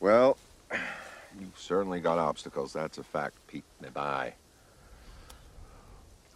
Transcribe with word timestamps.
Well, 0.00 0.38
you've 1.38 1.58
certainly 1.58 2.00
got 2.00 2.18
obstacles. 2.18 2.72
That's 2.72 2.98
a 2.98 3.04
fact, 3.04 3.36
Pete. 3.46 3.64
Bye. 3.92 4.34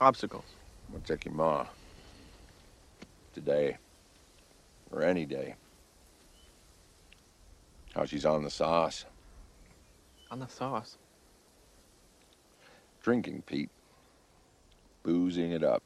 Obstacles? 0.00 0.44
Well, 0.90 1.00
check 1.04 1.24
your 1.24 1.34
ma. 1.34 1.66
Today. 3.32 3.78
Or 4.92 5.02
any 5.02 5.24
day. 5.24 5.54
How 7.94 8.04
she's 8.04 8.26
on 8.26 8.44
the 8.44 8.50
sauce. 8.50 9.06
On 10.30 10.38
the 10.38 10.48
sauce? 10.48 10.98
Drinking, 13.02 13.42
Pete. 13.46 13.70
Boozing 15.02 15.52
it 15.52 15.64
up. 15.64 15.82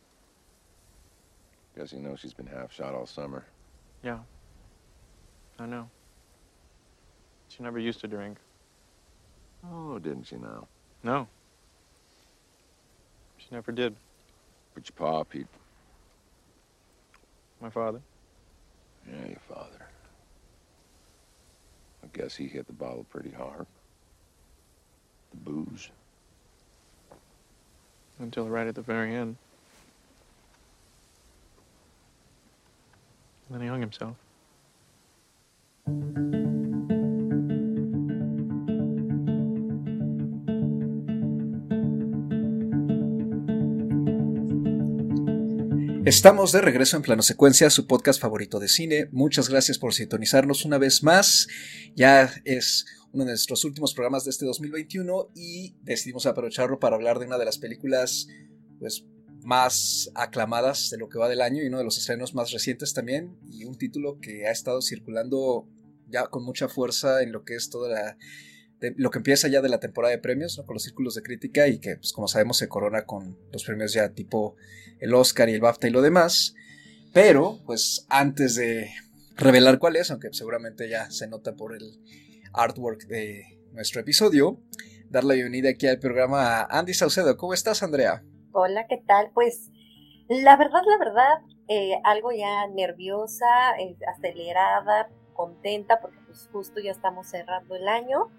Guess 1.76 1.92
you 1.92 2.00
know 2.00 2.16
she's 2.16 2.34
been 2.34 2.46
half 2.46 2.72
shot 2.72 2.94
all 2.94 3.06
summer. 3.06 3.44
Yeah. 4.02 4.18
I 5.58 5.66
know. 5.66 5.88
She 7.48 7.62
never 7.62 7.78
used 7.78 8.00
to 8.00 8.08
drink. 8.08 8.38
Oh, 9.64 9.98
didn't 9.98 10.24
she 10.24 10.36
now? 10.36 10.66
No. 11.02 11.26
She 13.38 13.46
never 13.50 13.72
did. 13.72 13.96
But 14.74 14.88
your 14.88 14.94
pa, 14.96 15.24
Pete. 15.24 15.46
My 17.60 17.70
father? 17.70 18.00
Yeah, 19.06 19.28
your 19.28 19.40
father. 19.48 19.86
I 22.04 22.06
guess 22.16 22.36
he 22.36 22.46
hit 22.46 22.66
the 22.66 22.72
bottle 22.72 23.06
pretty 23.10 23.30
hard. 23.30 23.66
The 25.30 25.36
booze. 25.50 25.90
Until 28.20 28.48
right 28.48 28.66
at 28.66 28.74
the 28.74 28.82
very 28.82 29.14
end. 29.14 29.36
And 33.48 33.54
then 33.56 33.62
he 33.62 33.68
hung 33.68 33.80
himself. 33.80 34.16
Estamos 46.08 46.52
de 46.52 46.62
regreso 46.62 46.96
en 46.96 47.02
Plano 47.02 47.20
Secuencia, 47.20 47.68
su 47.68 47.86
podcast 47.86 48.18
favorito 48.18 48.58
de 48.58 48.68
cine. 48.68 49.10
Muchas 49.12 49.50
gracias 49.50 49.78
por 49.78 49.92
sintonizarnos 49.92 50.64
una 50.64 50.78
vez 50.78 51.02
más. 51.02 51.48
Ya 51.94 52.32
es 52.46 52.86
uno 53.12 53.26
de 53.26 53.32
nuestros 53.32 53.62
últimos 53.66 53.92
programas 53.92 54.24
de 54.24 54.30
este 54.30 54.46
2021 54.46 55.32
y 55.34 55.76
decidimos 55.82 56.24
aprovecharlo 56.24 56.78
para 56.78 56.96
hablar 56.96 57.18
de 57.18 57.26
una 57.26 57.36
de 57.36 57.44
las 57.44 57.58
películas 57.58 58.26
pues, 58.78 59.04
más 59.42 60.10
aclamadas 60.14 60.88
de 60.88 60.96
lo 60.96 61.10
que 61.10 61.18
va 61.18 61.28
del 61.28 61.42
año 61.42 61.62
y 61.62 61.66
uno 61.66 61.76
de 61.76 61.84
los 61.84 61.98
estrenos 61.98 62.34
más 62.34 62.52
recientes 62.52 62.94
también 62.94 63.36
y 63.50 63.66
un 63.66 63.76
título 63.76 64.18
que 64.18 64.46
ha 64.46 64.50
estado 64.50 64.80
circulando 64.80 65.68
ya 66.06 66.28
con 66.28 66.42
mucha 66.42 66.70
fuerza 66.70 67.20
en 67.22 67.32
lo 67.32 67.44
que 67.44 67.54
es 67.54 67.68
toda 67.68 67.90
la 67.90 68.16
lo 68.80 69.10
que 69.10 69.18
empieza 69.18 69.48
ya 69.48 69.60
de 69.60 69.68
la 69.68 69.80
temporada 69.80 70.12
de 70.12 70.20
premios, 70.20 70.62
con 70.64 70.74
los 70.74 70.82
círculos 70.82 71.14
de 71.14 71.22
crítica 71.22 71.66
y 71.68 71.78
que, 71.78 71.96
pues, 71.96 72.12
como 72.12 72.28
sabemos, 72.28 72.58
se 72.58 72.68
corona 72.68 73.04
con 73.04 73.38
los 73.52 73.64
premios 73.64 73.92
ya 73.92 74.10
tipo 74.10 74.56
el 75.00 75.14
Oscar 75.14 75.48
y 75.48 75.54
el 75.54 75.60
BAFTA 75.60 75.88
y 75.88 75.90
lo 75.90 76.02
demás. 76.02 76.54
Pero, 77.12 77.58
pues, 77.66 78.06
antes 78.08 78.54
de 78.54 78.90
revelar 79.36 79.78
cuál 79.78 79.96
es, 79.96 80.10
aunque 80.10 80.32
seguramente 80.32 80.88
ya 80.88 81.10
se 81.10 81.26
nota 81.26 81.54
por 81.54 81.74
el 81.74 82.00
artwork 82.52 83.06
de 83.06 83.58
nuestro 83.72 84.00
episodio, 84.00 84.60
dar 85.10 85.24
la 85.24 85.34
bienvenida 85.34 85.70
aquí 85.70 85.86
al 85.86 85.98
programa 85.98 86.60
a 86.60 86.78
Andy 86.78 86.94
Saucedo. 86.94 87.36
¿Cómo 87.36 87.54
estás, 87.54 87.82
Andrea? 87.82 88.22
Hola, 88.52 88.86
¿qué 88.88 89.02
tal? 89.06 89.30
Pues, 89.34 89.70
la 90.28 90.56
verdad, 90.56 90.80
la 90.86 90.98
verdad, 90.98 91.38
eh, 91.68 92.00
algo 92.04 92.30
ya 92.32 92.66
nerviosa, 92.68 93.46
eh, 93.80 93.96
acelerada, 94.14 95.08
contenta, 95.34 96.00
porque 96.00 96.18
pues 96.26 96.48
justo 96.52 96.80
ya 96.80 96.90
estamos 96.90 97.28
cerrando 97.28 97.76
el 97.76 97.86
año 97.88 98.30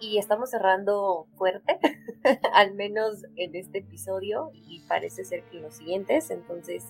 y 0.00 0.18
estamos 0.18 0.50
cerrando 0.50 1.26
fuerte, 1.36 1.78
al 2.54 2.74
menos 2.74 3.24
en 3.36 3.54
este 3.54 3.78
episodio 3.78 4.50
y 4.54 4.80
parece 4.88 5.24
ser 5.24 5.44
que 5.44 5.58
en 5.58 5.64
los 5.64 5.74
siguientes. 5.74 6.30
Entonces, 6.30 6.84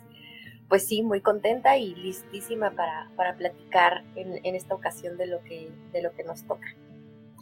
pues 0.69 0.87
sí, 0.87 1.03
muy 1.03 1.21
contenta 1.21 1.79
y 1.79 1.95
listísima 1.95 2.71
para, 2.73 3.11
para 3.17 3.37
platicar 3.37 4.05
en, 4.17 4.45
en, 4.45 4.55
esta 4.55 4.75
ocasión 4.75 5.17
de 5.17 5.27
lo, 5.27 5.43
que, 5.45 5.71
de 5.93 6.03
lo 6.03 6.13
que 6.15 6.25
nos 6.25 6.47
toca. 6.47 6.67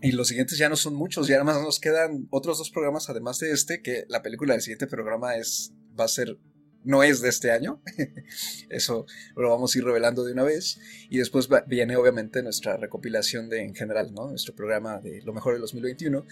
Y 0.02 0.12
los 0.12 0.28
siguientes 0.28 0.58
ya 0.58 0.68
no 0.68 0.76
son 0.76 0.94
muchos, 0.94 1.26
ya 1.26 1.38
nada 1.38 1.44
más 1.44 1.62
nos 1.62 1.80
quedan 1.80 2.28
otros 2.30 2.58
dos 2.58 2.70
programas 2.70 3.08
además 3.08 3.38
de 3.38 3.50
este, 3.50 3.82
que 3.82 4.04
la 4.08 4.22
película 4.22 4.52
del 4.52 4.62
siguiente 4.62 4.86
programa 4.86 5.36
es, 5.36 5.72
va 5.98 6.04
a 6.04 6.08
ser 6.08 6.38
no 6.86 7.02
es 7.02 7.20
de 7.20 7.28
este 7.28 7.50
año. 7.50 7.82
Eso 8.70 9.04
lo 9.34 9.50
vamos 9.50 9.74
a 9.74 9.78
ir 9.78 9.84
revelando 9.84 10.24
de 10.24 10.32
una 10.32 10.44
vez. 10.44 10.80
Y 11.10 11.18
después 11.18 11.48
viene 11.66 11.96
obviamente 11.96 12.42
nuestra 12.42 12.76
recopilación 12.76 13.48
de 13.50 13.62
en 13.62 13.74
general, 13.74 14.14
¿no? 14.14 14.28
Nuestro 14.28 14.54
programa 14.54 14.98
de 15.00 15.20
lo 15.22 15.34
mejor 15.34 15.52
del 15.52 15.62
2021. 15.62 16.24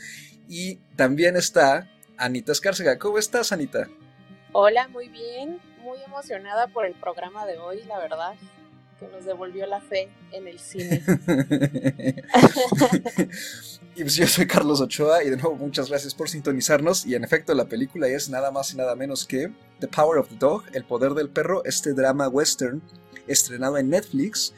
Y 0.49 0.77
también 0.97 1.37
está 1.37 1.91
Anita 2.17 2.53
Escárcega. 2.53 2.99
¿Cómo 2.99 3.19
estás, 3.19 3.53
Anita? 3.53 3.89
Hola, 4.53 4.89
muy 4.89 5.09
bien. 5.09 5.61
Muy 5.83 5.99
emocionada 6.03 6.69
por 6.69 6.87
el 6.87 6.95
programa 6.95 7.45
de 7.45 7.59
hoy, 7.59 7.83
la 7.85 7.99
verdad 7.99 8.35
nos 9.13 9.25
devolvió 9.25 9.67
la 9.67 9.81
fe 9.81 10.09
en 10.33 10.49
el 10.49 10.59
cine. 10.59 11.03
y 13.97 14.03
pues 14.03 14.15
yo 14.17 14.27
soy 14.27 14.47
Carlos 14.47 14.81
Ochoa 14.81 15.23
y 15.25 15.31
de 15.31 15.37
nuevo 15.37 15.55
muchas 15.57 15.89
gracias 15.89 16.15
por 16.15 16.29
sintonizarnos. 16.29 17.07
Y 17.07 17.15
en 17.15 17.25
efecto 17.25 17.55
la 17.55 17.67
película 17.67 18.09
es 18.09 18.29
nada 18.29 18.51
más 18.51 18.73
y 18.73 18.77
nada 18.77 18.95
menos 18.95 19.25
que 19.25 19.53
The 19.81 19.89
Power 19.89 20.19
of 20.19 20.29
the 20.29 20.37
Dog, 20.37 20.65
El 20.73 20.85
Poder 20.85 21.13
del 21.15 21.29
Perro, 21.29 21.65
este 21.65 21.93
drama 21.93 22.29
western 22.29 22.83
estrenado 23.27 23.79
en 23.79 23.89
Netflix 23.91 24.53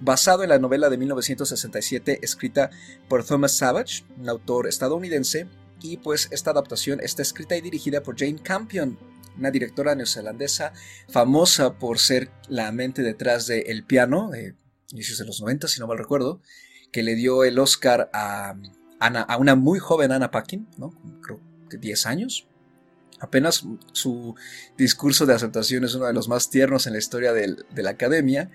basado 0.00 0.42
en 0.42 0.50
la 0.50 0.58
novela 0.58 0.90
de 0.90 0.98
1967 0.98 2.20
escrita 2.22 2.70
por 3.08 3.24
Thomas 3.24 3.56
Savage, 3.56 4.04
un 4.18 4.28
autor 4.28 4.66
estadounidense, 4.66 5.48
y 5.80 5.98
pues 5.98 6.28
esta 6.30 6.50
adaptación 6.50 7.00
está 7.00 7.22
escrita 7.22 7.56
y 7.56 7.60
dirigida 7.60 8.02
por 8.02 8.18
Jane 8.18 8.40
Campion, 8.42 8.98
una 9.38 9.50
directora 9.50 9.94
neozelandesa 9.94 10.72
famosa 11.08 11.78
por 11.78 11.98
ser 11.98 12.30
la 12.48 12.70
mente 12.72 13.02
detrás 13.02 13.46
de 13.46 13.60
El 13.60 13.84
piano, 13.84 14.30
inicios 14.90 15.18
de 15.18 15.24
los 15.24 15.40
90, 15.40 15.68
si 15.68 15.80
no 15.80 15.86
mal 15.86 15.98
recuerdo, 15.98 16.40
que 16.92 17.02
le 17.02 17.14
dio 17.14 17.44
el 17.44 17.58
Oscar 17.58 18.10
a, 18.12 18.56
a 19.00 19.36
una 19.36 19.54
muy 19.54 19.78
joven 19.78 20.12
Anna 20.12 20.30
Paquin, 20.30 20.68
¿no? 20.78 20.92
creo 21.22 21.40
que 21.68 21.78
10 21.78 22.06
años. 22.06 22.48
Apenas 23.18 23.64
su 23.92 24.34
discurso 24.76 25.24
de 25.24 25.34
aceptación 25.34 25.84
es 25.84 25.94
uno 25.94 26.06
de 26.06 26.12
los 26.12 26.28
más 26.28 26.50
tiernos 26.50 26.86
en 26.86 26.92
la 26.92 26.98
historia 26.98 27.32
de 27.32 27.82
la 27.82 27.90
academia. 27.90 28.50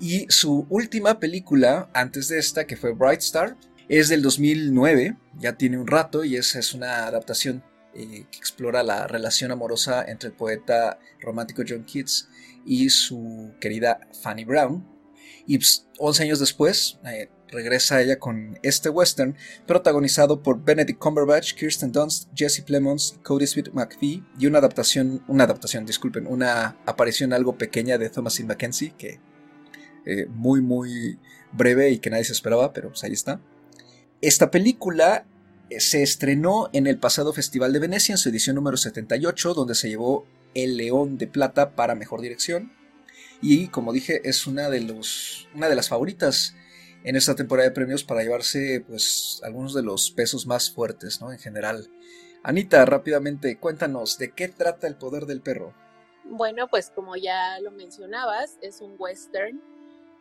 Y 0.00 0.26
su 0.28 0.66
última 0.68 1.20
película, 1.20 1.88
antes 1.94 2.28
de 2.28 2.38
esta, 2.38 2.66
que 2.66 2.76
fue 2.76 2.92
Bright 2.92 3.20
Star, 3.20 3.56
es 3.88 4.08
del 4.08 4.22
2009, 4.22 5.16
ya 5.38 5.52
tiene 5.56 5.78
un 5.78 5.86
rato 5.86 6.24
y 6.24 6.36
es, 6.36 6.56
es 6.56 6.74
una 6.74 7.06
adaptación 7.06 7.62
eh, 7.94 8.26
que 8.30 8.38
explora 8.38 8.82
la 8.82 9.06
relación 9.06 9.50
amorosa 9.50 10.04
entre 10.06 10.28
el 10.30 10.34
poeta 10.34 10.98
romántico 11.20 11.62
John 11.66 11.84
Keats 11.84 12.28
y 12.64 12.90
su 12.90 13.52
querida 13.60 14.00
Fanny 14.22 14.44
Brown. 14.44 14.86
Y 15.46 15.56
11 15.56 15.84
pues, 15.98 16.20
años 16.20 16.38
después 16.38 16.98
eh, 17.04 17.28
regresa 17.48 18.00
ella 18.00 18.18
con 18.18 18.58
este 18.62 18.88
western 18.88 19.36
protagonizado 19.66 20.42
por 20.42 20.64
Benedict 20.64 20.98
Cumberbatch, 20.98 21.54
Kirsten 21.54 21.92
Dunst, 21.92 22.28
Jesse 22.34 22.62
Plemons, 22.62 23.18
Cody 23.22 23.46
Smith 23.46 23.68
McPhee 23.72 24.24
y 24.38 24.46
una 24.46 24.58
adaptación, 24.58 25.22
una 25.28 25.44
adaptación, 25.44 25.84
disculpen, 25.84 26.26
una 26.26 26.78
aparición 26.86 27.32
algo 27.32 27.58
pequeña 27.58 27.98
de 27.98 28.08
Thomasin 28.08 28.46
Mackenzie 28.46 28.94
que 28.96 29.20
eh, 30.06 30.26
muy 30.26 30.60
muy 30.60 31.18
breve 31.52 31.90
y 31.90 31.98
que 31.98 32.10
nadie 32.10 32.24
se 32.24 32.32
esperaba, 32.32 32.72
pero 32.72 32.88
pues 32.88 33.04
ahí 33.04 33.12
está. 33.12 33.40
Esta 34.20 34.50
película 34.50 35.26
se 35.80 36.02
estrenó 36.02 36.70
en 36.72 36.86
el 36.86 36.98
pasado 36.98 37.32
Festival 37.32 37.72
de 37.72 37.78
Venecia 37.78 38.12
en 38.12 38.18
su 38.18 38.28
edición 38.28 38.56
número 38.56 38.76
78, 38.76 39.54
donde 39.54 39.74
se 39.74 39.88
llevó 39.88 40.26
el 40.54 40.76
León 40.76 41.18
de 41.18 41.26
Plata 41.26 41.74
para 41.74 41.94
Mejor 41.94 42.20
Dirección. 42.20 42.72
Y 43.40 43.68
como 43.68 43.92
dije, 43.92 44.20
es 44.28 44.46
una 44.46 44.70
de, 44.70 44.80
los, 44.80 45.48
una 45.54 45.68
de 45.68 45.74
las 45.74 45.88
favoritas 45.88 46.54
en 47.04 47.16
esta 47.16 47.34
temporada 47.34 47.68
de 47.68 47.74
premios 47.74 48.04
para 48.04 48.22
llevarse 48.22 48.84
pues, 48.86 49.40
algunos 49.42 49.74
de 49.74 49.82
los 49.82 50.10
pesos 50.10 50.46
más 50.46 50.70
fuertes 50.70 51.20
¿no? 51.20 51.32
en 51.32 51.38
general. 51.38 51.88
Anita, 52.42 52.84
rápidamente, 52.84 53.58
cuéntanos, 53.58 54.18
¿de 54.18 54.32
qué 54.32 54.48
trata 54.48 54.86
el 54.86 54.96
poder 54.96 55.26
del 55.26 55.40
perro? 55.40 55.74
Bueno, 56.24 56.68
pues 56.68 56.90
como 56.90 57.16
ya 57.16 57.58
lo 57.60 57.72
mencionabas, 57.72 58.58
es 58.60 58.80
un 58.80 58.94
western 58.98 59.60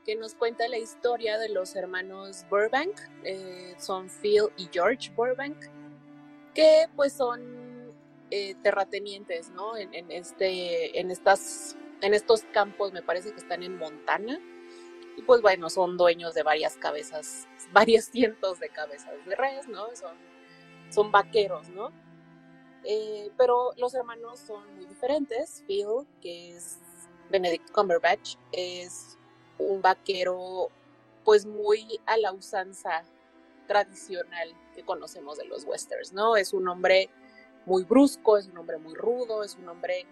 que 0.06 0.16
nos 0.16 0.36
cuenta 0.36 0.68
la 0.68 0.78
historia 0.78 1.38
de 1.38 1.50
los 1.50 1.76
hermanos 1.76 2.46
Burbank, 2.50 3.00
eh, 3.24 3.76
son 3.78 4.10
Phil 4.10 4.50
y 4.58 4.68
George 4.72 5.12
Burbank, 5.16 5.58
que 6.54 6.88
pues 6.96 7.14
son 7.14 7.92
eh, 8.32 8.56
terratenientes, 8.64 9.50
¿no? 9.52 9.78
En, 9.78 10.12
este, 10.12 11.00
en, 11.00 11.12
estas, 11.12 11.76
en 12.02 12.14
estos 12.14 12.44
campos, 12.54 12.94
me 12.94 13.02
parece 13.02 13.32
que 13.32 13.40
están 13.40 13.64
en 13.64 13.78
Montana, 13.78 14.40
y 15.18 15.22
pues 15.24 15.42
bueno, 15.42 15.70
son 15.70 15.98
dueños 15.98 16.34
de 16.34 16.44
varias 16.44 16.78
cabezas, 16.78 17.48
varios 17.74 18.06
cientos 18.06 18.60
de 18.60 18.70
cabezas 18.70 19.14
de 19.26 19.36
res, 19.36 19.68
¿no? 19.68 19.88
Son, 20.90 21.12
vaqueros, 21.12 21.70
¿no? 21.70 21.92
Eh, 22.84 23.32
pero 23.38 23.72
los 23.78 23.94
hermanos 23.94 24.40
son 24.40 24.76
muy 24.76 24.86
diferentes. 24.86 25.64
Phil, 25.68 26.08
que 26.22 26.56
es 26.56 26.80
Benedict 27.30 27.72
Cumberbatch, 27.72 28.36
es 28.52 29.18
un 29.70 29.82
vaquero 29.82 30.70
pues 31.24 31.46
muy 31.46 32.00
a 32.06 32.18
la 32.18 32.32
usanza 32.32 33.04
tradicional 33.68 34.54
que 34.76 34.84
conocemos 34.84 35.38
de 35.38 35.46
los 35.46 35.64
westerns, 35.66 36.14
¿no? 36.14 36.36
Es 36.36 36.54
un 36.54 36.68
hombre 36.68 37.10
muy 37.66 37.84
brusco, 37.84 38.38
es 38.38 38.48
un 38.48 38.58
hombre 38.58 38.78
muy 38.78 38.96
rudo, 38.96 39.44
es 39.44 39.56
un 39.56 39.70
hombre 39.70 40.06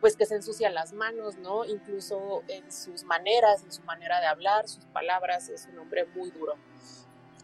pues 0.00 0.16
que 0.16 0.26
se 0.26 0.34
ensucia 0.34 0.70
las 0.70 0.92
manos, 0.92 1.36
¿no? 1.36 1.64
Incluso 1.64 2.42
en 2.48 2.70
sus 2.72 3.04
maneras, 3.04 3.62
en 3.64 3.72
su 3.72 3.82
manera 3.82 4.20
de 4.20 4.26
hablar, 4.26 4.68
sus 4.68 4.86
palabras, 4.86 5.48
es 5.48 5.66
un 5.66 5.78
hombre 5.78 6.06
muy 6.06 6.30
duro. 6.30 6.54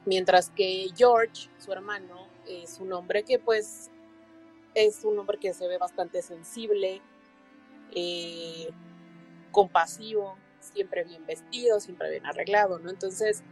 Mientras 0.07 0.51
que 0.51 0.89
George, 0.97 1.51
su 1.59 1.73
hermano, 1.73 2.29
es 2.47 2.79
un 2.79 2.93
hombre 2.93 3.25
que 3.25 3.39
pues 3.39 3.91
es 4.75 5.05
un 5.05 5.19
hombre 5.19 5.39
que 5.39 5.53
se 5.53 5.67
ve 5.67 5.79
bastante 5.79 6.23
sensible, 6.23 7.03
eh, 7.95 8.71
compasivo, 9.51 10.37
siempre 10.73 11.05
bien 11.05 11.25
vestido, 11.27 11.81
siempre 11.81 12.11
bien 12.11 12.27
arreglado, 12.27 12.79
¿no? 12.79 12.91
Entonces, 12.91 13.43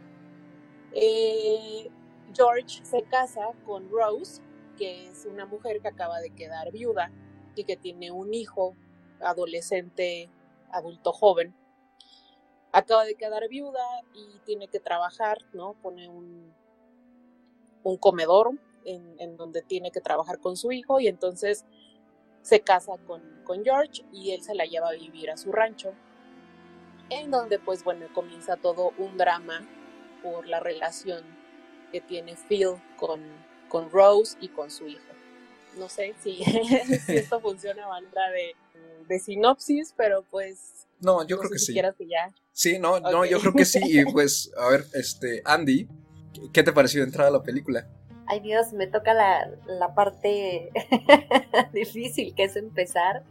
eh, 0.91 1.89
George 2.33 2.83
se 2.83 3.03
casa 3.03 3.51
con 3.65 3.89
Rose, 3.89 4.41
que 4.77 5.07
es 5.07 5.25
una 5.25 5.45
mujer 5.45 5.81
que 5.81 5.87
acaba 5.87 6.19
de 6.19 6.31
quedar 6.31 6.71
viuda 6.71 7.11
y 7.55 7.63
que 7.63 7.77
tiene 7.77 8.11
un 8.11 8.33
hijo 8.33 8.75
adolescente, 9.21 10.29
adulto 10.71 11.11
joven. 11.11 11.55
Acaba 12.71 13.05
de 13.05 13.15
quedar 13.15 13.47
viuda 13.47 13.85
y 14.13 14.39
tiene 14.45 14.67
que 14.67 14.79
trabajar, 14.79 15.37
¿no? 15.53 15.73
Pone 15.81 16.09
un, 16.09 16.53
un 17.83 17.97
comedor 17.97 18.51
en, 18.83 19.15
en, 19.19 19.37
donde 19.37 19.61
tiene 19.61 19.91
que 19.91 20.01
trabajar 20.01 20.39
con 20.39 20.57
su 20.57 20.71
hijo 20.71 20.99
y 20.99 21.07
entonces 21.07 21.65
se 22.41 22.59
casa 22.59 22.97
con, 23.07 23.21
con 23.43 23.63
George 23.63 24.03
y 24.11 24.31
él 24.31 24.43
se 24.43 24.55
la 24.55 24.65
lleva 24.65 24.89
a 24.89 24.93
vivir 24.93 25.31
a 25.31 25.37
su 25.37 25.51
rancho, 25.51 25.93
en 27.09 27.31
donde 27.31 27.59
pues 27.59 27.83
bueno, 27.83 28.07
comienza 28.13 28.57
todo 28.57 28.93
un 28.97 29.17
drama 29.17 29.65
por 30.23 30.47
la 30.47 30.59
relación 30.59 31.23
que 31.91 32.01
tiene 32.01 32.35
Phil 32.49 32.75
con, 32.97 33.21
con 33.69 33.89
Rose 33.91 34.37
y 34.41 34.49
con 34.49 34.71
su 34.71 34.87
hijo. 34.87 35.01
No 35.77 35.89
sé 35.89 36.15
si, 36.21 36.43
si 37.05 37.15
esto 37.15 37.39
funciona 37.39 37.85
a 37.85 37.89
manera 37.89 38.29
de, 38.31 38.55
de, 39.07 39.19
sinopsis, 39.19 39.93
pero 39.95 40.23
pues... 40.29 40.87
No, 40.99 41.25
yo 41.27 41.35
no 41.35 41.41
creo 41.41 41.49
sé 41.49 41.53
que 41.53 41.59
si 41.59 41.65
sí. 41.67 41.73
quieras 41.73 41.95
que 41.97 42.07
ya... 42.07 42.33
Sí, 42.51 42.79
no, 42.79 42.99
no, 42.99 43.21
Ok. 43.21 43.25
yo 43.27 43.39
creo 43.39 43.53
que 43.53 43.65
sí. 43.65 43.79
Y 43.83 44.05
pues, 44.05 44.51
a 44.57 44.69
ver, 44.69 44.85
este, 44.93 45.41
Andy, 45.43 45.87
¿qué 46.53 46.63
te 46.63 46.71
pareció 46.71 47.01
de 47.01 47.07
entrada 47.07 47.29
la 47.29 47.43
película? 47.43 47.87
Ay 48.27 48.39
Dios, 48.39 48.73
me 48.73 48.87
toca 48.87 49.13
la, 49.13 49.51
la 49.67 49.93
parte 49.93 50.71
difícil 51.73 52.33
que 52.33 52.45
es 52.45 52.55
empezar, 52.55 53.23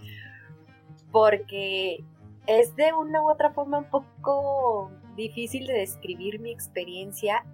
porque 1.10 2.04
es 2.46 2.74
de 2.76 2.92
una 2.92 3.22
u 3.22 3.30
otra 3.30 3.50
forma 3.50 3.78
un 3.78 3.90
poco 3.90 4.90
difícil 5.16 5.66
de 5.66 5.74
describir 5.74 6.40
mi 6.40 6.50
experiencia. 6.50 7.44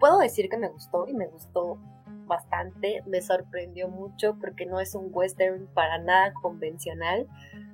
Puedo 0.00 0.18
decir 0.18 0.48
que 0.48 0.56
me 0.56 0.68
gustó 0.68 1.06
y 1.06 1.14
me 1.14 1.26
gustó 1.26 1.78
bastante, 2.26 3.02
me 3.06 3.20
sorprendió 3.20 3.88
mucho 3.88 4.36
porque 4.40 4.66
no 4.66 4.80
es 4.80 4.94
un 4.94 5.08
western 5.12 5.66
para 5.74 5.98
nada 5.98 6.32
convencional, 6.34 7.26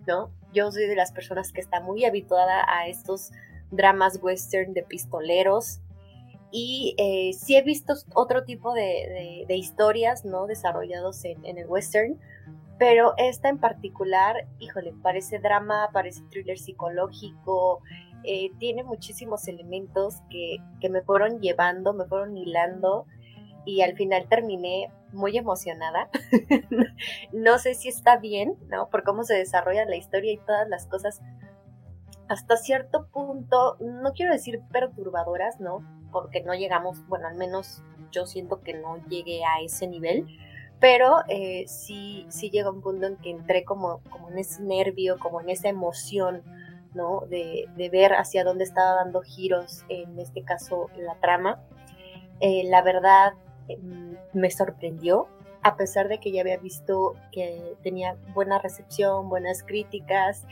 ¿no? 0.06 0.30
Yo 0.52 0.70
soy 0.72 0.86
de 0.86 0.96
las 0.96 1.12
personas 1.12 1.52
que 1.52 1.60
está 1.60 1.80
muy 1.80 2.04
habituada 2.04 2.64
a 2.68 2.88
estos 2.88 3.30
dramas 3.70 4.18
western 4.22 4.72
de 4.72 4.82
pistoleros, 4.82 5.80
y 6.50 6.94
eh, 6.96 7.32
sí 7.34 7.56
he 7.56 7.62
visto 7.62 7.94
otro 8.14 8.44
tipo 8.44 8.72
de, 8.72 9.44
historias, 9.48 10.24
¿no? 10.24 10.46
Desarrollados 10.46 11.24
en, 11.24 11.44
el 11.44 11.66
western, 11.66 12.18
pero 12.78 13.14
esta 13.16 13.48
en 13.48 13.58
particular, 13.58 14.46
híjole, 14.58 14.94
parece 15.02 15.38
drama, 15.38 15.90
parece 15.92 16.22
thriller 16.30 16.58
psicológico, 16.58 17.82
eh, 18.24 18.50
tiene 18.58 18.84
muchísimos 18.84 19.46
elementos 19.48 20.16
que, 20.30 20.58
que, 20.80 20.88
me 20.88 21.02
fueron 21.02 21.40
llevando, 21.40 21.92
me 21.92 22.04
fueron 22.04 22.36
hilando 22.36 23.06
y 23.64 23.82
al 23.82 23.94
final 23.94 24.28
terminé 24.28 24.90
muy 25.12 25.36
emocionada. 25.36 26.08
no 27.32 27.58
sé 27.58 27.74
si 27.74 27.88
está 27.88 28.16
bien, 28.16 28.56
¿no? 28.68 28.88
Por 28.90 29.04
cómo 29.04 29.24
se 29.24 29.34
desarrolla 29.34 29.84
la 29.84 29.96
historia 29.96 30.32
y 30.32 30.38
todas 30.38 30.68
las 30.68 30.86
cosas 30.86 31.20
hasta 32.28 32.56
cierto 32.56 33.08
punto, 33.08 33.76
no 33.80 34.12
quiero 34.12 34.32
decir 34.32 34.60
perturbadoras, 34.70 35.60
¿no? 35.60 35.82
Porque 36.12 36.42
no 36.42 36.54
llegamos, 36.54 37.06
bueno, 37.08 37.26
al 37.26 37.36
menos 37.36 37.82
yo 38.12 38.26
siento 38.26 38.60
que 38.60 38.74
no 38.74 39.02
llegué 39.08 39.44
a 39.44 39.60
ese 39.62 39.86
nivel, 39.86 40.26
pero 40.80 41.18
eh, 41.28 41.64
sí, 41.66 42.26
sí 42.28 42.50
llega 42.50 42.70
un 42.70 42.80
punto 42.80 43.06
en 43.06 43.16
que 43.16 43.30
entré 43.30 43.64
como, 43.64 44.00
como 44.10 44.30
en 44.30 44.38
ese 44.38 44.62
nervio, 44.62 45.18
como 45.18 45.40
en 45.40 45.50
esa 45.50 45.68
emoción, 45.68 46.42
¿no? 46.94 47.22
De, 47.28 47.68
de 47.76 47.88
ver 47.88 48.14
hacia 48.14 48.44
dónde 48.44 48.64
estaba 48.64 48.94
dando 48.94 49.22
giros, 49.22 49.84
en 49.88 50.18
este 50.18 50.42
caso, 50.42 50.88
la 50.96 51.16
trama. 51.16 51.60
Eh, 52.40 52.62
la 52.66 52.82
verdad, 52.82 53.34
eh, 53.68 53.78
me 54.32 54.50
sorprendió, 54.50 55.28
a 55.62 55.76
pesar 55.76 56.08
de 56.08 56.18
que 56.18 56.30
ya 56.30 56.42
había 56.42 56.58
visto 56.58 57.14
que 57.32 57.76
tenía 57.82 58.16
buena 58.32 58.58
recepción, 58.58 59.28
buenas 59.28 59.62
críticas, 59.64 60.46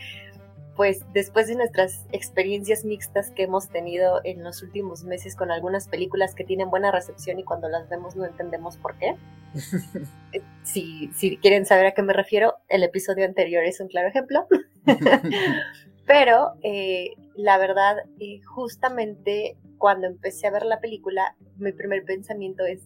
pues 0.76 1.04
después 1.14 1.48
de 1.48 1.56
nuestras 1.56 2.04
experiencias 2.12 2.84
mixtas 2.84 3.30
que 3.30 3.44
hemos 3.44 3.70
tenido 3.70 4.20
en 4.24 4.44
los 4.44 4.62
últimos 4.62 5.04
meses 5.04 5.34
con 5.34 5.50
algunas 5.50 5.88
películas 5.88 6.34
que 6.34 6.44
tienen 6.44 6.68
buena 6.68 6.92
recepción 6.92 7.38
y 7.38 7.44
cuando 7.44 7.68
las 7.68 7.88
vemos 7.88 8.14
no 8.14 8.26
entendemos 8.26 8.76
por 8.76 8.96
qué. 8.98 9.16
si, 10.62 11.10
si 11.14 11.38
quieren 11.38 11.64
saber 11.64 11.86
a 11.86 11.92
qué 11.92 12.02
me 12.02 12.12
refiero, 12.12 12.56
el 12.68 12.82
episodio 12.82 13.24
anterior 13.24 13.64
es 13.64 13.80
un 13.80 13.88
claro 13.88 14.08
ejemplo. 14.08 14.46
Pero 16.06 16.52
eh, 16.62 17.14
la 17.34 17.56
verdad, 17.58 17.96
eh, 18.20 18.40
justamente 18.42 19.56
cuando 19.78 20.06
empecé 20.06 20.46
a 20.46 20.50
ver 20.50 20.64
la 20.64 20.80
película, 20.80 21.36
mi 21.56 21.72
primer 21.72 22.04
pensamiento 22.04 22.64
es, 22.64 22.82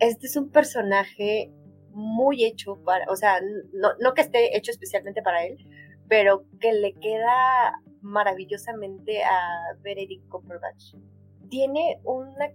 este 0.00 0.26
es 0.26 0.36
un 0.36 0.50
personaje 0.50 1.52
muy 1.92 2.44
hecho 2.44 2.76
para, 2.84 3.06
o 3.10 3.16
sea, 3.16 3.40
no, 3.72 3.90
no 4.00 4.14
que 4.14 4.20
esté 4.20 4.56
hecho 4.56 4.70
especialmente 4.70 5.22
para 5.22 5.44
él, 5.44 5.58
pero 6.08 6.44
que 6.60 6.72
le 6.72 6.94
queda 6.94 7.80
maravillosamente 8.00 9.22
a 9.24 9.74
Benedict 9.82 10.28
Cumberbatch. 10.28 10.94
Tiene 11.48 12.00
una 12.04 12.52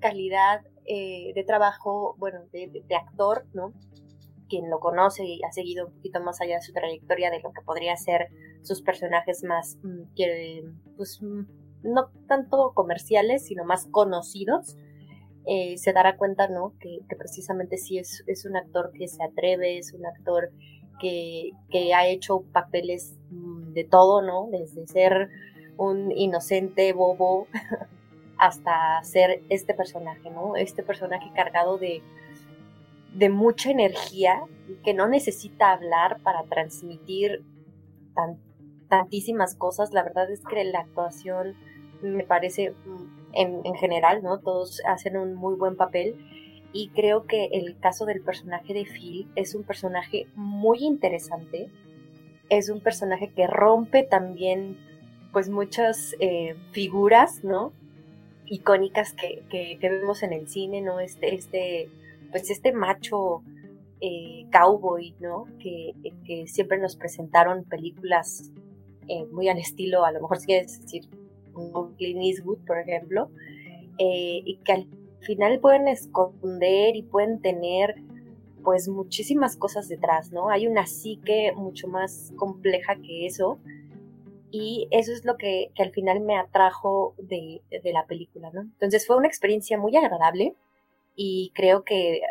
calidad 0.00 0.62
eh, 0.84 1.32
de 1.34 1.44
trabajo, 1.44 2.14
bueno, 2.18 2.40
de, 2.52 2.82
actor, 2.94 3.46
¿no? 3.52 3.72
Quien 4.48 4.70
lo 4.70 4.78
conoce 4.78 5.24
y 5.24 5.40
ha 5.42 5.52
seguido 5.52 5.86
un 5.86 5.94
poquito 5.94 6.20
más 6.20 6.40
allá 6.40 6.56
de 6.56 6.62
su 6.62 6.72
trayectoria 6.72 7.30
de 7.30 7.40
lo 7.40 7.52
que 7.52 7.62
podría 7.62 7.96
ser 7.96 8.28
sus 8.62 8.82
personajes 8.82 9.42
más, 9.42 9.78
mm, 9.82 10.14
que, 10.14 10.64
pues, 10.96 11.20
mm, 11.20 11.42
no 11.82 12.10
tanto 12.28 12.72
comerciales, 12.74 13.46
sino 13.46 13.64
más 13.64 13.86
conocidos, 13.90 14.76
eh, 15.46 15.76
se 15.78 15.92
dará 15.92 16.16
cuenta, 16.16 16.48
¿no? 16.48 16.74
Que, 16.80 16.98
que 17.08 17.16
precisamente 17.16 17.76
sí 17.78 17.98
es, 17.98 18.24
es 18.26 18.44
un 18.44 18.56
actor 18.56 18.92
que 18.92 19.08
se 19.08 19.22
atreve, 19.22 19.78
es 19.78 19.92
un 19.92 20.06
actor 20.06 20.50
que, 21.00 21.52
que, 21.70 21.94
ha 21.94 22.06
hecho 22.06 22.42
papeles 22.52 23.16
de 23.30 23.84
todo, 23.84 24.22
¿no? 24.22 24.48
Desde 24.50 24.86
ser 24.86 25.30
un 25.76 26.10
inocente 26.12 26.92
bobo 26.92 27.46
hasta 28.38 29.02
ser 29.02 29.42
este 29.48 29.74
personaje, 29.74 30.30
¿no? 30.30 30.56
Este 30.56 30.82
personaje 30.82 31.30
cargado 31.34 31.78
de, 31.78 32.02
de 33.14 33.28
mucha 33.28 33.70
energía 33.70 34.42
que 34.84 34.94
no 34.94 35.08
necesita 35.08 35.72
hablar 35.72 36.20
para 36.22 36.44
transmitir 36.44 37.42
tan, 38.14 38.38
tantísimas 38.88 39.54
cosas. 39.54 39.92
La 39.92 40.02
verdad 40.02 40.30
es 40.30 40.42
que 40.44 40.64
la 40.64 40.80
actuación 40.80 41.54
me 42.02 42.24
parece 42.24 42.74
en, 43.32 43.60
en 43.64 43.74
general, 43.74 44.22
¿no? 44.22 44.38
Todos 44.38 44.82
hacen 44.86 45.16
un 45.16 45.34
muy 45.34 45.54
buen 45.54 45.76
papel 45.76 46.16
y 46.76 46.88
creo 46.88 47.24
que 47.24 47.46
el 47.52 47.78
caso 47.78 48.04
del 48.04 48.20
personaje 48.20 48.74
de 48.74 48.84
Phil 48.84 49.26
es 49.34 49.54
un 49.54 49.62
personaje 49.62 50.26
muy 50.34 50.80
interesante, 50.80 51.70
es 52.50 52.68
un 52.68 52.80
personaje 52.80 53.30
que 53.34 53.46
rompe 53.46 54.02
también 54.02 54.76
pues 55.32 55.48
muchas 55.48 56.14
eh, 56.20 56.54
figuras, 56.72 57.42
¿no? 57.42 57.72
icónicas 58.44 59.14
que, 59.14 59.42
que, 59.50 59.78
vemos 59.80 60.22
en 60.22 60.34
el 60.34 60.48
cine, 60.48 60.80
¿no? 60.82 61.00
Este, 61.00 61.34
este, 61.34 61.88
pues 62.30 62.48
este 62.50 62.72
macho 62.72 63.42
eh, 64.00 64.46
cowboy, 64.52 65.14
¿no? 65.18 65.46
Que, 65.58 65.94
que, 66.26 66.46
siempre 66.46 66.78
nos 66.78 66.94
presentaron 66.94 67.64
películas 67.64 68.52
eh, 69.08 69.24
muy 69.32 69.48
al 69.48 69.58
estilo, 69.58 70.04
a 70.04 70.12
lo 70.12 70.20
mejor 70.20 70.38
si 70.38 70.46
quieres 70.46 70.80
decir, 70.80 71.08
Clint 71.96 72.22
Eastwood, 72.22 72.58
por 72.66 72.78
ejemplo, 72.78 73.30
y 73.98 74.60
que 74.62 74.72
al 74.72 74.86
final 75.20 75.60
pueden 75.60 75.88
esconder 75.88 76.96
y 76.96 77.02
pueden 77.02 77.40
tener 77.40 77.96
pues 78.64 78.88
muchísimas 78.88 79.56
cosas 79.56 79.88
detrás, 79.88 80.32
¿no? 80.32 80.50
Hay 80.50 80.66
una 80.66 80.86
psique 80.86 81.52
mucho 81.54 81.86
más 81.86 82.32
compleja 82.36 82.96
que 82.96 83.26
eso 83.26 83.58
y 84.50 84.88
eso 84.90 85.12
es 85.12 85.24
lo 85.24 85.36
que, 85.36 85.70
que 85.74 85.82
al 85.82 85.92
final 85.92 86.20
me 86.20 86.36
atrajo 86.36 87.14
de, 87.18 87.62
de, 87.70 87.92
la 87.92 88.06
película, 88.06 88.50
¿no? 88.52 88.62
Entonces 88.62 89.06
fue 89.06 89.16
una 89.16 89.28
experiencia 89.28 89.78
muy 89.78 89.96
agradable 89.96 90.54
y 91.14 91.52
creo 91.54 91.84
que 91.84 92.22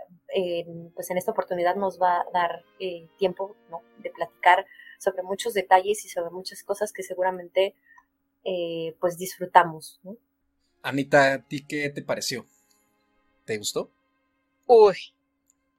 pues 0.94 1.10
en 1.10 1.18
esta 1.18 1.32
oportunidad 1.32 1.76
nos 1.76 2.02
va 2.02 2.22
a 2.22 2.26
dar 2.34 2.66
eh, 2.80 3.08
tiempo, 3.18 3.56
¿no? 3.70 3.82
De 4.00 4.10
platicar 4.10 4.66
sobre 5.00 5.24
muchos 5.24 5.54
detalles 5.54 6.04
y 6.06 6.10
sobre 6.10 6.32
muchas 6.32 6.64
cosas 6.64 6.92
que 6.92 7.04
seguramente 7.04 7.76
eh, 8.44 8.96
pues 9.00 9.18
disfrutamos, 9.18 10.00
¿no? 10.04 10.18
Anita, 10.82 11.34
¿a 11.34 11.42
ti 11.42 11.66
qué 11.66 11.90
te 11.90 12.02
pareció? 12.02 12.46
¿Te 13.46 13.60
gustó? 13.60 13.92
Uy, 14.66 14.96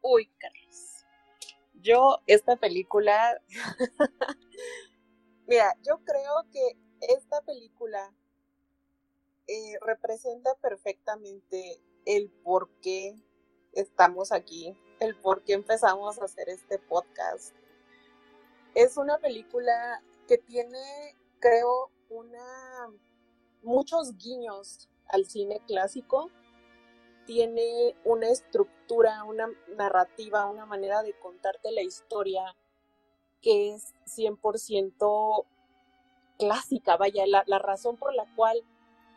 uy, 0.01 0.31
Carlos. 0.39 1.05
Yo, 1.75 2.19
esta 2.29 2.55
película. 2.57 3.43
Mira, 5.49 5.75
yo 5.83 5.99
creo 6.05 6.45
que 6.53 6.77
esta 7.01 7.41
película 7.43 8.15
eh, 9.49 9.79
representa 9.81 10.55
perfectamente 10.57 11.81
el 12.05 12.31
por 12.31 12.71
qué 12.81 13.17
estamos 13.73 14.31
aquí, 14.31 14.79
el 15.01 15.17
por 15.17 15.43
qué 15.43 15.55
empezamos 15.55 16.21
a 16.21 16.25
hacer 16.27 16.49
este 16.49 16.79
podcast. 16.79 17.53
Es 18.77 18.97
una 18.97 19.19
película 19.19 20.03
que 20.29 20.39
tiene, 20.39 21.17
creo, 21.41 21.91
una 22.11 22.89
muchos 23.63 24.17
guiños 24.17 24.89
al 25.09 25.27
cine 25.27 25.61
clásico. 25.67 26.31
Tiene 27.27 27.95
una 28.05 28.29
estructura, 28.29 29.25
una 29.25 29.49
narrativa, 29.77 30.47
una 30.47 30.65
manera 30.65 31.03
de 31.03 31.13
contarte 31.19 31.73
la 31.73 31.83
historia 31.83 32.55
que 33.43 33.75
es 33.75 33.95
100% 34.07 35.45
clásica, 36.39 36.97
vaya, 36.97 37.25
la, 37.27 37.59
razón 37.59 37.97
por 37.97 38.15
la 38.15 38.27
cual 38.35 38.63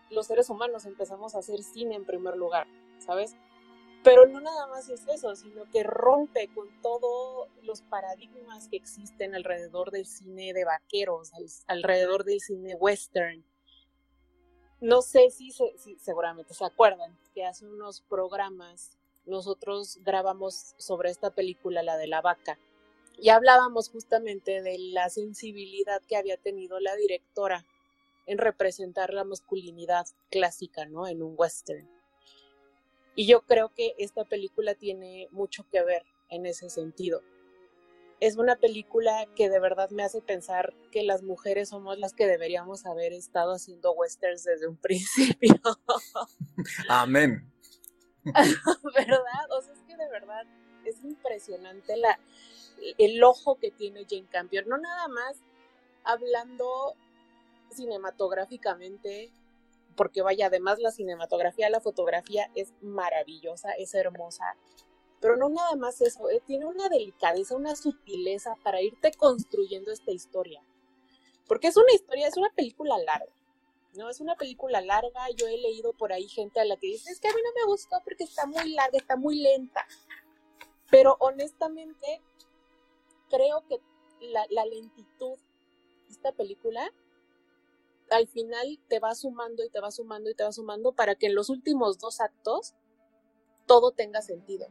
los 0.10 0.28
seres 0.28 0.50
humanos 0.50 0.86
empezamos 0.86 1.36
a 1.36 1.40
hacer 1.40 1.64
cine 1.64 1.96
en 1.96 2.06
primer 2.06 2.36
lugar, 2.36 2.68
¿sabes? 3.00 3.36
Pero 4.04 4.28
no 4.28 4.40
nada 4.40 4.68
más 4.68 4.90
es 4.90 5.06
eso, 5.08 5.36
sino 5.36 5.70
que 5.72 5.84
rompe 5.84 6.48
con 6.54 6.68
todos 6.82 7.50
los 7.64 7.82
paradigmas 7.82 8.70
que 8.70 8.78
existen 8.78 9.36
alrededor 9.36 9.92
del 9.92 10.06
cine 10.06 10.54
de 10.54 10.64
vaqueros, 10.64 11.32
alrededor 11.68 12.24
del 12.24 12.40
cine 12.40 12.76
western. 12.76 13.44
No 14.82 15.02
sé 15.02 15.30
si, 15.30 15.52
seguramente 15.98 16.54
se 16.54 16.64
acuerdan 16.64 17.18
que 17.34 17.46
hace 17.46 17.68
unos 17.68 18.02
programas 18.02 18.98
nosotros 19.26 20.00
grabamos 20.04 20.74
sobre 20.78 21.10
esta 21.10 21.32
película, 21.32 21.84
la 21.84 21.98
de 21.98 22.08
la 22.08 22.22
vaca, 22.22 22.58
y 23.18 23.30
hablábamos 23.30 23.90
justamente 23.90 24.62
de 24.62 24.78
la 24.80 25.10
sensibilidad 25.10 26.02
que 26.08 26.16
había 26.16 26.38
tenido 26.38 26.80
la 26.80 26.96
directora 26.96 27.66
en 28.26 28.38
representar 28.38 29.14
la 29.14 29.26
masculinidad 29.26 30.06
clásica, 30.32 30.86
¿no? 30.86 31.08
En 31.08 31.22
un 31.22 31.34
western. 31.38 31.90
Y 33.16 33.28
yo 33.28 33.42
creo 33.42 33.74
que 33.74 33.96
esta 33.98 34.24
película 34.24 34.76
tiene 34.76 35.28
mucho 35.32 35.66
que 35.70 35.84
ver 35.84 36.06
en 36.30 36.46
ese 36.46 36.70
sentido. 36.70 37.22
Es 38.20 38.36
una 38.36 38.58
película 38.58 39.28
que 39.36 39.50
de 39.50 39.60
verdad 39.60 39.90
me 39.92 40.04
hace 40.04 40.22
pensar 40.22 40.74
que 40.92 41.04
las 41.04 41.24
mujeres 41.24 41.70
somos 41.70 41.98
las 41.98 42.14
que 42.14 42.28
deberíamos 42.28 42.86
haber 42.86 43.14
estado 43.14 43.54
haciendo 43.54 43.94
westerns 43.94 44.44
desde 44.44 44.68
un 44.68 44.78
principio. 44.82 45.56
Amén. 46.90 47.52
¿Verdad? 48.26 49.52
O 49.58 49.62
sea, 49.62 49.74
es 49.74 49.80
que 49.88 49.96
de 49.96 50.10
verdad 50.10 50.46
es 50.86 51.04
impresionante 51.04 51.96
la, 51.96 52.20
el 52.98 53.24
ojo 53.24 53.58
que 53.58 53.72
tiene 53.72 54.06
Jane 54.10 54.28
Campion. 54.30 54.68
No 54.68 54.78
nada 54.78 55.08
más 55.08 55.38
hablando 56.04 56.96
cinematográficamente, 57.72 59.32
porque 59.96 60.22
vaya, 60.22 60.48
además 60.48 60.80
la 60.80 60.92
cinematografía, 60.92 61.70
la 61.70 61.82
fotografía 61.82 62.50
es 62.56 62.74
maravillosa, 62.82 63.72
es 63.74 63.94
hermosa, 63.94 64.56
pero 65.20 65.36
no 65.36 65.50
nada 65.50 65.76
más 65.76 66.02
eso, 66.02 66.30
eh, 66.30 66.42
tiene 66.46 66.66
una 66.66 66.90
delicadeza, 66.90 67.56
una 67.56 67.76
sutileza 67.76 68.56
para 68.64 68.82
irte 68.82 69.12
construyendo 69.12 69.92
esta 69.92 70.12
historia, 70.12 70.64
porque 71.48 71.68
es 71.68 71.78
una 71.78 71.92
historia, 71.94 72.28
es 72.28 72.38
una 72.38 72.50
película 72.50 72.98
larga. 72.98 73.34
No, 73.96 74.08
es 74.08 74.20
una 74.20 74.36
película 74.36 74.82
larga. 74.82 75.30
Yo 75.36 75.48
he 75.48 75.58
leído 75.58 75.94
por 75.94 76.14
ahí 76.14 76.28
gente 76.28 76.60
a 76.60 76.66
la 76.66 76.78
que 76.78 76.88
dice, 76.88 77.12
es 77.12 77.20
que 77.20 77.28
a 77.28 77.34
mí 77.34 77.42
no 77.44 77.50
me 77.60 77.72
gustó 77.72 77.98
porque 78.04 78.24
está 78.24 78.46
muy 78.46 78.72
larga, 78.74 78.98
está 78.98 79.16
muy 79.16 79.42
lenta. 79.42 79.86
Pero 80.92 81.18
honestamente, 81.20 82.22
creo 83.30 83.66
que 83.68 83.80
la, 84.22 84.46
la 84.52 84.66
lentitud 84.66 85.38
de 86.08 86.14
esta 86.14 86.32
película 86.34 86.94
al 88.12 88.28
final 88.28 88.80
te 88.88 89.00
va 89.00 89.16
sumando 89.16 89.64
y 89.64 89.70
te 89.70 89.80
va 89.80 89.92
sumando 89.92 90.30
y 90.30 90.36
te 90.36 90.44
va 90.44 90.52
sumando 90.52 90.92
para 90.92 91.16
que 91.16 91.28
en 91.28 91.36
los 91.36 91.50
últimos 91.50 92.00
dos 92.00 92.22
actos 92.22 92.76
todo 93.66 93.92
tenga 93.92 94.22
sentido. 94.22 94.68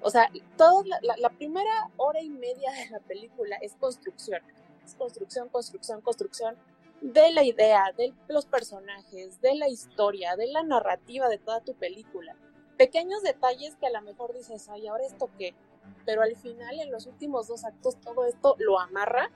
O 0.00 0.10
sea, 0.10 0.30
toda 0.56 0.84
la, 1.02 1.30
primera 1.30 1.90
hora 1.96 2.20
y 2.20 2.30
media 2.30 2.70
de 2.72 2.90
la 2.90 3.00
película 3.00 3.56
es 3.60 3.74
construcción. 3.74 4.40
Es 4.84 4.94
construcción, 4.94 5.48
construcción, 5.48 6.00
construcción 6.00 6.56
de 7.00 7.32
la 7.32 7.44
idea, 7.44 7.92
de 7.96 8.12
los 8.28 8.46
personajes, 8.46 9.40
de 9.40 9.54
la 9.54 9.68
historia, 9.68 10.36
de 10.36 10.48
la 10.48 10.62
narrativa 10.62 11.28
de 11.28 11.38
toda 11.38 11.60
tu 11.60 11.74
película. 11.74 12.36
Pequeños 12.76 13.22
detalles 13.22 13.76
que 13.76 13.86
a 13.86 13.90
lo 13.90 14.02
mejor 14.02 14.34
dices, 14.34 14.68
ay, 14.68 14.86
ahora 14.86 15.04
esto 15.04 15.30
qué. 15.38 15.54
Pero 16.04 16.22
al 16.22 16.36
final, 16.36 16.78
en 16.80 16.90
los 16.90 17.06
últimos 17.06 17.48
dos 17.48 17.64
actos, 17.64 18.00
todo 18.00 18.24
esto 18.24 18.56
lo 18.58 18.78
amarra 18.78 19.30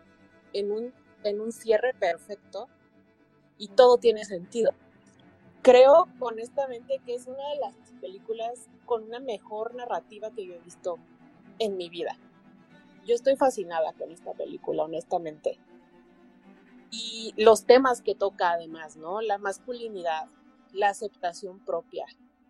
en 0.52 0.70
un, 0.70 0.94
en 1.24 1.40
un 1.40 1.52
cierre 1.52 1.94
perfecto 1.94 2.68
y 3.58 3.68
todo 3.68 3.98
tiene 3.98 4.24
sentido. 4.24 4.72
Creo 5.62 6.08
honestamente 6.18 7.00
que 7.06 7.14
es 7.14 7.28
una 7.28 7.48
de 7.50 7.60
las 7.60 7.74
películas 8.00 8.68
con 8.84 9.04
una 9.04 9.20
mejor 9.20 9.76
narrativa 9.76 10.32
que 10.32 10.44
yo 10.44 10.54
he 10.54 10.58
visto 10.58 10.98
en 11.60 11.76
mi 11.76 11.88
vida. 11.88 12.18
Yo 13.06 13.14
estoy 13.14 13.36
fascinada 13.36 13.92
con 13.92 14.10
esta 14.10 14.32
película, 14.32 14.82
honestamente. 14.82 15.60
Y 16.90 17.32
los 17.36 17.64
temas 17.64 18.02
que 18.02 18.16
toca 18.16 18.50
además, 18.50 18.96
¿no? 18.96 19.20
La 19.20 19.38
masculinidad, 19.38 20.28
la 20.72 20.88
aceptación 20.88 21.64
propia, 21.64 22.06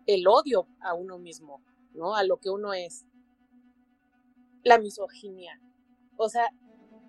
el 0.07 0.27
odio 0.27 0.65
a 0.79 0.95
uno 0.95 1.19
mismo, 1.19 1.61
¿no? 1.93 2.15
A 2.15 2.23
lo 2.23 2.37
que 2.37 2.49
uno 2.49 2.73
es. 2.73 3.05
La 4.63 4.79
misoginia. 4.79 5.61
O 6.17 6.29
sea, 6.29 6.49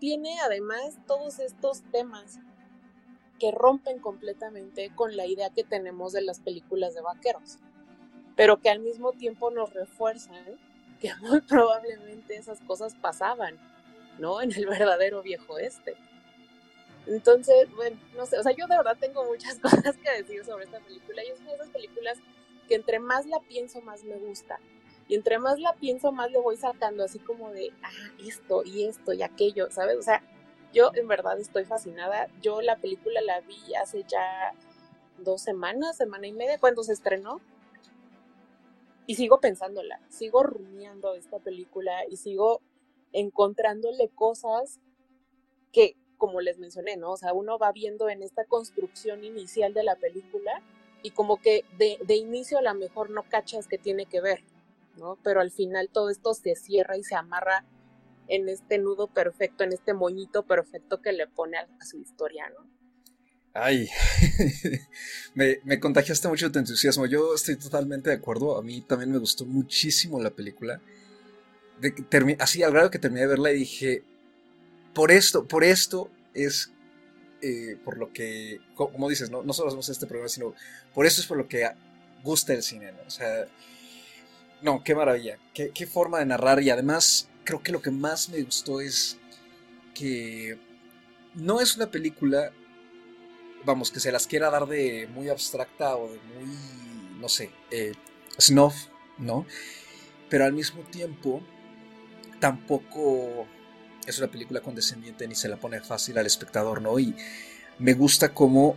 tiene 0.01 0.39
además 0.41 0.99
todos 1.07 1.39
estos 1.39 1.83
temas 1.91 2.41
que 3.39 3.51
rompen 3.51 3.99
completamente 3.99 4.91
con 4.95 5.17
la 5.17 5.27
idea 5.27 5.51
que 5.51 5.65
tenemos 5.65 6.13
de 6.13 6.23
las 6.23 6.41
películas 6.41 6.95
de 6.95 7.03
vaqueros, 7.03 7.59
pero 8.37 8.61
que 8.61 8.71
al 8.71 8.81
mismo 8.81 9.13
tiempo 9.13 9.51
nos 9.51 9.73
refuerzan 9.73 10.59
que 11.01 11.15
muy 11.21 11.41
probablemente 11.41 12.37
esas 12.37 12.61
cosas 12.61 12.95
pasaban, 12.95 13.59
¿no? 14.19 14.41
En 14.41 14.53
el 14.53 14.67
verdadero 14.67 15.23
viejo 15.23 15.59
este. 15.59 15.97
Entonces, 17.07 17.69
bueno, 17.75 17.99
no 18.17 18.25
sé, 18.25 18.39
o 18.39 18.43
sea, 18.43 18.53
yo 18.53 18.67
de 18.67 18.77
verdad 18.77 18.97
tengo 18.99 19.25
muchas 19.25 19.59
cosas 19.61 19.97
que 19.97 20.23
decir 20.23 20.45
sobre 20.45 20.65
esta 20.65 20.81
película 20.81 21.23
y 21.25 21.29
es 21.29 21.41
una 21.41 21.51
de 21.51 21.57
esas 21.57 21.71
películas 21.71 22.19
que 22.69 22.77
entre 22.77 22.99
más 22.99 23.27
la 23.27 23.41
pienso, 23.41 23.81
más 23.83 24.05
me 24.05 24.17
gusta. 24.17 24.59
Y 25.07 25.17
entre 25.17 25.39
más 25.39 25.61
la 25.61 25.75
pienso, 25.75 26.13
más 26.13 26.31
le 26.31 26.39
voy 26.39 26.57
sacando 26.57 27.05
así 27.05 27.19
como 27.19 27.51
de, 27.51 27.73
ah, 27.83 27.91
esto 28.27 28.63
y 28.65 28.85
esto 28.85 29.13
y 29.13 29.23
aquello, 29.23 29.71
¿sabes? 29.71 29.99
O 29.99 30.03
sea, 30.03 30.23
yo 30.75 30.91
en 30.95 31.09
verdad 31.09 31.41
estoy 31.41 31.65
fascinada. 31.65 32.29
Yo 32.43 32.61
la 32.61 32.77
película 32.77 33.21
la 33.23 33.41
vi 33.41 33.75
hace 33.81 34.05
ya 34.07 34.53
dos 35.19 35.41
semanas, 35.41 35.97
semana 35.97 36.27
y 36.27 36.33
media, 36.33 36.59
cuando 36.59 36.83
se 36.83 36.93
estrenó. 36.93 37.41
Y 39.07 39.17
sigo 39.17 39.41
pensándola, 39.41 40.01
sigo 40.09 40.43
rumiando 40.43 41.15
esta 41.15 41.39
película 41.39 41.93
y 42.11 42.17
sigo 42.17 42.61
encontrándole 43.13 44.09
cosas 44.09 44.81
que, 45.73 45.97
como 46.17 46.41
les 46.41 46.59
mencioné, 46.59 46.97
¿no? 46.97 47.13
O 47.13 47.17
sea, 47.17 47.35
uno 47.35 47.59
va 47.59 47.71
viendo 47.73 48.09
en 48.09 48.23
esta 48.23 48.45
construcción 48.45 49.25
inicial 49.25 49.75
de 49.75 49.85
la 49.85 49.97
película 49.97 50.63
y 51.03 51.11
como 51.11 51.37
que 51.37 51.65
de, 51.77 52.17
inicio 52.17 52.59
a 52.59 52.63
lo 52.63 52.75
mejor 52.75 53.11
no 53.11 53.25
cachas 53.29 53.69
que 53.69 53.77
tiene 53.77 54.07
que 54.07 54.23
ver, 54.23 54.43
¿no? 54.97 55.19
Pero 55.23 55.41
al 55.41 55.51
final 55.51 55.91
todo 55.91 56.09
esto 56.09 56.33
se 56.33 56.57
cierra 56.57 56.97
y 56.97 57.05
se 57.05 57.15
amarra 57.15 57.67
en 58.29 58.49
este 58.49 58.79
nudo 58.79 59.09
perfecto, 59.09 59.65
en 59.65 59.73
este 59.73 59.95
moñito 59.95 60.45
perfecto 60.45 61.01
que 61.01 61.13
le 61.13 61.27
pone 61.27 61.59
a, 61.59 61.67
su 61.85 61.99
historia, 61.99 62.49
¿no? 62.51 62.67
Ay, 63.53 63.89
me, 65.35 65.61
me, 65.65 65.79
contagiaste 65.79 66.27
mucho 66.27 66.51
tu 66.51 66.59
entusiasmo. 66.59 67.07
Yo 67.07 67.35
estoy 67.35 67.57
totalmente 67.57 68.11
de 68.11 68.17
acuerdo. 68.17 68.59
A 68.59 68.63
mí 68.63 68.81
también 68.81 69.13
me 69.13 69.19
gustó 69.19 69.47
muchísimo 69.47 70.21
la 70.21 70.31
película. 70.31 70.81
Así 72.41 72.63
al 72.63 72.73
grado 72.73 72.91
que 72.91 72.99
terminé 72.99 73.23
de 73.23 73.27
verla 73.29 73.53
y 73.53 73.59
dije, 73.59 74.03
por 74.93 75.13
esto, 75.13 75.47
por 75.47 75.63
esto 75.63 76.11
es 76.33 76.73
eh, 77.43 77.77
por 77.85 77.99
lo 77.99 78.13
que, 78.13 78.61
como 78.75 79.09
dices, 79.09 79.31
no, 79.31 79.53
solo 79.53 79.69
hacemos 79.69 79.89
este 79.89 80.07
programa, 80.07 80.29
sino 80.29 80.55
por 80.93 81.07
esto 81.07 81.21
es 81.21 81.27
por 81.27 81.37
lo 81.37 81.47
que 81.47 81.69
gusta 82.25 82.55
el 82.55 82.63
cine, 82.63 82.91
¿no? 82.91 83.03
O 83.07 83.11
sea, 83.11 83.47
no, 84.63 84.83
qué 84.83 84.95
maravilla, 84.95 85.39
qué 85.53 85.87
forma 85.87 86.19
de 86.19 86.27
narrar 86.27 86.63
y 86.63 86.71
además 86.71 87.29
creo 87.45 87.63
que 87.63 87.73
lo 87.73 87.83
que 87.83 87.91
más 87.91 88.29
me 88.29 88.43
gustó 88.43 88.81
es 88.81 89.19
que 89.95 90.59
no 91.35 91.61
es 91.61 91.77
una 91.77 91.91
película, 91.91 92.53
vamos, 93.65 93.91
que 93.91 94.01
se 94.01 94.13
las 94.13 94.27
quiera 94.27 94.51
dar 94.51 94.67
de 94.67 95.09
muy 95.13 95.29
abstracta 95.29 95.97
o 95.97 96.09
de 96.09 96.19
muy, 96.19 96.57
no 97.21 97.29
sé, 97.29 97.51
eh, 97.71 97.93
snuff, 98.41 98.75
¿no? 99.19 99.47
Pero 100.29 100.45
al 100.45 100.53
mismo 100.53 100.83
tiempo, 100.83 101.43
tampoco 102.41 103.47
es 104.07 104.19
una 104.19 104.29
película 104.29 104.61
condescendiente 104.61 105.27
ni 105.29 105.35
se 105.35 105.49
la 105.49 105.57
pone 105.57 105.81
fácil 105.81 106.19
al 106.19 106.27
espectador, 106.27 106.83
¿no? 106.83 106.99
Y 106.99 107.15
me 107.79 107.95
gusta 107.95 108.35
cómo 108.35 108.77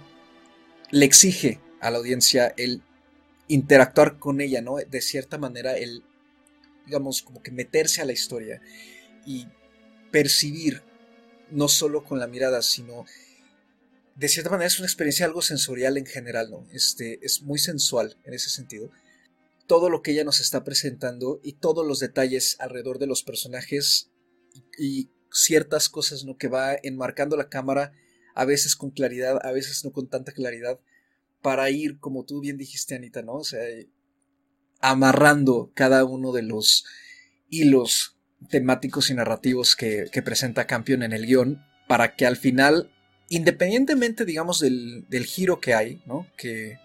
le 0.91 1.05
exige 1.05 1.59
a 1.81 1.91
la 1.91 1.97
audiencia 1.97 2.53
el 2.57 2.81
interactuar 3.47 4.19
con 4.19 4.41
ella, 4.41 4.61
¿no? 4.61 4.75
De 4.77 5.01
cierta 5.01 5.37
manera, 5.37 5.75
el, 5.77 6.03
digamos, 6.87 7.21
como 7.21 7.43
que 7.43 7.51
meterse 7.51 8.01
a 8.01 8.05
la 8.05 8.13
historia 8.13 8.59
y 9.25 9.47
percibir, 10.11 10.81
no 11.51 11.67
solo 11.67 12.03
con 12.03 12.17
la 12.17 12.27
mirada, 12.27 12.63
sino 12.63 13.05
de 14.15 14.29
cierta 14.29 14.49
manera 14.49 14.67
es 14.67 14.79
una 14.79 14.87
experiencia 14.87 15.27
algo 15.27 15.43
sensorial 15.43 15.95
en 15.97 16.07
general, 16.07 16.49
¿no? 16.49 16.67
Este, 16.73 17.19
es 17.23 17.43
muy 17.43 17.59
sensual 17.59 18.17
en 18.23 18.33
ese 18.33 18.49
sentido. 18.49 18.89
Todo 19.67 19.89
lo 19.89 20.01
que 20.01 20.11
ella 20.11 20.23
nos 20.23 20.39
está 20.39 20.63
presentando 20.63 21.39
y 21.43 21.53
todos 21.53 21.85
los 21.85 21.99
detalles 21.99 22.55
alrededor 22.59 22.97
de 22.97 23.05
los 23.05 23.21
personajes 23.21 24.09
y 24.79 25.09
ciertas 25.31 25.87
cosas, 25.87 26.23
¿no? 26.23 26.35
Que 26.35 26.47
va 26.47 26.75
enmarcando 26.81 27.37
la 27.37 27.49
cámara, 27.49 27.93
a 28.33 28.45
veces 28.45 28.75
con 28.75 28.89
claridad, 28.89 29.39
a 29.43 29.51
veces 29.51 29.85
no 29.85 29.91
con 29.91 30.07
tanta 30.07 30.31
claridad, 30.31 30.79
para 31.43 31.69
ir, 31.69 31.99
como 31.99 32.25
tú 32.25 32.39
bien 32.39 32.57
dijiste, 32.57 32.95
Anita, 32.95 33.21
¿no? 33.21 33.33
O 33.33 33.43
sea, 33.43 33.61
amarrando 34.79 35.71
cada 35.73 36.05
uno 36.05 36.31
de 36.31 36.43
los 36.43 36.85
hilos 37.49 38.17
temáticos 38.49 39.09
y 39.09 39.13
narrativos 39.13 39.75
que, 39.75 40.09
presenta 40.23 40.67
Campion 40.67 41.03
en 41.03 41.13
el 41.13 41.25
guion, 41.25 41.63
para 41.87 42.15
que 42.15 42.25
al 42.25 42.37
final 42.37 42.91
independientemente, 43.29 44.25
digamos, 44.25 44.59
del, 44.59 45.25
giro 45.25 45.59
que 45.59 45.73
hay, 45.73 46.01
¿no? 46.05 46.27
Que, 46.37 46.79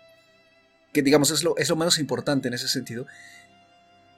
que 0.93 1.03
digamos, 1.03 1.31
es 1.31 1.45
lo, 1.45 1.57
es 1.57 1.69
lo 1.69 1.77
menos 1.77 1.99
importante 1.99 2.49
en 2.49 2.55
ese 2.55 2.69
sentido, 2.69 3.07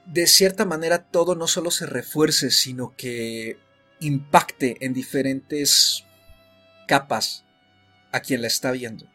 de 0.06 0.26
cierta 0.26 0.64
manera 0.64 1.04
todo 1.04 1.34
no 1.34 1.46
solo 1.46 1.70
se 1.70 1.86
refuerce, 1.86 2.50
sino 2.50 2.94
que 2.96 3.58
impacte 4.00 4.76
en 4.80 4.92
diferentes 4.92 6.04
capas 6.86 7.44
a 8.12 8.20
quien 8.20 8.42
la 8.42 8.48
está 8.48 8.70
viendo. 8.70 9.08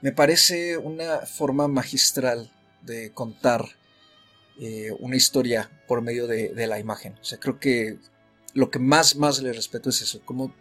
Me 0.00 0.12
parece 0.12 0.78
una 0.78 1.18
forma 1.26 1.68
magistral 1.68 2.50
de 2.82 3.12
contar 3.12 3.66
eh, 4.58 4.92
una 5.00 5.16
historia 5.16 5.70
por 5.86 6.02
medio 6.02 6.26
de, 6.26 6.50
de, 6.50 6.66
la 6.66 6.78
imagen. 6.78 7.14
O 7.20 7.24
sea, 7.24 7.38
creo 7.38 7.58
que 7.58 7.98
lo 8.54 8.70
que 8.70 8.78
más, 8.78 9.16
más 9.16 9.40
le 9.42 9.52
respeto 9.52 9.90
es 9.90 10.02
eso, 10.02 10.20
como 10.24 10.54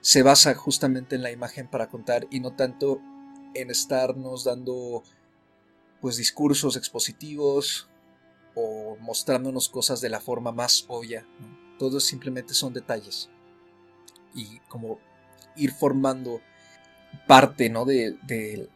se 0.00 0.22
basa 0.22 0.54
justamente 0.54 1.16
en 1.16 1.22
la 1.22 1.30
imagen 1.30 1.68
para 1.68 1.88
contar 1.88 2.26
y 2.30 2.40
no 2.40 2.54
tanto 2.54 3.00
en 3.54 3.70
estarnos 3.70 4.44
dando 4.44 5.02
pues 6.00 6.16
discursos 6.16 6.76
expositivos 6.76 7.88
o 8.54 8.96
mostrándonos 9.00 9.68
cosas 9.68 10.00
de 10.00 10.08
la 10.08 10.20
forma 10.20 10.52
más 10.52 10.84
obvia. 10.88 11.26
Todos 11.78 12.04
simplemente 12.04 12.54
son 12.54 12.72
detalles 12.72 13.28
y 14.34 14.58
como 14.68 14.98
ir 15.56 15.72
formando 15.72 16.40
parte 17.26 17.68
¿no? 17.68 17.84
de, 17.84 18.16
de, 18.22 18.68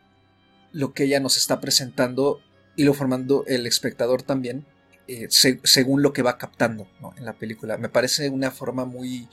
lo 0.73 0.93
que 0.93 1.05
ella 1.05 1.21
nos 1.21 1.37
está 1.37 1.61
presentando 1.61 2.41
y 2.77 2.85
lo 2.85 2.95
formando 2.95 3.45
el 3.47 3.67
espectador 3.67 4.23
también 4.23 4.67
eh, 5.07 5.29
según 5.29 6.03
lo 6.03 6.15
que 6.15 6.23
va 6.23 6.39
captando 6.39 6.89
en 7.17 7.27
la 7.27 7.35
película. 7.35 7.77
Me 7.77 7.91
parece 7.91 8.31
una 8.31 8.51
forma 8.51 8.87
muy 8.87 9.29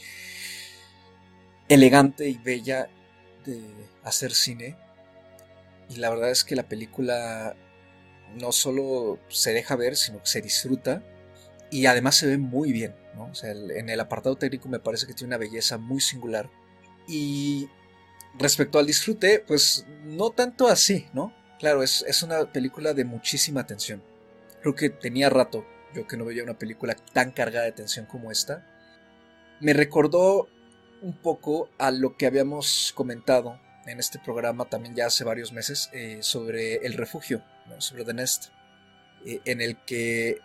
elegante 1.69 2.27
y 2.27 2.38
bella 2.38 2.89
de 3.45 3.62
hacer 4.03 4.33
cine. 4.33 4.75
Y 5.89 5.95
la 5.95 6.10
verdad 6.10 6.29
es 6.29 6.43
que 6.43 6.57
la 6.57 6.67
película 6.67 7.55
no 8.36 8.51
solo 8.51 9.19
se 9.29 9.53
deja 9.53 9.77
ver, 9.77 9.95
sino 9.95 10.19
que 10.19 10.27
se 10.27 10.41
disfruta. 10.41 11.03
Y 11.69 11.86
además 11.86 12.15
se 12.15 12.27
ve 12.27 12.38
muy 12.38 12.74
bien. 12.74 12.93
en 13.43 13.89
el 13.89 14.00
apartado 14.01 14.36
técnico 14.36 14.67
me 14.67 14.79
parece 14.79 15.07
que 15.07 15.13
tiene 15.13 15.29
una 15.29 15.38
belleza 15.38 15.77
muy 15.77 16.01
singular. 16.01 16.50
Y 17.07 17.69
respecto 18.38 18.77
al 18.77 18.88
disfrute, 18.88 19.39
pues 19.39 19.86
no 20.03 20.31
tanto 20.31 20.67
así, 20.67 21.07
¿no? 21.13 21.33
Claro, 21.62 21.82
es, 21.84 22.03
es 22.08 22.24
una 22.24 22.51
película 22.51 22.94
de 22.94 23.06
muchísima 23.06 23.65
tensión. 23.65 24.03
Creo 24.62 24.75
que 24.75 24.89
tenía 24.89 25.30
rato 25.30 25.65
yo 25.93 26.08
que 26.08 26.17
no 26.17 26.26
veía 26.26 26.43
una 26.43 26.58
película 26.58 26.95
tan 27.13 27.32
cargada 27.32 27.65
de 27.65 27.71
tensión 27.71 28.06
como 28.06 28.32
esta. 28.32 28.65
Me 29.60 29.74
recordó 29.74 30.50
un 31.02 31.13
poco 31.13 31.69
a 31.78 31.91
lo 31.91 32.17
que 32.17 32.26
habíamos 32.26 32.91
comentado 32.95 33.60
en 33.86 34.00
este 34.00 34.19
programa 34.19 34.65
también 34.65 34.95
ya 34.95 35.08
hace 35.08 35.24
varios 35.24 35.52
meses 35.54 35.89
eh, 35.93 36.19
sobre 36.21 36.78
el 36.86 36.93
refugio, 36.93 37.43
sobre 37.80 38.06
The 38.06 38.13
Nest, 38.13 38.47
eh, 39.26 39.41
en 39.45 39.62
el 39.62 39.78
que 39.86 40.39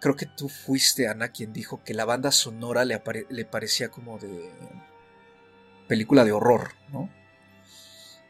creo 0.00 0.16
que 0.16 0.26
tú 0.26 0.48
fuiste, 0.48 1.08
Ana, 1.08 1.28
quien 1.28 1.52
dijo 1.52 1.82
que 1.84 1.94
la 1.94 2.04
banda 2.04 2.32
sonora 2.32 2.84
le, 2.84 3.00
le 3.30 3.44
parecía 3.44 3.88
como 3.88 4.18
de 4.18 4.50
película 5.88 6.24
de 6.24 6.32
horror, 6.32 6.72
¿no? 6.90 7.08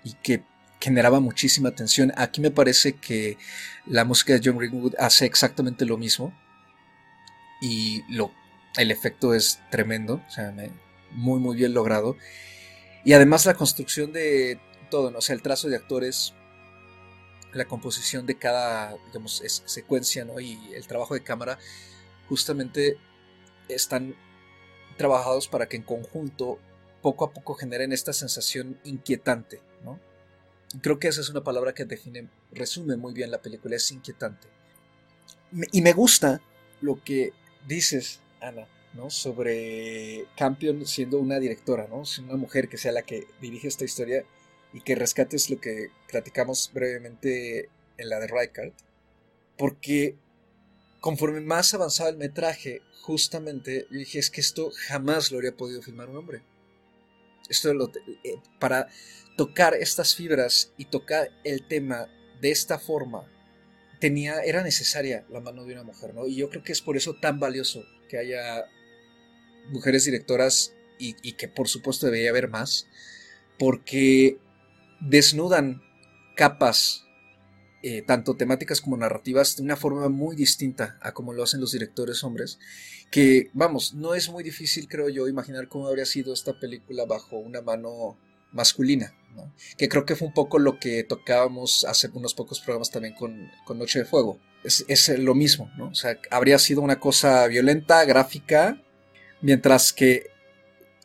Y 0.05 0.15
que 0.15 0.45
generaba 0.83 1.21
muchísima 1.21 1.71
tensión. 1.71 2.13
Aquí 2.17 2.41
me 2.41 2.51
parece 2.51 2.95
que 2.95 3.39
la 3.87 4.05
música 4.05 4.33
de 4.33 4.41
John 4.45 4.59
Greenwood 4.59 4.95
hace 4.99 5.27
exactamente 5.27 5.87
lo 5.87 5.97
mismo. 5.97 6.37
Y 7.61 8.03
lo, 8.13 8.33
el 8.77 8.91
efecto 8.91 9.33
es 9.33 9.61
tremendo. 9.71 10.21
Muy 11.13 11.39
muy 11.39 11.57
bien 11.57 11.73
logrado. 11.73 12.17
Y 13.05 13.13
además 13.13 13.47
la 13.47 13.55
construcción 13.55 14.13
de 14.13 14.61
todo, 14.91 15.13
¿no? 15.13 15.21
sea, 15.21 15.37
el 15.37 15.43
trazo 15.43 15.69
de 15.69 15.77
actores, 15.77 16.35
la 17.53 17.67
composición 17.67 18.27
de 18.27 18.37
cada, 18.37 18.97
secuencia. 19.67 20.27
Y 20.41 20.75
el 20.75 20.87
trabajo 20.89 21.15
de 21.15 21.23
cámara, 21.23 21.59
justamente 22.29 22.97
están 23.69 24.17
trabajados 24.97 25.47
para 25.47 25.69
que 25.69 25.77
en 25.77 25.85
conjunto, 25.85 26.59
poco 27.03 27.25
a 27.25 27.33
poco, 27.33 27.55
generen 27.55 27.93
esta 27.93 28.13
sensación 28.13 28.81
inquietante. 28.83 29.61
Creo 30.81 30.99
que 30.99 31.09
esa 31.09 31.21
es 31.21 31.29
una 31.29 31.45
palabra 31.45 31.75
que 31.75 31.85
define, 31.85 32.29
resume 32.53 32.97
muy 32.97 33.13
bien 33.13 33.31
la 33.31 33.43
película, 33.43 33.77
es 33.77 33.91
inquietante. 33.93 34.49
Y 35.71 35.83
me 35.83 35.93
gusta 35.93 36.41
lo 36.81 37.03
que 37.05 37.33
dices, 37.67 38.21
Ana, 38.41 38.67
¿no? 38.95 39.11
sobre 39.11 40.27
Campion 40.37 40.87
siendo 40.87 41.19
una 41.19 41.39
directora, 41.39 41.87
¿no? 41.89 42.03
una 42.25 42.37
mujer 42.37 42.69
que 42.69 42.79
sea 42.79 42.93
la 42.93 43.03
que 43.03 43.27
dirige 43.41 43.69
esta 43.69 43.85
historia 43.85 44.25
y 44.73 44.81
que 44.81 44.95
rescates 44.95 45.51
lo 45.51 45.61
que 45.61 45.91
platicamos 46.09 46.71
brevemente 46.73 47.69
en 47.99 48.09
la 48.09 48.19
de 48.19 48.27
Reichardt, 48.27 48.75
porque 49.59 50.17
conforme 51.01 51.41
más 51.41 51.75
avanzaba 51.75 52.09
el 52.09 52.17
metraje, 52.17 52.81
justamente 53.03 53.87
yo 53.91 53.99
dije, 53.99 54.19
es 54.19 54.31
que 54.31 54.41
esto 54.41 54.71
jamás 54.89 55.31
lo 55.31 55.39
habría 55.39 55.57
podido 55.57 55.83
filmar 55.83 56.09
un 56.09 56.17
hombre. 56.17 56.43
Esto 57.49 57.75
lo, 57.75 57.91
eh, 58.25 58.37
para 58.59 58.89
tocar 59.37 59.75
estas 59.75 60.15
fibras 60.15 60.73
y 60.77 60.87
tocar 60.87 61.31
el 61.45 61.67
tema 61.67 62.09
de 62.41 62.51
esta 62.51 62.79
forma, 62.79 63.25
tenía, 64.01 64.41
era 64.43 64.63
necesaria 64.63 65.25
la 65.31 65.41
mano 65.41 65.65
de 65.65 65.75
una 65.75 65.85
mujer, 65.85 66.15
¿no? 66.15 66.27
Y 66.27 66.37
yo 66.37 66.51
creo 66.51 66.63
que 66.63 66.73
es 66.73 66.83
por 66.83 66.97
eso 66.97 67.15
tan 67.15 67.39
valioso 67.39 67.85
que 68.09 68.19
haya 68.19 68.67
mujeres 69.71 70.05
directoras 70.05 70.75
y, 70.99 71.33
que 71.33 71.49
por 71.49 71.69
supuesto 71.69 72.07
debería 72.07 72.31
haber 72.31 72.49
más, 72.49 72.87
porque 73.59 74.39
desnudan 75.01 75.83
capas, 76.37 77.05
eh, 77.83 78.03
tanto 78.03 78.37
temáticas 78.37 78.81
como 78.81 78.97
narrativas, 78.97 79.57
de 79.57 79.63
una 79.63 79.77
forma 79.77 80.09
muy 80.09 80.37
distinta 80.37 80.99
a 81.01 81.13
como 81.13 81.33
lo 81.33 81.43
hacen 81.43 81.61
los 81.61 81.73
directores 81.73 82.23
hombres, 82.23 82.59
que 83.11 83.51
vamos, 83.53 83.95
no 83.95 84.15
es 84.15 84.31
muy 84.31 84.45
difícil 84.45 84.89
creo 84.89 85.09
yo 85.09 85.27
imaginar 85.29 85.69
cómo 85.69 85.89
habría 85.89 86.07
sido 86.07 86.33
esta 86.33 86.59
película 86.59 87.05
bajo 87.05 87.37
una 87.37 87.63
mano 87.63 88.17
masculina, 88.53 89.15
que 89.77 89.89
creo 89.89 90.05
que 90.05 90.17
fue 90.17 90.29
un 90.29 90.35
poco 90.35 90.59
lo 90.59 90.79
que 90.79 91.05
tocábamos 91.05 91.85
hace 91.85 92.09
unos 92.15 92.35
pocos 92.35 92.61
programas 92.61 92.91
también 92.91 93.15
con, 93.15 93.51
Noche 93.79 94.01
de 94.01 94.05
Fuego. 94.05 94.39
Es, 94.65 94.85
es, 94.89 95.09
lo 95.19 95.35
mismo, 95.35 95.71
¿no? 95.77 95.89
O 95.89 95.95
sea, 95.95 96.19
habría 96.31 96.59
sido 96.59 96.83
una 96.83 97.01
cosa 97.01 97.47
violenta, 97.49 98.05
gráfica, 98.05 98.79
Mientras 99.43 99.93
que 99.93 100.31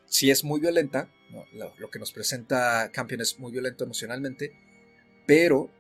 si 0.06 0.30
es 0.30 0.44
muy 0.44 0.60
violenta, 0.60 1.10
lo, 1.54 1.90
que 1.90 1.98
nos 1.98 2.12
presenta 2.12 2.92
Campion 2.94 3.20
es 3.20 3.40
muy 3.40 3.52
violento 3.52 3.84
emocionalmente, 3.84 4.54
pero 5.26 5.72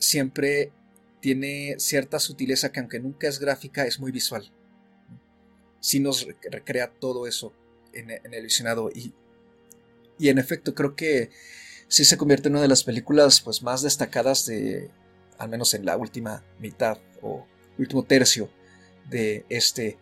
siempre 0.00 0.72
tiene 1.20 1.76
cierta 1.78 2.18
sutileza 2.18 2.72
que 2.72 2.80
aunque 2.80 2.98
nunca 2.98 3.28
es 3.28 3.38
gráfica, 3.38 3.86
es 3.86 4.00
muy 4.00 4.10
visual. 4.10 4.52
Si 5.78 6.00
nos 6.00 6.26
recrea 6.50 6.90
todo 6.90 7.28
eso 7.28 7.54
en, 7.92 8.10
el 8.10 8.42
visionado 8.42 8.90
y, 8.92 9.14
y 10.18 10.30
en 10.30 10.38
efecto 10.38 10.74
creo 10.74 10.96
que 10.96 11.30
sí 11.90 12.04
se 12.04 12.16
convierte 12.16 12.48
en 12.48 12.54
una 12.54 12.62
de 12.62 12.68
las 12.68 12.84
películas 12.84 13.42
pues, 13.42 13.62
más 13.62 13.82
destacadas 13.82 14.46
de, 14.46 14.90
al 15.38 15.50
menos 15.50 15.74
en 15.74 15.84
la 15.84 15.96
última 15.96 16.42
mitad 16.58 16.98
o 17.20 17.46
último 17.78 18.04
tercio 18.04 18.48
de 19.08 19.44
este 19.50 19.98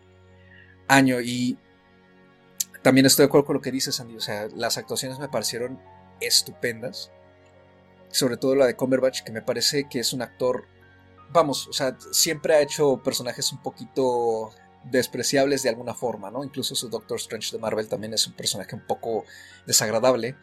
año 0.87 1.21
y 1.21 1.59
también 2.83 3.07
estoy 3.07 3.25
de 3.25 3.29
acuerdo 3.29 3.47
con 3.47 3.55
lo 3.57 3.61
que 3.61 3.73
dices, 3.73 3.99
Andy. 4.01 4.17
O 4.17 4.21
sea, 4.21 4.49
las 4.55 4.79
actuaciones 4.79 5.19
me 5.19 5.29
parecieron 5.29 5.81
estupendas. 6.21 7.11
Sobre 8.11 8.37
todo 8.37 8.55
la 8.55 8.67
de 8.67 8.77
Cumberbatch, 8.77 9.23
que 9.23 9.33
me 9.33 9.43
parece 9.43 9.89
que 9.89 10.01
es 10.01 10.13
un 10.13 10.23
actor. 10.23 10.67
Vamos, 11.31 11.67
o 11.69 11.73
sea, 11.73 11.97
siempre 12.13 12.55
ha 12.55 12.61
hecho 12.61 13.03
personajes 13.03 13.53
un 13.53 13.63
poquito 13.63 14.51
despreciables 14.85 15.63
de 15.63 15.69
alguna 15.69 15.95
forma, 15.95 16.31
¿no? 16.31 16.45
Incluso 16.45 16.75
su 16.75 16.89
Doctor 16.89 17.19
Strange 17.19 17.53
de 17.53 17.59
Marvel 17.59 17.89
también 17.89 18.15
es 18.15 18.27
un 18.27 18.33
personaje 18.33 18.75
un 18.75 18.87
poco 18.87 19.25
desagradable. 19.67 20.37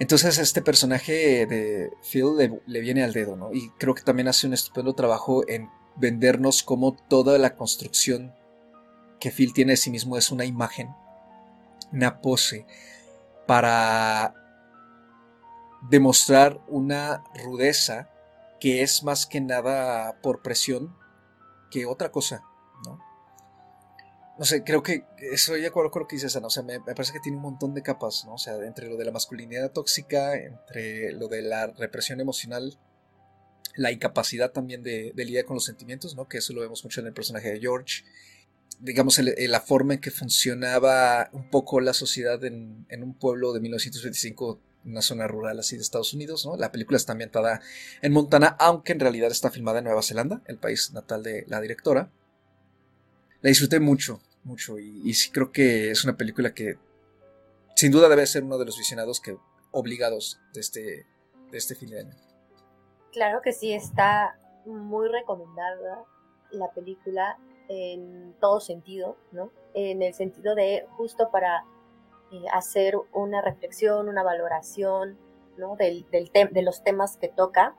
Entonces 0.00 0.38
este 0.38 0.62
personaje 0.62 1.46
de 1.46 1.92
Phil 2.02 2.60
le, 2.66 2.80
viene 2.80 3.02
al 3.02 3.12
dedo, 3.12 3.36
¿no? 3.36 3.52
Y 3.52 3.70
creo 3.78 3.94
que 3.94 4.02
también 4.02 4.28
hace 4.28 4.46
un 4.46 4.54
estupendo 4.54 4.94
trabajo 4.94 5.48
en 5.48 5.68
vendernos 5.96 6.62
como 6.62 6.94
toda 6.94 7.36
la 7.38 7.56
construcción 7.56 8.32
que 9.18 9.32
Phil 9.32 9.52
tiene 9.52 9.72
de 9.72 9.76
sí 9.76 9.90
mismo 9.90 10.16
es 10.16 10.30
una 10.30 10.44
imagen, 10.44 10.94
una 11.92 12.20
pose, 12.20 12.64
para 13.46 14.34
demostrar 15.90 16.60
una 16.68 17.24
rudeza 17.44 18.10
que 18.60 18.82
es 18.82 19.02
más 19.02 19.26
que 19.26 19.40
nada 19.40 20.20
por 20.22 20.42
presión 20.42 20.96
que 21.70 21.86
otra 21.86 22.10
cosa. 22.10 22.44
No 24.38 24.44
sé, 24.44 24.62
creo 24.62 24.82
que 24.82 25.04
estoy 25.18 25.60
de 25.60 25.66
acuerdo 25.66 25.90
con 25.90 26.02
lo 26.02 26.08
que 26.08 26.16
dices, 26.16 26.36
Ana. 26.36 26.46
O 26.46 26.50
sea, 26.50 26.62
me, 26.62 26.80
parece 26.80 27.12
que 27.12 27.20
tiene 27.20 27.36
un 27.36 27.42
montón 27.42 27.74
de 27.74 27.82
capas, 27.82 28.24
¿no? 28.24 28.34
O 28.34 28.38
sea, 28.38 28.54
entre 28.64 28.88
lo 28.88 28.96
de 28.96 29.04
la 29.04 29.10
masculinidad 29.10 29.72
tóxica, 29.72 30.36
entre 30.36 31.12
lo 31.12 31.28
de 31.28 31.42
la 31.42 31.66
represión 31.66 32.20
emocional, 32.20 32.78
la 33.76 33.90
incapacidad 33.90 34.52
también 34.52 34.82
de, 34.82 35.12
lidiar 35.16 35.44
con 35.44 35.54
los 35.54 35.64
sentimientos, 35.64 36.14
¿no? 36.14 36.28
Que 36.28 36.38
eso 36.38 36.52
lo 36.52 36.60
vemos 36.60 36.84
mucho 36.84 37.00
en 37.00 37.08
el 37.08 37.12
personaje 37.12 37.52
de 37.52 37.60
George. 37.60 38.04
Digamos, 38.80 39.18
la 39.18 39.60
forma 39.60 39.94
en 39.94 40.00
que 40.00 40.12
funcionaba 40.12 41.30
un 41.32 41.50
poco 41.50 41.80
la 41.80 41.92
sociedad 41.92 42.44
en 42.44 42.86
un 43.02 43.14
pueblo 43.14 43.52
de 43.52 43.60
1925 43.60 44.60
una 44.84 45.02
zona 45.02 45.26
rural 45.26 45.58
así 45.58 45.76
de 45.76 45.82
Estados 45.82 46.14
Unidos, 46.14 46.46
¿no? 46.46 46.56
La 46.56 46.72
película 46.72 46.96
está 46.96 47.12
ambientada 47.12 47.60
en 48.02 48.12
Montana, 48.12 48.56
aunque 48.58 48.92
en 48.92 49.00
realidad 49.00 49.30
está 49.30 49.50
filmada 49.50 49.78
en 49.78 49.84
Nueva 49.84 50.02
Zelanda, 50.02 50.42
el 50.46 50.58
país 50.58 50.92
natal 50.92 51.22
de 51.22 51.44
la 51.48 51.60
directora. 51.60 52.10
La 53.40 53.48
disfruté 53.48 53.80
mucho, 53.80 54.20
mucho, 54.48 54.78
y, 54.78 55.12
sí 55.14 55.30
creo 55.30 55.52
que 55.52 55.90
es 55.90 56.04
una 56.04 56.16
película 56.16 56.52
que 56.52 56.78
sin 57.76 57.92
duda 57.92 58.08
debe 58.08 58.26
ser 58.26 58.42
uno 58.42 58.58
de 58.58 58.64
los 58.64 58.76
visionados 58.76 59.20
que 59.20 59.36
obligados 59.70 60.40
de 60.52 60.60
este, 60.60 61.06
de 61.50 61.58
este 61.58 61.74
fin 61.74 61.90
de 61.90 62.00
año. 62.00 62.14
Claro 63.12 63.40
que 63.42 63.52
sí, 63.52 63.72
está 63.72 64.38
muy 64.66 65.08
recomendada 65.08 66.04
la 66.50 66.70
película 66.72 67.38
en 67.68 68.34
todo 68.40 68.60
sentido, 68.60 69.16
¿no? 69.30 69.52
En 69.74 70.02
el 70.02 70.14
sentido 70.14 70.54
de 70.54 70.86
justo 70.96 71.30
para 71.30 71.64
eh, 72.32 72.44
hacer 72.52 72.96
una 73.12 73.42
reflexión, 73.42 74.08
una 74.08 74.22
valoración 74.22 75.18
¿no? 75.56 75.76
del, 75.76 76.06
del 76.10 76.30
de 76.32 76.62
los 76.62 76.82
temas 76.82 77.16
que 77.16 77.28
toca 77.28 77.74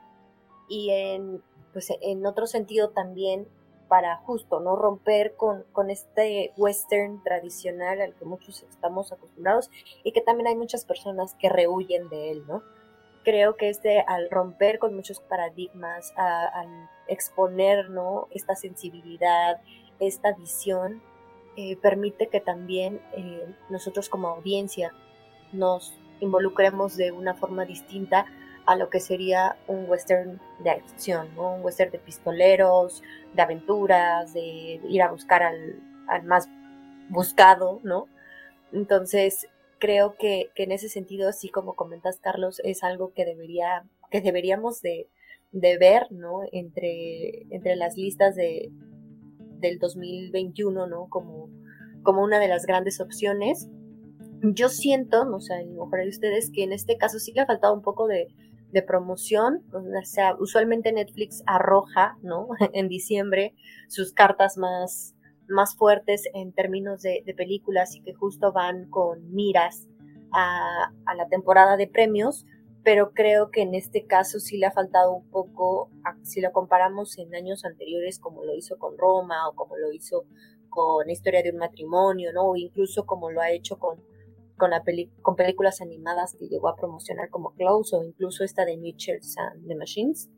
y 0.68 0.90
en, 0.90 1.42
pues, 1.72 1.88
en 2.00 2.24
otro 2.26 2.46
sentido 2.46 2.90
también 2.90 3.48
para 3.90 4.18
justo 4.18 4.60
no 4.60 4.76
romper 4.76 5.34
con, 5.34 5.64
con 5.72 5.90
este 5.90 6.52
western 6.56 7.24
tradicional 7.24 8.00
al 8.00 8.14
que 8.14 8.24
muchos 8.24 8.62
estamos 8.62 9.10
acostumbrados 9.10 9.68
y 10.04 10.12
que 10.12 10.20
también 10.20 10.46
hay 10.46 10.54
muchas 10.54 10.84
personas 10.84 11.34
que 11.34 11.48
rehuyen 11.48 12.08
de 12.08 12.30
él, 12.30 12.46
¿no? 12.46 12.62
Creo 13.24 13.56
que 13.56 13.68
este 13.68 13.98
al 14.06 14.30
romper 14.30 14.78
con 14.78 14.94
muchos 14.94 15.18
paradigmas, 15.18 16.12
al 16.16 16.88
exponer 17.08 17.90
¿no? 17.90 18.28
esta 18.30 18.54
sensibilidad, 18.54 19.60
esta 19.98 20.34
visión, 20.34 21.02
eh, 21.56 21.76
permite 21.76 22.28
que 22.28 22.40
también 22.40 23.00
eh, 23.12 23.44
nosotros 23.70 24.08
como 24.08 24.28
audiencia 24.28 24.94
nos 25.52 25.98
involucremos 26.20 26.96
de 26.96 27.10
una 27.10 27.34
forma 27.34 27.64
distinta 27.64 28.24
a 28.66 28.76
lo 28.76 28.90
que 28.90 29.00
sería 29.00 29.56
un 29.66 29.88
western 29.88 30.40
de 30.62 30.70
acción, 30.70 31.28
un 31.38 31.62
western 31.62 31.90
de 31.90 31.98
pistoleros, 31.98 33.02
de 33.34 33.42
aventuras, 33.42 34.32
de 34.34 34.80
ir 34.88 35.02
a 35.02 35.10
buscar 35.10 35.42
al, 35.42 35.80
más 36.24 36.48
buscado, 37.08 37.80
¿no? 37.82 38.06
Entonces, 38.72 39.48
creo 39.78 40.16
que, 40.16 40.50
en 40.56 40.72
ese 40.72 40.88
sentido, 40.88 41.28
así 41.28 41.48
como 41.48 41.74
comentas, 41.74 42.18
Carlos, 42.20 42.60
es 42.64 42.82
algo 42.82 43.12
que 43.12 43.24
debería, 43.24 43.84
que 44.10 44.20
deberíamos 44.20 44.82
de, 44.82 45.08
de 45.52 45.78
ver, 45.78 46.10
¿no? 46.10 46.42
Entre, 46.52 47.46
entre 47.50 47.76
las 47.76 47.96
listas 47.96 48.36
de, 48.36 48.70
del 49.60 49.78
2021, 49.78 50.86
¿no? 50.86 51.08
Como, 51.08 51.48
como 52.02 52.22
una 52.22 52.38
de 52.38 52.48
las 52.48 52.66
grandes 52.66 53.00
opciones. 53.00 53.68
Yo 54.42 54.68
siento, 54.68 55.24
no 55.24 55.40
sé, 55.40 55.54
a 55.54 55.62
lo 55.62 55.84
mejor 55.84 56.00
de 56.00 56.08
ustedes, 56.08 56.50
que 56.50 56.64
en 56.64 56.72
este 56.72 56.96
caso 56.96 57.18
sí 57.18 57.32
le 57.32 57.42
ha 57.42 57.46
faltado 57.46 57.74
un 57.74 57.82
poco 57.82 58.06
de, 58.06 58.28
de 58.72 58.82
promoción. 58.82 59.62
O 59.72 59.82
sea, 60.04 60.34
usualmente 60.38 60.92
Netflix 60.92 61.42
arroja, 61.46 62.16
¿no? 62.22 62.48
en 62.72 62.88
diciembre 62.88 63.54
sus 63.88 64.12
cartas 64.12 64.56
más, 64.56 65.14
más 65.48 65.76
fuertes 65.76 66.24
en 66.34 66.52
términos 66.52 67.02
de, 67.02 67.22
películas 67.36 67.94
y 67.96 68.02
que 68.02 68.14
justo 68.14 68.52
van 68.52 68.88
con 68.90 69.32
miras 69.32 69.86
a 70.32 71.14
la 71.16 71.28
temporada 71.28 71.76
de 71.76 71.88
premios 71.88 72.46
pero 72.82 73.12
creo 73.12 73.50
que 73.50 73.62
en 73.62 73.74
este 73.74 74.06
caso 74.06 74.40
sí 74.40 74.56
le 74.56 74.66
ha 74.66 74.72
faltado 74.72 75.12
un 75.12 75.28
poco, 75.30 75.90
si 76.22 76.40
lo 76.40 76.50
comparamos 76.52 77.18
en 77.18 77.34
años 77.34 77.64
anteriores 77.64 78.18
como 78.18 78.44
lo 78.44 78.54
hizo 78.54 78.78
con 78.78 78.96
Roma 78.96 79.48
o 79.48 79.54
como 79.54 79.76
lo 79.76 79.92
hizo 79.92 80.24
con 80.70 81.10
Historia 81.10 81.42
de 81.42 81.50
un 81.50 81.58
matrimonio, 81.58 82.32
¿no? 82.32 82.50
O 82.50 82.56
incluso 82.56 83.04
como 83.04 83.30
lo 83.30 83.40
ha 83.40 83.50
hecho 83.50 83.78
con, 83.78 84.02
con, 84.60 84.70
la 84.70 84.84
con 85.22 85.34
películas 85.34 85.80
animadas 85.80 86.36
que 86.38 86.46
llegó 86.46 86.68
a 86.68 86.76
promocionar 86.76 87.30
como 87.30 87.54
Close 87.54 87.96
o 87.96 88.04
incluso 88.04 88.44
esta 88.44 88.64
de 88.64 88.76
Mitchells 88.76 89.36
and 89.38 89.66
the 89.66 89.74
Machines. 89.74 90.30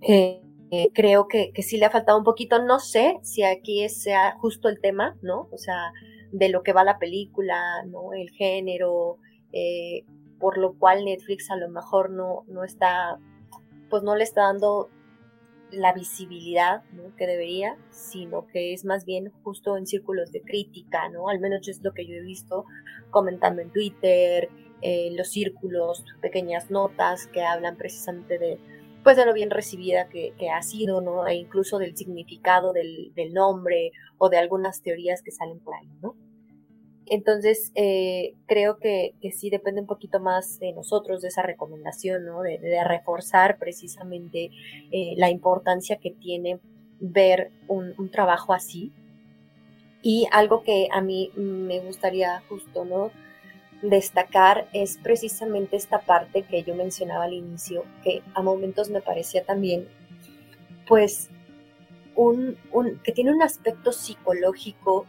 Eh, 0.00 0.42
eh, 0.72 0.88
creo 0.94 1.28
que, 1.28 1.52
que 1.52 1.62
sí 1.62 1.76
le 1.76 1.84
ha 1.84 1.90
faltado 1.90 2.18
un 2.18 2.24
poquito, 2.24 2.62
no 2.64 2.80
sé 2.80 3.18
si 3.22 3.42
aquí 3.42 3.88
sea 3.88 4.36
justo 4.40 4.68
el 4.68 4.80
tema, 4.80 5.18
¿no? 5.20 5.48
O 5.52 5.58
sea, 5.58 5.92
de 6.32 6.48
lo 6.48 6.62
que 6.62 6.72
va 6.72 6.82
la 6.84 6.98
película, 6.98 7.84
¿no? 7.86 8.12
El 8.14 8.30
género, 8.30 9.18
eh, 9.52 10.04
por 10.38 10.58
lo 10.58 10.78
cual 10.78 11.04
Netflix 11.04 11.50
a 11.50 11.56
lo 11.56 11.68
mejor 11.68 12.10
no, 12.10 12.44
no 12.48 12.64
está, 12.64 13.18
pues 13.90 14.02
no 14.02 14.16
le 14.16 14.24
está 14.24 14.42
dando 14.42 14.88
la 15.72 15.92
visibilidad 15.92 16.82
que 17.16 17.26
debería, 17.26 17.76
sino 17.90 18.46
que 18.46 18.72
es 18.72 18.84
más 18.84 19.04
bien 19.04 19.32
justo 19.42 19.76
en 19.76 19.86
círculos 19.86 20.32
de 20.32 20.42
crítica, 20.42 21.08
¿no? 21.08 21.28
Al 21.28 21.40
menos 21.40 21.68
es 21.68 21.82
lo 21.82 21.92
que 21.92 22.06
yo 22.06 22.14
he 22.14 22.20
visto 22.20 22.64
comentando 23.10 23.62
en 23.62 23.70
Twitter, 23.70 24.48
eh, 24.82 25.10
los 25.12 25.28
círculos, 25.28 26.04
pequeñas 26.20 26.70
notas 26.70 27.26
que 27.26 27.42
hablan 27.42 27.76
precisamente 27.76 28.38
de, 28.38 28.58
pues 29.04 29.16
de 29.16 29.26
lo 29.26 29.32
bien 29.32 29.50
recibida 29.50 30.08
que, 30.08 30.34
ha 30.50 30.62
sido, 30.62 31.00
¿no? 31.00 31.26
E 31.26 31.34
incluso 31.34 31.78
del 31.78 31.96
significado 31.96 32.72
del, 32.72 33.12
del 33.14 33.32
nombre 33.32 33.92
o 34.18 34.28
de 34.28 34.38
algunas 34.38 34.82
teorías 34.82 35.22
que 35.22 35.30
salen 35.30 35.60
por 35.60 35.74
ahí, 35.74 35.88
¿no? 36.02 36.14
Entonces, 37.10 37.72
eh, 37.74 38.34
creo 38.46 38.78
que, 38.78 39.14
sí 39.32 39.50
depende 39.50 39.80
un 39.80 39.88
poquito 39.88 40.20
más 40.20 40.60
de 40.60 40.72
nosotros, 40.72 41.20
de 41.20 41.28
esa 41.28 41.42
recomendación, 41.42 42.24
¿no? 42.24 42.42
De, 42.42 42.60
reforzar 42.84 43.58
precisamente 43.58 44.50
eh, 44.92 45.14
la 45.16 45.28
importancia 45.28 45.96
que 45.96 46.12
tiene 46.12 46.60
ver 47.00 47.50
un, 47.66 48.10
trabajo 48.12 48.52
así. 48.52 48.92
Y 50.02 50.28
algo 50.30 50.62
que 50.62 50.86
a 50.92 51.00
mí 51.00 51.32
me 51.34 51.80
gustaría 51.80 52.42
justo, 52.48 52.84
¿no? 52.84 53.10
Destacar 53.82 54.68
es 54.72 54.96
precisamente 54.96 55.76
esta 55.76 56.02
parte 56.02 56.42
que 56.42 56.62
yo 56.62 56.76
mencionaba 56.76 57.24
al 57.24 57.32
inicio, 57.32 57.84
que 58.04 58.22
a 58.34 58.42
momentos 58.42 58.88
me 58.88 59.02
parecía 59.02 59.44
también, 59.44 59.88
pues, 60.86 61.28
un, 62.14 62.56
que 63.02 63.10
tiene 63.10 63.32
un 63.32 63.42
aspecto 63.42 63.90
psicológico 63.90 65.06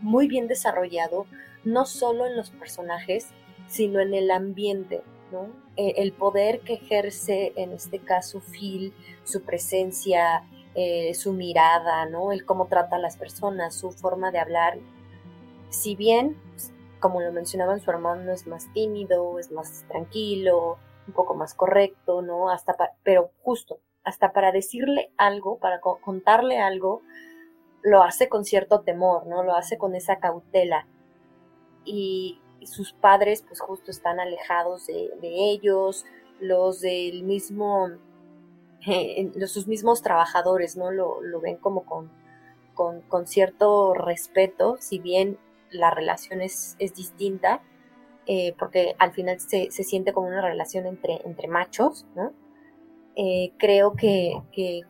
muy 0.00 0.28
bien 0.28 0.48
desarrollado, 0.48 1.26
no 1.64 1.86
solo 1.86 2.26
en 2.26 2.36
los 2.36 2.50
personajes, 2.50 3.28
sino 3.68 4.00
en 4.00 4.14
el 4.14 4.30
ambiente, 4.30 5.02
¿no? 5.30 5.48
E, 5.76 6.02
el 6.02 6.12
poder 6.12 6.60
que 6.60 6.74
ejerce 6.74 7.52
en 7.56 7.72
este 7.72 7.98
caso 7.98 8.40
Phil, 8.40 8.92
su 9.24 9.42
presencia, 9.42 10.44
eh, 10.74 11.14
su 11.14 11.32
mirada, 11.32 12.06
¿no? 12.06 12.32
El 12.32 12.44
cómo 12.44 12.66
trata 12.66 12.96
a 12.96 13.00
las 13.00 13.16
personas, 13.16 13.74
su 13.74 13.90
forma 13.92 14.30
de 14.30 14.38
hablar. 14.38 14.78
Si 15.68 15.96
bien, 15.96 16.36
como 17.00 17.20
lo 17.20 17.32
mencionaban, 17.32 17.80
su 17.80 17.90
hermano 17.90 18.32
es 18.32 18.46
más 18.46 18.72
tímido, 18.72 19.38
es 19.38 19.50
más 19.50 19.84
tranquilo, 19.88 20.78
un 21.06 21.14
poco 21.14 21.34
más 21.34 21.54
correcto, 21.54 22.22
¿no? 22.22 22.50
Hasta 22.50 22.74
pero 23.02 23.30
justo, 23.42 23.80
hasta 24.04 24.32
para 24.32 24.52
decirle 24.52 25.12
algo, 25.16 25.58
para 25.58 25.80
contarle 25.80 26.58
algo, 26.58 27.02
lo 27.82 28.02
hace 28.02 28.28
con 28.28 28.44
cierto 28.44 28.80
temor, 28.80 29.26
¿no? 29.26 29.42
Lo 29.42 29.54
hace 29.54 29.78
con 29.78 29.94
esa 29.94 30.18
cautela. 30.18 30.86
Y 31.84 32.40
sus 32.64 32.92
padres, 32.92 33.42
pues 33.46 33.60
justo 33.60 33.90
están 33.90 34.20
alejados 34.20 34.86
de, 34.86 35.10
ellos, 35.22 36.04
los 36.40 36.80
del 36.80 37.22
mismo, 37.22 37.88
eh, 38.86 39.30
los, 39.34 39.52
sus 39.52 39.66
mismos 39.66 40.02
trabajadores, 40.02 40.76
¿no? 40.76 40.90
Lo, 40.90 41.40
ven 41.40 41.56
como 41.56 41.84
con, 41.84 42.10
con, 42.74 43.26
cierto 43.26 43.94
respeto, 43.94 44.76
si 44.78 44.98
bien 44.98 45.38
la 45.70 45.90
relación 45.90 46.42
es, 46.42 46.76
es 46.78 46.94
distinta, 46.94 47.62
eh, 48.26 48.54
porque 48.58 48.94
al 48.98 49.12
final 49.12 49.40
se, 49.40 49.70
se, 49.70 49.82
siente 49.82 50.12
como 50.12 50.28
una 50.28 50.42
relación 50.42 50.86
entre, 50.86 51.20
entre 51.24 51.48
machos, 51.48 52.06
¿no? 52.14 52.32
Eh, 53.22 53.52
creo 53.58 53.92
que, 53.96 54.32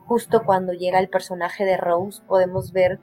justo 0.07 0.45
cuando 0.45 0.73
llega 0.73 1.01
el 1.01 1.09
personaje 1.09 1.65
de 1.65 1.77
Rose 1.77 2.23
podemos 2.29 2.71
ver 2.71 3.01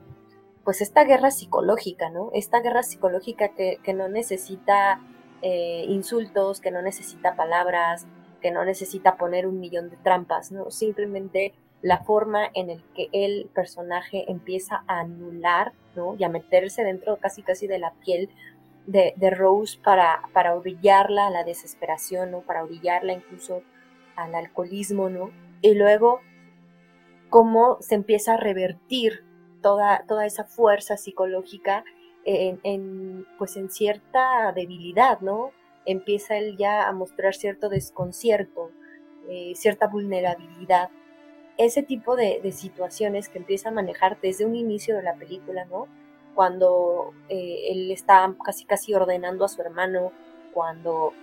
pues 0.64 0.80
esta 0.80 1.04
guerra 1.04 1.30
psicológica, 1.30 2.08
¿no? 2.08 2.30
Esta 2.32 2.60
guerra 2.60 2.82
psicológica 2.82 3.50
que, 3.50 3.78
no 3.92 4.08
necesita 4.08 5.02
eh, 5.42 5.84
insultos, 5.86 6.62
que 6.62 6.70
no 6.70 6.80
necesita 6.80 7.36
palabras, 7.36 8.06
que 8.40 8.50
no 8.50 8.64
necesita 8.64 9.18
poner 9.18 9.46
un 9.46 9.60
millón 9.60 9.90
de 9.90 9.98
trampas, 9.98 10.50
¿no? 10.50 10.70
Simplemente 10.70 11.52
la 11.82 11.98
forma 11.98 12.48
en 12.54 12.70
el 12.70 12.82
que 12.94 13.10
el 13.12 13.50
personaje 13.54 14.24
empieza 14.30 14.82
a 14.86 15.00
anular, 15.00 15.74
¿no? 15.94 16.16
Y 16.18 16.24
a 16.24 16.30
meterse 16.30 16.84
dentro 16.84 17.18
casi 17.18 17.42
casi 17.42 17.66
de 17.66 17.78
la 17.78 17.92
piel 18.02 18.30
de, 18.86 19.12
de 19.14 19.28
Rose 19.28 19.78
para, 19.84 20.22
para 20.32 20.54
orillarla 20.54 21.26
a 21.26 21.30
la 21.30 21.44
desesperación, 21.44 22.30
¿no? 22.30 22.40
Para 22.40 22.64
orillarla 22.64 23.12
incluso 23.12 23.62
al 24.18 24.34
alcoholismo, 24.34 25.08
¿no? 25.08 25.30
Y 25.62 25.74
luego 25.74 26.20
cómo 27.30 27.78
se 27.80 27.94
empieza 27.94 28.34
a 28.34 28.36
revertir 28.36 29.24
toda, 29.62 30.04
toda 30.06 30.26
esa 30.26 30.44
fuerza 30.44 30.96
psicológica 30.96 31.84
en, 32.24 33.26
pues 33.38 33.56
en 33.56 33.70
cierta 33.70 34.52
debilidad, 34.52 35.20
¿no? 35.20 35.52
Empieza 35.86 36.36
él 36.36 36.56
ya 36.58 36.86
a 36.86 36.92
mostrar 36.92 37.34
cierto 37.34 37.68
desconcierto, 37.68 38.70
eh, 39.28 39.52
cierta 39.54 39.86
vulnerabilidad. 39.86 40.90
Ese 41.56 41.82
tipo 41.82 42.16
de, 42.16 42.40
de, 42.42 42.52
situaciones 42.52 43.28
que 43.28 43.38
empieza 43.38 43.70
a 43.70 43.72
manejar 43.72 44.20
desde 44.20 44.44
un 44.44 44.54
inicio 44.54 44.96
de 44.96 45.02
la 45.02 45.14
película, 45.14 45.64
¿no? 45.64 45.86
Cuando 46.34 47.14
eh, 47.28 47.70
él 47.70 47.90
está 47.90 48.32
casi 48.44 48.64
casi 48.64 48.94
ordenando 48.94 49.44
a 49.44 49.48
su 49.48 49.62
hermano, 49.62 50.12
cuando 50.52 51.14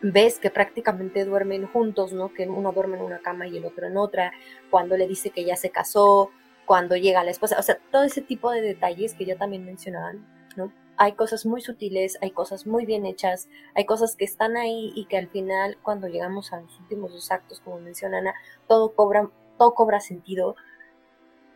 ves 0.00 0.38
que 0.38 0.50
prácticamente 0.50 1.24
duermen 1.24 1.66
juntos, 1.66 2.12
¿no? 2.12 2.32
Que 2.32 2.48
uno 2.48 2.72
duerme 2.72 2.96
en 2.96 3.04
una 3.04 3.18
cama 3.18 3.46
y 3.46 3.56
el 3.56 3.64
otro 3.64 3.86
en 3.86 3.96
otra, 3.96 4.32
cuando 4.70 4.96
le 4.96 5.08
dice 5.08 5.30
que 5.30 5.44
ya 5.44 5.56
se 5.56 5.70
casó, 5.70 6.30
cuando 6.66 6.96
llega 6.96 7.24
la 7.24 7.30
esposa, 7.30 7.56
o 7.58 7.62
sea, 7.62 7.78
todo 7.90 8.04
ese 8.04 8.20
tipo 8.20 8.50
de 8.50 8.60
detalles 8.60 9.14
que 9.14 9.24
ya 9.24 9.36
también 9.36 9.64
mencionaban, 9.64 10.26
¿no? 10.56 10.72
Hay 10.98 11.12
cosas 11.12 11.46
muy 11.46 11.60
sutiles, 11.60 12.18
hay 12.20 12.32
cosas 12.32 12.66
muy 12.66 12.84
bien 12.84 13.06
hechas, 13.06 13.48
hay 13.74 13.86
cosas 13.86 14.16
que 14.16 14.24
están 14.24 14.56
ahí 14.56 14.92
y 14.94 15.06
que 15.06 15.16
al 15.16 15.28
final, 15.28 15.78
cuando 15.82 16.08
llegamos 16.08 16.52
a 16.52 16.60
los 16.60 16.78
últimos 16.80 17.12
dos 17.12 17.30
actos, 17.30 17.60
como 17.60 17.78
menciona 17.78 18.18
Ana, 18.18 18.34
todo 18.66 18.94
cobra, 18.94 19.30
todo 19.58 19.74
cobra 19.74 20.00
sentido. 20.00 20.56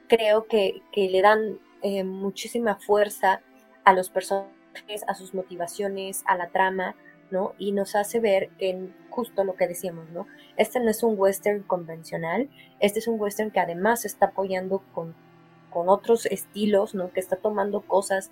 Creo 0.09 0.47
que, 0.47 0.83
que 0.93 1.09
le 1.11 1.23
dan 1.23 1.59
eh, 1.83 2.05
muchísima 2.05 2.77
fuerza 2.77 3.43
a 3.85 3.93
los 3.93 4.11
personajes, 4.11 5.05
a 5.09 5.15
sus 5.15 5.35
motivaciones, 5.35 6.23
a 6.27 6.37
la 6.37 6.51
trama, 6.51 6.95
¿no? 7.33 7.55
Y 7.59 7.73
nos 7.73 7.97
hace 7.97 8.21
ver 8.21 8.51
que 8.59 8.91
justo 9.11 9.43
lo 9.43 9.57
que 9.57 9.67
decíamos, 9.67 10.09
¿no? 10.11 10.27
Este 10.57 10.79
no 10.79 10.91
es 10.91 11.03
un 11.03 11.19
western 11.19 11.63
convencional, 11.63 12.49
este 12.79 13.01
es 13.01 13.09
un 13.09 13.21
western 13.21 13.51
que 13.51 13.61
además 13.61 14.05
está 14.05 14.27
apoyando 14.27 14.83
con, 14.95 15.15
con 15.71 15.89
otros 15.89 16.27
estilos, 16.27 16.95
¿no? 16.95 17.13
Que 17.13 17.21
está 17.21 17.37
tomando 17.37 17.81
cosas 17.81 18.31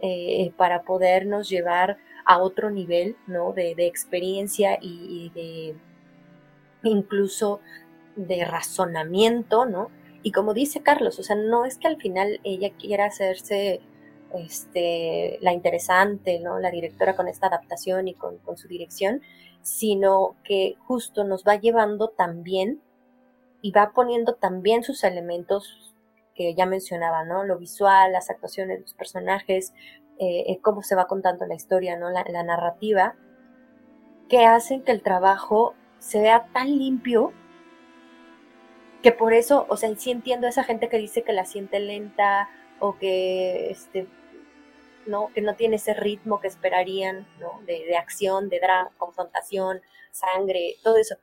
eh, 0.00 0.52
para 0.56 0.82
podernos 0.82 1.48
llevar 1.48 1.96
a 2.24 2.38
otro 2.38 2.70
nivel, 2.70 3.16
¿no? 3.26 3.52
De, 3.52 3.74
de 3.74 3.86
experiencia 3.86 4.78
y, 4.80 5.06
y, 5.08 5.30
de 5.30 5.76
incluso 6.84 7.60
de 8.16 8.44
razonamiento, 8.44 9.64
¿no? 9.66 9.90
Y 10.22 10.32
como 10.32 10.54
dice 10.54 10.82
Carlos, 10.82 11.18
o 11.18 11.22
sea, 11.22 11.36
no 11.36 11.64
es 11.64 11.78
que 11.78 11.88
al 11.88 11.96
final 11.96 12.40
ella 12.44 12.70
quiera 12.78 13.06
hacerse 13.06 13.80
este, 14.34 15.38
la 15.40 15.52
interesante, 15.52 16.40
¿no? 16.40 16.58
La 16.58 16.70
directora 16.70 17.16
con 17.16 17.28
esta 17.28 17.48
adaptación 17.48 18.08
y 18.08 18.14
con, 18.14 18.38
su 18.56 18.68
dirección, 18.68 19.22
sino 19.62 20.36
que 20.44 20.76
justo 20.86 21.24
nos 21.24 21.44
va 21.44 21.56
llevando 21.56 22.08
también 22.08 22.80
y 23.60 23.72
va 23.72 23.92
poniendo 23.94 24.34
también 24.34 24.82
sus 24.82 25.04
elementos 25.04 25.94
que 26.34 26.54
ya 26.54 26.66
mencionaba, 26.66 27.24
¿no? 27.24 27.44
Lo 27.44 27.58
visual, 27.58 28.12
las 28.12 28.30
actuaciones, 28.30 28.80
los 28.80 28.94
personajes, 28.94 29.72
eh, 30.18 30.58
cómo 30.62 30.82
se 30.82 30.94
va 30.94 31.06
contando 31.06 31.46
la 31.46 31.54
historia, 31.54 31.96
¿no? 31.96 32.10
La, 32.10 32.24
narrativa, 32.42 33.16
que 34.28 34.44
hacen 34.44 34.82
que 34.82 34.92
el 34.92 35.02
trabajo 35.02 35.74
se 35.98 36.20
vea 36.20 36.46
tan 36.52 36.78
limpio 36.78 37.32
que 39.02 39.12
por 39.12 39.32
eso, 39.34 39.66
o 39.68 39.76
sea, 39.76 39.94
sí 39.96 40.10
entiendo 40.10 40.46
esa 40.46 40.62
gente 40.64 40.88
que 40.88 40.96
dice 40.96 41.22
que 41.22 41.32
la 41.32 41.44
siente 41.44 41.80
lenta 41.80 42.48
o 42.78 42.98
que 42.98 43.70
este, 43.70 44.06
¿no? 45.06 45.30
Que 45.34 45.42
no 45.42 45.54
tiene 45.54 45.76
ese 45.76 45.94
ritmo 45.94 46.40
que 46.40 46.48
esperarían. 46.48 47.26
De, 47.66 47.96
acción, 47.96 48.48
de 48.48 48.60
drama, 48.60 48.90
confrontación, 48.98 49.80
sangre, 50.10 50.76
todo 50.82 50.96
eso. 50.96 51.16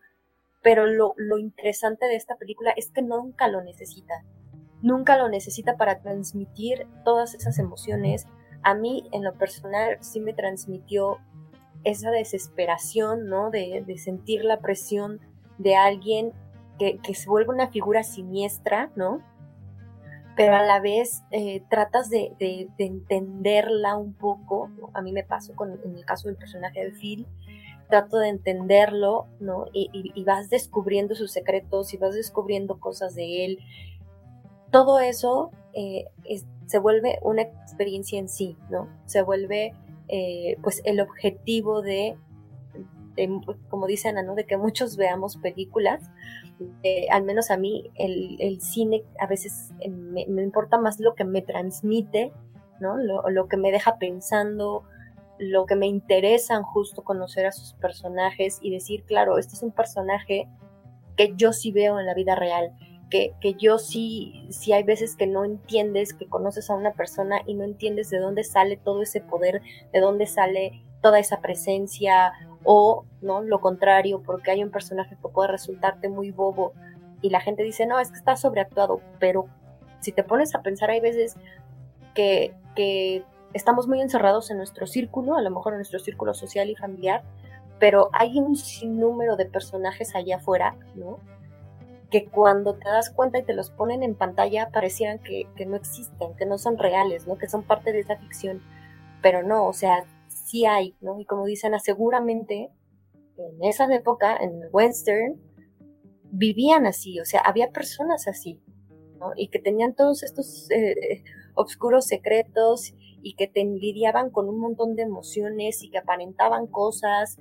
Pero 0.61 0.85
lo, 0.87 1.15
interesante 1.37 2.05
de 2.05 2.15
esta 2.15 2.35
película 2.35 2.71
es 2.75 2.91
que 2.91 3.01
nunca 3.01 3.47
lo 3.47 3.61
necesita. 3.61 4.23
Nunca 4.81 5.17
lo 5.17 5.29
necesita 5.29 5.77
para 5.77 5.99
transmitir 5.99 6.87
todas 7.03 7.33
esas 7.33 7.59
emociones. 7.59 8.27
A 8.63 8.73
mí, 8.73 9.07
en 9.11 9.23
lo 9.23 9.33
personal, 9.33 9.97
sí 10.01 10.19
me 10.19 10.33
transmitió 10.33 11.17
esa 11.83 12.11
desesperación, 12.11 13.27
¿no? 13.27 13.51
De, 13.51 13.83
de 13.85 13.97
sentir 13.97 14.43
la 14.43 14.59
presión 14.59 15.19
de 15.57 15.75
alguien 15.75 16.33
que, 16.77 16.97
que 16.97 17.15
se 17.15 17.29
vuelve 17.29 17.53
una 17.53 17.69
figura 17.69 18.03
siniestra, 18.03 18.91
¿no? 18.95 19.23
Pero 20.39 20.55
a 20.55 20.63
la 20.63 20.79
vez 20.79 21.25
eh, 21.31 21.63
tratas 21.69 22.09
de, 22.09 22.31
de, 22.39 22.69
de, 22.77 22.85
entenderla 22.85 23.97
un 23.97 24.13
poco. 24.13 24.71
A 24.93 25.01
mí 25.01 25.11
me 25.11 25.25
pasó 25.25 25.53
con, 25.53 25.81
en 25.83 25.97
el 25.97 26.05
caso 26.05 26.29
del 26.29 26.37
personaje 26.37 26.79
de 26.79 26.91
Phil, 26.91 27.27
trato 27.89 28.19
de 28.19 28.29
entenderlo, 28.29 29.27
¿no? 29.41 29.65
Y, 29.73 30.23
vas 30.23 30.49
descubriendo 30.49 31.13
sus 31.13 31.33
secretos 31.33 31.93
y 31.93 31.97
vas 31.97 32.15
descubriendo 32.15 32.79
cosas 32.79 33.15
de 33.15 33.43
él. 33.43 33.59
Todo 34.71 35.01
eso 35.01 35.51
eh, 35.73 36.05
se 36.67 36.79
vuelve 36.79 37.19
una 37.21 37.41
experiencia 37.41 38.17
en 38.17 38.29
sí, 38.29 38.55
¿no? 38.69 38.87
Se 39.07 39.21
vuelve, 39.23 39.73
eh, 40.07 40.55
pues, 40.63 40.81
el 40.85 41.01
objetivo 41.01 41.81
de, 41.81 42.15
como 43.69 43.87
dice 43.87 44.09
Ana, 44.09 44.23
¿no? 44.23 44.35
De 44.35 44.45
que 44.45 44.57
muchos 44.57 44.95
veamos 44.95 45.37
películas, 45.37 46.09
eh, 46.83 47.07
al 47.09 47.23
menos 47.23 47.51
a 47.51 47.57
mí, 47.57 47.89
el, 47.95 48.61
cine 48.61 49.03
a 49.19 49.27
veces 49.27 49.71
eh, 49.79 49.89
me, 49.89 50.25
me, 50.27 50.43
importa 50.43 50.77
más 50.77 50.99
lo 50.99 51.15
que 51.15 51.25
me 51.25 51.41
transmite, 51.41 52.31
¿no? 52.79 52.97
Lo, 52.97 53.29
lo, 53.29 53.47
que 53.47 53.57
me 53.57 53.71
deja 53.71 53.97
pensando, 53.97 54.83
lo 55.37 55.65
que 55.65 55.75
me 55.75 55.87
interesan 55.87 56.63
justo 56.63 57.03
conocer 57.03 57.45
a 57.45 57.51
sus 57.51 57.73
personajes 57.73 58.59
y 58.61 58.71
decir, 58.71 59.03
claro, 59.03 59.37
este 59.37 59.55
es 59.55 59.63
un 59.63 59.71
personaje 59.71 60.47
que 61.15 61.33
yo 61.35 61.53
sí 61.53 61.71
veo 61.71 61.99
en 61.99 62.05
la 62.05 62.13
vida 62.13 62.35
real, 62.35 62.73
que, 63.09 63.33
que 63.41 63.55
yo 63.55 63.79
sí, 63.79 64.47
sí 64.51 64.73
hay 64.73 64.83
veces 64.83 65.15
que 65.15 65.27
no 65.27 65.43
entiendes, 65.43 66.13
que 66.13 66.27
conoces 66.27 66.69
a 66.69 66.75
una 66.75 66.93
persona 66.93 67.41
y 67.45 67.55
no 67.55 67.63
entiendes 67.63 68.09
de 68.09 68.19
dónde 68.19 68.43
sale 68.43 68.77
todo 68.77 69.01
ese 69.01 69.21
poder, 69.21 69.61
de 69.91 69.99
dónde 69.99 70.27
sale 70.27 70.83
toda 71.01 71.19
esa 71.19 71.41
presencia 71.41 72.33
o 72.63 73.05
no 73.21 73.41
lo 73.41 73.61
contrario 73.61 74.21
porque 74.21 74.51
hay 74.51 74.63
un 74.63 74.71
personaje 74.71 75.17
que 75.21 75.29
puede 75.29 75.49
resultarte 75.49 76.09
muy 76.09 76.31
bobo 76.31 76.73
y 77.21 77.29
la 77.29 77.41
gente 77.41 77.63
dice 77.63 77.85
no 77.85 77.99
es 77.99 78.11
que 78.11 78.17
está 78.17 78.35
sobreactuado 78.35 79.01
pero 79.19 79.47
si 79.99 80.11
te 80.11 80.23
pones 80.23 80.55
a 80.55 80.61
pensar 80.61 80.89
hay 80.89 80.99
veces 80.99 81.35
que, 82.13 82.53
que 82.75 83.23
estamos 83.53 83.87
muy 83.87 84.01
encerrados 84.01 84.51
en 84.51 84.57
nuestro 84.57 84.87
círculo 84.87 85.35
a 85.35 85.41
lo 85.41 85.49
mejor 85.51 85.73
en 85.73 85.79
nuestro 85.79 85.99
círculo 85.99 86.33
social 86.33 86.69
y 86.69 86.75
familiar 86.75 87.23
pero 87.79 88.09
hay 88.11 88.39
un 88.39 88.55
sinnúmero 88.55 89.37
de 89.37 89.45
personajes 89.45 90.15
allá 90.15 90.37
afuera 90.37 90.75
no 90.95 91.19
que 92.11 92.25
cuando 92.25 92.73
te 92.73 92.89
das 92.89 93.11
cuenta 93.11 93.37
y 93.37 93.43
te 93.43 93.53
los 93.53 93.69
ponen 93.69 94.03
en 94.03 94.15
pantalla 94.15 94.69
parecieran 94.69 95.19
que, 95.19 95.47
que 95.55 95.65
no 95.65 95.75
existen 95.75 96.35
que 96.35 96.45
no 96.45 96.57
son 96.57 96.77
reales 96.77 97.25
no 97.27 97.37
que 97.37 97.47
son 97.47 97.63
parte 97.63 97.93
de 97.93 97.99
esa 97.99 98.17
ficción 98.17 98.61
pero 99.21 99.43
no 99.43 99.65
o 99.65 99.73
sea 99.73 100.03
sí 100.49 100.65
hay, 100.65 100.95
¿no? 101.01 101.19
Y 101.19 101.25
como 101.25 101.45
dicen, 101.45 101.73
seguramente 101.79 102.71
en 103.37 103.63
esa 103.63 103.93
época, 103.93 104.35
en 104.37 104.61
western, 104.71 105.39
vivían 106.31 106.85
así, 106.85 107.19
o 107.19 107.25
sea, 107.25 107.41
había 107.41 107.71
personas 107.71 108.27
así, 108.27 108.59
¿no? 109.19 109.31
Y 109.35 109.49
que 109.49 109.59
tenían 109.59 109.95
todos 109.95 110.23
estos 110.23 110.69
eh, 110.71 111.23
oscuros 111.55 112.05
secretos 112.05 112.93
y 113.21 113.35
que 113.35 113.47
te 113.47 113.63
lidiaban 113.63 114.29
con 114.29 114.47
un 114.49 114.59
montón 114.59 114.95
de 114.95 115.03
emociones 115.03 115.83
y 115.83 115.89
que 115.89 115.97
aparentaban 115.97 116.67
cosas 116.67 117.37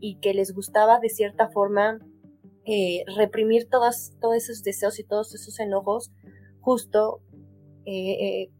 y 0.00 0.16
que 0.16 0.34
les 0.34 0.54
gustaba 0.54 1.00
de 1.00 1.08
cierta 1.08 1.48
forma 1.48 1.98
eh, 2.64 3.04
reprimir 3.16 3.68
todas, 3.68 4.14
todos 4.20 4.36
esos 4.36 4.62
deseos 4.62 4.98
y 4.98 5.04
todos 5.04 5.34
esos 5.34 5.58
enojos 5.60 6.12
justo 6.60 7.20
eh, 7.84 8.12
eh 8.12 8.50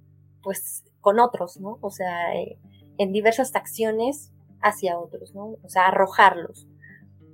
pues 0.43 0.85
con 1.01 1.19
otros, 1.19 1.59
¿no? 1.61 1.79
O 1.81 1.91
sea, 1.91 2.33
eh, 2.37 2.57
en 2.99 3.13
diversas 3.13 3.55
acciones 3.55 4.33
hacia 4.61 4.99
otros, 4.99 5.35
¿no? 5.35 5.57
O 5.63 5.69
sea, 5.69 5.89
arrojarlos. 5.89 6.67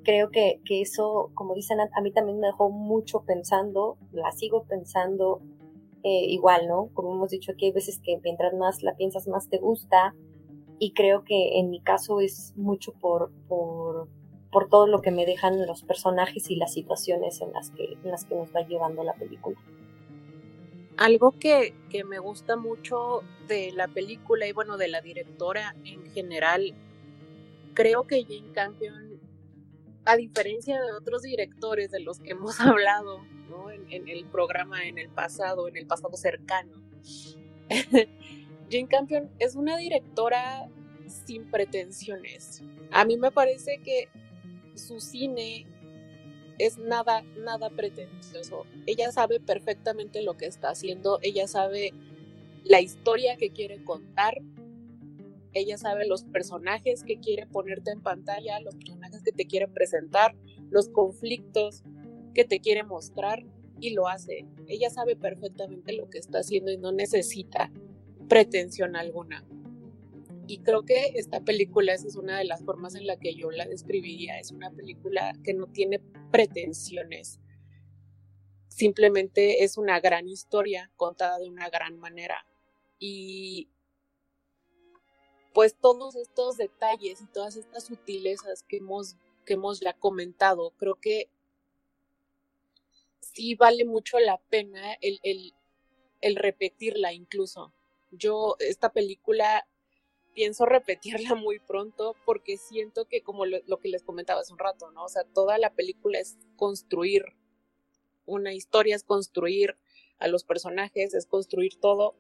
Creo 0.05 0.31
que, 0.31 0.61
que 0.65 0.81
eso, 0.81 1.31
como 1.35 1.55
dicen, 1.55 1.79
a, 1.81 2.01
mí 2.01 2.11
también 2.13 2.41
me 2.41 2.49
dejó 2.49 2.71
mucho 2.71 3.23
pensando, 3.23 3.97
la 4.11 4.33
sigo 4.33 4.65
pensando 4.65 5.41
eh, 6.03 6.25
igual, 6.27 6.67
¿no? 6.67 6.89
Como 6.93 7.15
hemos 7.15 7.31
dicho 7.31 7.53
aquí, 7.53 7.67
hay 7.67 7.73
veces 7.73 8.01
que 8.01 8.19
mientras 8.23 8.53
más 8.55 8.83
la 8.83 8.97
piensas, 8.97 9.29
más 9.29 9.49
te 9.49 9.59
gusta. 9.59 10.15
Y 10.79 10.93
creo 10.95 11.23
que 11.23 11.61
en 11.61 11.71
mi 11.71 11.81
caso 11.81 12.21
es 12.21 12.53
mucho 12.57 12.93
por, 12.95 13.31
por, 13.47 14.09
por 14.51 14.69
todo 14.69 14.89
lo 14.89 15.01
que 15.01 15.13
me 15.13 15.25
dejan 15.25 15.65
los 15.65 15.85
personajes 15.85 16.51
y 16.51 16.57
las 16.57 16.73
situaciones 16.73 17.41
en 17.41 17.53
las 17.53 17.71
que, 17.71 17.97
en 18.03 18.11
las 18.11 18.25
que 18.25 18.35
nos 18.35 18.53
va 18.55 18.67
llevando 18.67 19.05
la 19.05 19.15
película. 19.15 19.57
Algo 21.03 21.33
que, 21.33 21.75
que, 21.91 22.05
me 22.05 22.21
gusta 22.21 22.55
mucho 22.57 23.25
de 23.49 23.73
la 23.73 23.89
película 23.89 24.47
y 24.47 24.53
bueno, 24.53 24.77
de 24.77 24.87
la 24.87 25.01
directora 25.01 25.75
en 25.85 26.09
general 26.13 26.77
creo 27.75 28.07
que 28.07 28.23
Jane 28.23 28.53
Campion, 28.53 29.21
a 30.05 30.15
diferencia 30.17 30.81
de 30.81 30.93
otros 30.93 31.23
directores 31.23 31.91
de 31.91 31.99
los 31.99 32.21
que 32.21 32.31
hemos 32.33 32.61
hablado 32.61 33.21
en, 33.91 34.09
el 34.09 34.25
programa 34.27 34.85
en 34.85 34.97
el 34.97 35.09
pasado, 35.09 35.67
en 35.67 35.77
el 35.77 35.87
pasado 35.87 36.17
cercano, 36.17 36.81
Jane 38.71 38.89
Campion 38.89 39.29
es 39.41 39.57
una 39.57 39.77
directora 39.79 40.69
sin 41.27 41.51
pretensiones. 41.51 42.63
A 42.93 43.05
mí 43.05 43.17
me 43.17 43.33
parece 43.33 43.79
que 43.79 44.09
su 44.77 45.01
cine 45.01 45.67
es 46.67 46.79
nada, 46.79 47.23
nada 47.39 47.71
pretencioso. 47.71 48.67
Ella 48.87 49.11
sabe 49.11 49.41
perfectamente 49.41 50.23
lo 50.23 50.37
que 50.37 50.47
está 50.47 50.71
haciendo, 50.71 51.19
ella 51.23 51.49
sabe 51.49 51.93
la 52.65 52.81
historia 52.81 53.37
que 53.37 53.51
quiere 53.51 53.83
contar, 53.83 54.41
ella 55.53 55.77
sabe 55.77 56.07
los 56.07 56.25
personajes 56.25 57.03
que 57.03 57.19
quiere 57.19 57.47
ponerte 57.47 57.91
en 57.91 58.01
pantalla, 58.01 58.61
los 58.61 58.77
personajes 58.77 59.23
que 59.23 59.33
te 59.33 59.47
quiere 59.47 59.69
presentar, 59.69 60.35
los 60.71 60.89
conflictos 60.89 61.83
que 62.35 62.45
te 62.45 62.61
quiere 62.61 62.85
mostrar 62.85 63.45
y 63.81 63.91
lo 63.91 64.09
hace. 64.09 64.47
Ella 64.69 64.89
sabe 64.89 65.17
perfectamente 65.17 65.93
lo 65.93 66.09
que 66.09 66.19
está 66.19 66.39
haciendo 66.39 66.71
y 66.71 66.79
no 66.79 66.93
necesita 66.93 67.71
pretensión 68.29 68.97
alguna. 68.97 69.45
Y 70.53 70.59
creo 70.59 70.85
que 70.85 71.13
esta 71.15 71.41
película, 71.41 71.95
esa 71.95 72.07
es 72.07 72.17
una 72.17 72.37
de 72.37 72.45
las 72.45 72.63
formas 72.63 72.95
en 72.95 73.07
la 73.07 73.19
que 73.19 73.35
yo 73.35 73.51
la 73.51 73.65
describiría, 73.65 74.39
es 74.39 74.51
una 74.51 74.71
película 74.71 75.33
que 75.43 75.55
no 75.55 75.67
tiene 75.67 75.99
pretensiones. 76.31 77.41
Simplemente 78.69 79.65
es 79.65 79.79
una 79.79 79.99
gran 79.99 80.29
historia 80.29 80.91
contada 80.97 81.39
de 81.39 81.49
una 81.49 81.71
gran 81.71 81.99
manera. 81.99 82.45
Y 82.99 83.71
pues 85.55 85.75
todos 85.75 86.17
estos 86.17 86.59
detalles 86.59 87.23
y 87.23 87.27
todas 87.29 87.57
estas 87.57 87.85
sutilezas 87.87 88.63
que 88.63 88.77
hemos, 88.77 89.17
que 89.47 89.55
hemos 89.55 89.81
ya 89.81 89.95
comentado, 89.95 90.75
creo 90.77 90.97
que 90.97 91.31
sí 93.21 93.55
vale 93.55 93.87
mucho 93.87 94.19
la 94.19 94.37
pena 94.51 94.99
el, 95.01 95.19
el 96.21 96.37
repetirla 96.37 97.15
incluso. 97.15 97.73
Yo 98.11 98.57
esta 98.59 98.93
película 98.93 99.67
pienso 100.35 100.67
repetirla 100.67 101.35
muy 101.35 101.59
pronto 101.59 102.17
porque 102.25 102.57
siento 102.57 103.07
que 103.07 103.23
como 103.23 103.45
lo, 103.47 103.79
que 103.79 103.89
les 103.89 104.03
comentaba 104.03 104.41
hace 104.41 104.53
un 104.53 104.59
rato, 104.59 104.91
¿no? 104.91 105.05
O 105.05 105.09
sea, 105.09 105.25
toda 105.25 105.59
la 105.59 105.71
película 105.71 106.19
es 106.19 106.39
construir 106.57 107.25
una 108.27 108.53
historia, 108.53 108.97
es 108.97 109.05
construir 109.05 109.77
a 110.19 110.29
los 110.29 110.45
personajes, 110.45 111.15
es 111.15 111.27
construir 111.27 111.77
todo 111.81 112.15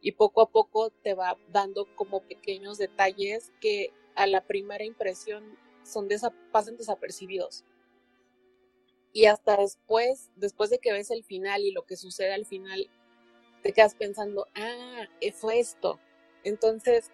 y 0.00 0.12
poco 0.12 0.42
a 0.42 0.50
poco 0.50 0.90
te 0.90 1.14
va 1.14 1.36
dando 1.50 1.86
como 1.96 2.22
pequeños 2.22 2.78
detalles 2.78 3.52
que 3.60 3.92
a 4.14 4.26
la 4.26 4.46
primera 4.46 4.84
impresión 4.84 5.58
son 5.84 6.08
pasan 6.52 6.76
desapercibidos. 6.76 7.64
Y 9.12 9.26
hasta 9.26 9.56
después, 9.56 10.30
después 10.36 10.68
de 10.68 10.78
que 10.78 10.92
ves 10.92 11.10
el 11.10 11.24
final 11.24 11.62
y 11.62 11.72
lo 11.72 11.86
que 11.86 11.96
sucede 11.96 12.34
al 12.34 12.44
final, 12.44 12.90
te 13.62 13.72
quedas 13.72 13.94
pensando, 13.94 14.46
ah, 14.54 15.06
fue 15.32 15.58
esto. 15.58 15.98
Entonces, 16.44 17.10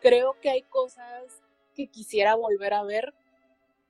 creo 0.00 0.36
que 0.40 0.50
hay 0.50 0.62
cosas 0.62 1.42
que 1.74 1.86
quisiera 1.86 2.34
volver 2.34 2.74
a 2.74 2.82
ver 2.82 3.14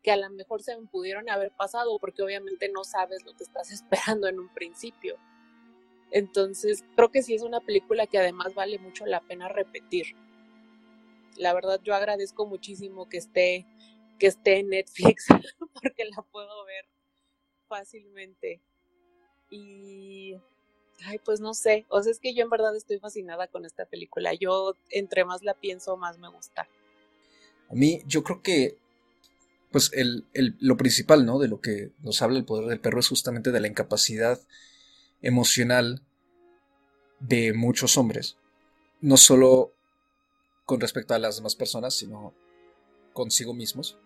que 0.03 0.12
a 0.12 0.16
lo 0.16 0.31
mejor 0.31 0.62
se 0.62 0.77
me 0.77 0.87
pudieron 0.87 1.29
haber 1.29 1.51
pasado 1.51 1.99
porque 1.99 2.23
obviamente 2.23 2.68
no 2.68 2.85
sabes 2.85 3.25
lo 3.25 3.35
que 3.37 3.44
estás 3.44 3.71
esperando 3.73 4.29
en 4.29 4.38
un 4.38 4.49
principio. 4.49 5.16
Entonces, 6.11 6.85
creo 6.97 7.11
que 7.11 7.23
sí 7.23 7.35
es 7.35 7.42
una 7.42 7.61
película 7.61 8.07
que 8.07 8.18
además 8.18 8.55
vale 8.55 8.79
mucho 8.79 9.05
la 9.05 9.21
pena 9.21 9.49
repetir. 9.49 10.16
La 11.37 11.53
verdad, 11.53 11.81
yo 11.83 11.94
agradezco 11.94 12.47
muchísimo 12.47 13.09
que 13.09 13.18
esté, 13.18 13.66
que 14.18 14.29
esté 14.29 14.61
en 14.61 14.71
Netflix 14.71 15.27
porque 15.75 16.05
la 16.07 16.23
puedo 16.23 16.64
ver 16.64 16.87
fácilmente. 17.68 18.61
Y 19.51 20.37
Ay, 21.04 21.18
pues 21.24 21.40
no 21.40 21.54
sé. 21.54 21.87
O 21.88 22.02
sea, 22.02 22.11
es 22.11 22.18
que 22.18 22.34
yo 22.34 22.42
en 22.42 22.50
verdad 22.50 22.74
estoy 22.76 22.98
fascinada 22.98 23.46
con 23.46 23.64
esta 23.64 23.84
película. 23.84 24.34
Yo 24.34 24.74
entre 24.90 25.24
más 25.24 25.42
la 25.42 25.54
pienso, 25.54 25.96
más 25.96 26.18
me 26.18 26.28
gusta. 26.28 26.68
A 27.70 27.74
mí, 27.74 28.02
yo 28.06 28.22
creo 28.22 28.42
que, 28.42 28.78
pues 29.70 29.90
el, 29.92 30.26
lo 30.61 30.76
principal, 30.76 31.24
¿no? 31.24 31.38
De 31.38 31.48
lo 31.48 31.61
que 31.61 31.92
nos 32.02 32.22
habla 32.22 32.38
el 32.38 32.44
poder 32.44 32.66
del 32.66 32.80
perro 32.80 33.00
es 33.00 33.08
justamente 33.08 33.52
de 33.52 33.61
la 33.61 33.68
incapacidad 33.68 34.40
emocional 35.22 36.02
de 37.20 37.52
muchos 37.52 37.96
hombres. 37.96 38.37
No 39.00 39.16
solo 39.16 39.72
con 40.64 40.80
respecto 40.80 41.14
a 41.14 41.18
las 41.18 41.37
demás 41.37 41.54
personas, 41.54 41.94
sino 41.94 42.34
consigo 43.12 43.54
mismos. 43.54 43.98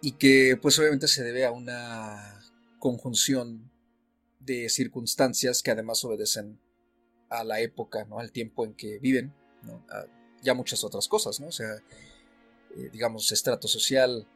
Y 0.00 0.12
que 0.12 0.58
pues 0.60 0.78
obviamente 0.78 1.08
se 1.08 1.22
debe 1.22 1.44
a 1.44 1.52
una 1.52 2.40
conjunción 2.78 3.70
de 4.44 4.68
circunstancias 4.68 5.62
que 5.62 5.70
además 5.70 6.04
obedecen 6.04 6.58
a 7.28 7.44
la 7.44 7.60
época, 7.60 8.04
¿no? 8.04 8.18
al 8.18 8.32
tiempo 8.32 8.64
en 8.64 8.74
que 8.74 8.98
viven, 8.98 9.34
¿no? 9.62 9.84
ya 10.42 10.54
muchas 10.54 10.84
otras 10.84 11.08
cosas, 11.08 11.40
¿no? 11.40 11.48
O 11.48 11.52
sea, 11.52 11.82
eh, 12.76 12.90
digamos, 12.92 13.32
estrato 13.32 13.66
social, 13.66 14.28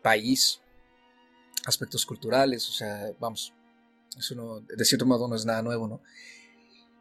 país, 0.00 0.60
aspectos 1.66 2.06
culturales, 2.06 2.68
o 2.68 2.72
sea, 2.72 3.12
vamos, 3.18 3.52
eso 4.16 4.34
no, 4.34 4.60
de 4.60 4.84
cierto 4.84 5.06
modo 5.06 5.26
no 5.28 5.34
es 5.34 5.44
nada 5.44 5.60
nuevo, 5.62 5.88
¿no? 5.88 6.00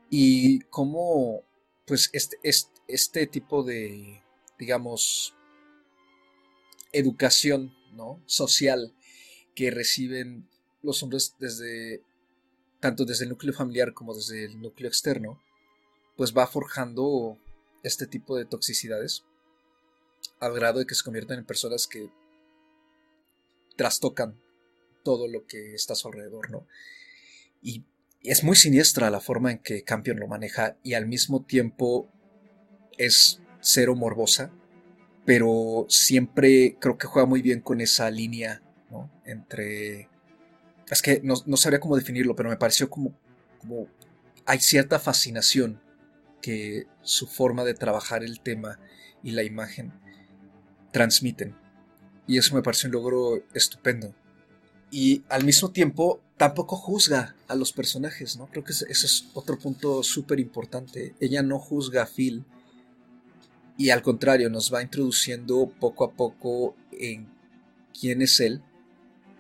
Y 0.10 0.60
cómo, 0.62 1.44
pues, 1.86 2.10
este, 2.14 2.38
este, 2.44 2.82
este 2.88 3.28
tipo 3.28 3.64
de, 3.64 4.24
digamos, 4.58 5.36
educación, 6.92 7.74
¿no? 7.94 8.22
Social 8.26 8.94
que 9.56 9.70
reciben 9.70 10.48
los 10.82 11.04
hombres 11.04 11.36
desde 11.40 12.02
tanto 12.84 13.06
desde 13.06 13.24
el 13.24 13.30
núcleo 13.30 13.54
familiar 13.54 13.94
como 13.94 14.14
desde 14.14 14.44
el 14.44 14.60
núcleo 14.60 14.90
externo, 14.90 15.42
pues 16.18 16.36
va 16.36 16.46
forjando 16.48 17.38
este 17.82 18.08
tipo 18.08 18.36
de 18.36 18.44
toxicidades 18.44 19.24
al 20.42 20.54
grado 20.54 20.80
de 20.80 20.86
que 20.86 20.94
se 20.94 21.04
convierten 21.06 21.40
en 21.40 21.46
personas 21.46 21.88
que 21.88 22.10
trastocan 23.78 24.38
todo 25.02 25.30
lo 25.30 25.48
que 25.48 25.74
está 25.76 25.94
a 25.94 25.96
su 25.96 26.10
alrededor, 26.10 26.52
¿no? 26.52 26.68
Y 27.62 27.86
es 28.22 28.44
muy 28.44 28.58
siniestra 28.58 29.10
la 29.10 29.22
forma 29.22 29.54
en 29.54 29.60
que 29.60 29.84
Campion 29.84 30.20
lo 30.20 30.28
maneja 30.28 30.76
y 30.84 30.96
al 30.96 31.08
mismo 31.08 31.46
tiempo 31.46 32.10
es 32.98 33.40
cero 33.62 33.96
morbosa, 33.96 34.52
pero 35.26 35.86
siempre 35.88 36.76
creo 36.82 36.98
que 36.98 37.08
juega 37.08 37.30
muy 37.30 37.42
bien 37.42 37.62
con 37.62 37.80
esa 37.80 38.12
línea, 38.12 38.62
¿no? 38.92 39.10
Entre 39.24 40.10
es 40.90 41.02
que 41.02 41.22
no, 41.24 41.58
sabría 41.58 41.80
cómo 41.80 41.96
definirlo, 41.96 42.36
pero 42.36 42.50
me 42.50 42.58
pareció 42.58 42.90
como, 42.90 43.14
como 43.60 43.88
hay 44.46 44.60
cierta 44.60 45.00
fascinación 45.00 45.82
que 46.42 46.88
su 47.02 47.28
forma 47.28 47.64
de 47.64 47.74
trabajar 47.74 48.24
el 48.24 48.42
tema 48.42 48.80
y 49.24 49.32
la 49.32 49.44
imagen 49.44 49.94
transmiten. 50.92 51.56
Y 52.28 52.38
eso 52.38 52.56
me 52.56 52.62
pareció 52.62 52.88
un 52.88 52.94
logro 52.94 53.44
estupendo. 53.54 54.14
Y 54.92 55.24
al 55.30 55.44
mismo 55.44 55.72
tiempo 55.72 56.22
tampoco 56.38 56.76
juzga 56.76 57.36
a 57.48 57.56
los 57.56 57.72
personajes, 57.72 58.38
¿no? 58.38 58.48
Creo 58.48 58.64
que 58.64 58.74
ese, 58.74 58.86
es 58.92 59.28
otro 59.34 59.58
punto 59.58 60.04
súper 60.04 60.40
importante. 60.40 61.16
Ella 61.20 61.42
no 61.42 61.58
juzga 61.60 62.04
a 62.04 62.06
Phil 62.06 62.46
y 63.78 63.90
al 63.90 64.02
contrario 64.02 64.50
nos 64.50 64.72
va 64.74 64.84
introduciendo 64.84 65.72
poco 65.80 66.04
a 66.04 66.12
poco 66.12 66.76
en 66.92 67.28
quién 68.00 68.22
es 68.22 68.40
él 68.40 68.62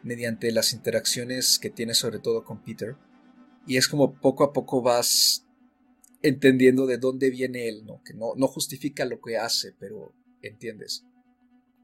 mediante 0.03 0.51
las 0.51 0.73
interacciones 0.73 1.59
que 1.59 1.69
tiene 1.69 1.93
sobre 1.93 2.19
todo 2.19 2.43
con 2.43 2.63
Peter. 2.63 2.95
Y 3.65 3.77
es 3.77 3.87
como 3.87 4.13
poco 4.13 4.43
a 4.43 4.53
poco 4.53 4.81
vas 4.81 5.45
entendiendo 6.21 6.85
de 6.85 6.97
dónde 6.97 7.29
viene 7.29 7.67
él, 7.67 7.85
¿no? 7.85 8.01
Que 8.03 8.13
no, 8.13 8.33
no 8.35 8.47
justifica 8.47 9.05
lo 9.05 9.19
que 9.21 9.37
hace, 9.37 9.73
pero 9.79 10.13
entiendes 10.41 11.05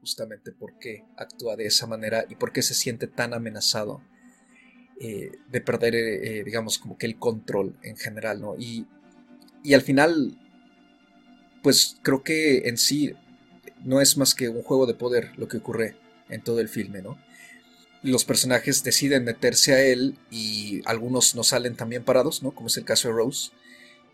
justamente 0.00 0.52
por 0.52 0.78
qué 0.78 1.04
actúa 1.16 1.56
de 1.56 1.66
esa 1.66 1.86
manera 1.86 2.24
y 2.28 2.34
por 2.34 2.52
qué 2.52 2.62
se 2.62 2.74
siente 2.74 3.06
tan 3.06 3.34
amenazado 3.34 4.02
eh, 4.98 5.30
de 5.50 5.60
perder, 5.60 5.94
eh, 5.94 6.44
digamos, 6.44 6.78
como 6.78 6.96
que 6.96 7.06
el 7.06 7.18
control 7.18 7.78
en 7.82 7.96
general, 7.96 8.40
¿no? 8.40 8.56
Y, 8.58 8.86
y 9.62 9.74
al 9.74 9.82
final, 9.82 10.38
pues 11.62 11.96
creo 12.02 12.22
que 12.22 12.68
en 12.68 12.78
sí 12.78 13.14
no 13.84 14.00
es 14.00 14.16
más 14.16 14.34
que 14.34 14.48
un 14.48 14.62
juego 14.62 14.86
de 14.86 14.94
poder 14.94 15.32
lo 15.38 15.48
que 15.48 15.58
ocurre 15.58 15.96
en 16.28 16.42
todo 16.42 16.60
el 16.60 16.68
filme, 16.68 17.02
¿no? 17.02 17.18
Los 18.02 18.24
personajes 18.24 18.82
deciden 18.82 19.24
meterse 19.24 19.74
a 19.74 19.82
él 19.82 20.16
y 20.30 20.82
algunos 20.86 21.34
no 21.34 21.44
salen 21.44 21.76
también 21.76 22.04
parados, 22.04 22.42
¿no? 22.42 22.52
Como 22.52 22.68
es 22.68 22.76
el 22.76 22.84
caso 22.84 23.08
de 23.08 23.14
Rose, 23.14 23.50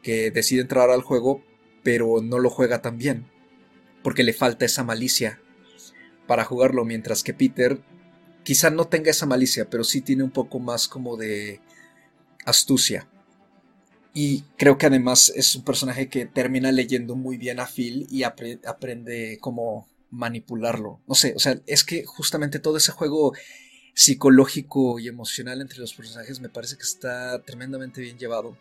que 0.02 0.30
decide 0.30 0.62
entrar 0.62 0.90
al 0.90 1.02
juego, 1.02 1.42
pero 1.82 2.20
no 2.22 2.38
lo 2.38 2.50
juega 2.50 2.82
tan 2.82 2.98
bien, 2.98 3.26
porque 4.02 4.24
le 4.24 4.32
falta 4.32 4.64
esa 4.64 4.82
malicia 4.82 5.40
para 6.26 6.44
jugarlo, 6.44 6.84
mientras 6.84 7.22
que 7.22 7.34
Peter 7.34 7.80
quizá 8.42 8.70
no 8.70 8.88
tenga 8.88 9.10
esa 9.10 9.26
malicia, 9.26 9.70
pero 9.70 9.84
sí 9.84 10.00
tiene 10.00 10.24
un 10.24 10.30
poco 10.30 10.58
más 10.58 10.88
como 10.88 11.16
de 11.16 11.60
astucia. 12.44 13.08
Y 14.14 14.42
creo 14.56 14.78
que 14.78 14.86
además 14.86 15.32
es 15.36 15.54
un 15.54 15.62
personaje 15.62 16.08
que 16.08 16.26
termina 16.26 16.72
leyendo 16.72 17.16
muy 17.16 17.36
bien 17.36 17.60
a 17.60 17.66
Phil 17.66 18.06
y 18.10 18.22
aprende 18.22 19.38
como 19.40 19.86
manipularlo. 20.10 21.00
No 21.06 21.14
sé, 21.14 21.34
o 21.36 21.38
sea, 21.38 21.60
es 21.66 21.84
que 21.84 22.04
justamente 22.04 22.58
todo 22.58 22.78
ese 22.78 22.92
juego 22.92 23.34
psicológico 23.96 24.98
y 25.00 25.08
emocional 25.08 25.62
entre 25.62 25.78
los 25.78 25.94
personajes 25.94 26.38
me 26.38 26.50
parece 26.50 26.76
que 26.76 26.82
está 26.82 27.42
tremendamente 27.42 28.02
bien 28.02 28.18
llevado 28.18 28.56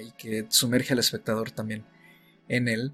y 0.00 0.12
que 0.12 0.46
sumerge 0.48 0.92
al 0.92 1.00
espectador 1.00 1.50
también 1.50 1.84
en 2.48 2.68
él. 2.68 2.92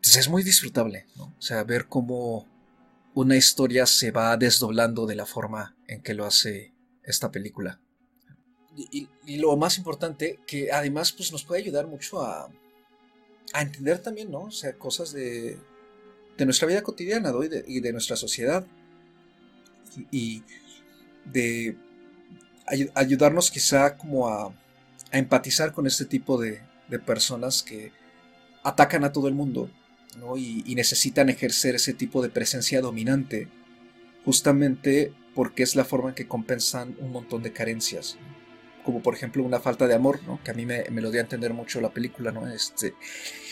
Pues 0.00 0.16
es 0.16 0.28
muy 0.28 0.44
disfrutable. 0.44 1.06
O 1.18 1.42
sea, 1.42 1.64
ver 1.64 1.86
cómo 1.88 2.46
una 3.14 3.36
historia 3.36 3.86
se 3.86 4.12
va 4.12 4.36
desdoblando 4.36 5.04
de 5.06 5.16
la 5.16 5.26
forma 5.26 5.76
en 5.88 6.00
que 6.00 6.14
lo 6.14 6.24
hace 6.24 6.72
esta 7.02 7.32
película. 7.32 7.80
Y, 8.76 9.08
lo 9.38 9.56
más 9.56 9.76
importante, 9.76 10.38
que 10.46 10.70
además 10.70 11.10
pues, 11.10 11.32
nos 11.32 11.44
puede 11.44 11.62
ayudar 11.62 11.88
mucho 11.88 12.22
a, 12.22 12.48
a 13.52 13.62
entender 13.62 13.98
también, 13.98 14.30
¿no? 14.30 14.42
O 14.42 14.50
sea, 14.52 14.78
cosas 14.78 15.12
de, 15.12 15.58
de 16.36 16.44
nuestra 16.44 16.68
vida 16.68 16.82
cotidiana 16.82 17.32
¿no? 17.32 17.42
y, 17.42 17.80
de, 17.80 17.92
nuestra 17.92 18.14
sociedad. 18.14 18.64
Y, 20.12 20.44
de 21.32 21.76
ayudarnos 22.94 23.50
quizá 23.50 23.96
como 23.96 24.28
a, 24.28 24.46
a, 24.46 25.18
empatizar 25.18 25.72
con 25.72 25.86
este 25.86 26.04
tipo 26.04 26.40
de, 26.40 26.60
personas 27.04 27.62
que 27.62 27.92
atacan 28.62 29.04
a 29.04 29.12
todo 29.12 29.28
el 29.28 29.34
mundo 29.34 29.70
¿no? 30.18 30.38
y, 30.38 30.64
y 30.66 30.74
necesitan 30.74 31.28
ejercer 31.28 31.74
ese 31.74 31.92
tipo 31.92 32.22
de 32.22 32.30
presencia 32.30 32.80
dominante 32.80 33.48
justamente 34.24 35.12
porque 35.34 35.62
es 35.62 35.76
la 35.76 35.84
forma 35.84 36.08
en 36.10 36.14
que 36.14 36.26
compensan 36.26 36.96
un 36.98 37.12
montón 37.12 37.42
de 37.42 37.52
carencias 37.52 38.16
como 38.88 39.02
por 39.02 39.14
ejemplo 39.14 39.44
una 39.44 39.60
falta 39.60 39.86
de 39.86 39.94
amor, 39.94 40.20
¿no? 40.26 40.40
que 40.42 40.50
a 40.50 40.54
mí 40.54 40.64
me, 40.64 40.82
me, 40.90 41.02
lo 41.02 41.10
dio 41.10 41.20
a 41.20 41.24
entender 41.24 41.52
mucho 41.52 41.78
la 41.82 41.90
película, 41.90 42.32
¿no? 42.32 42.48
este, 42.48 42.94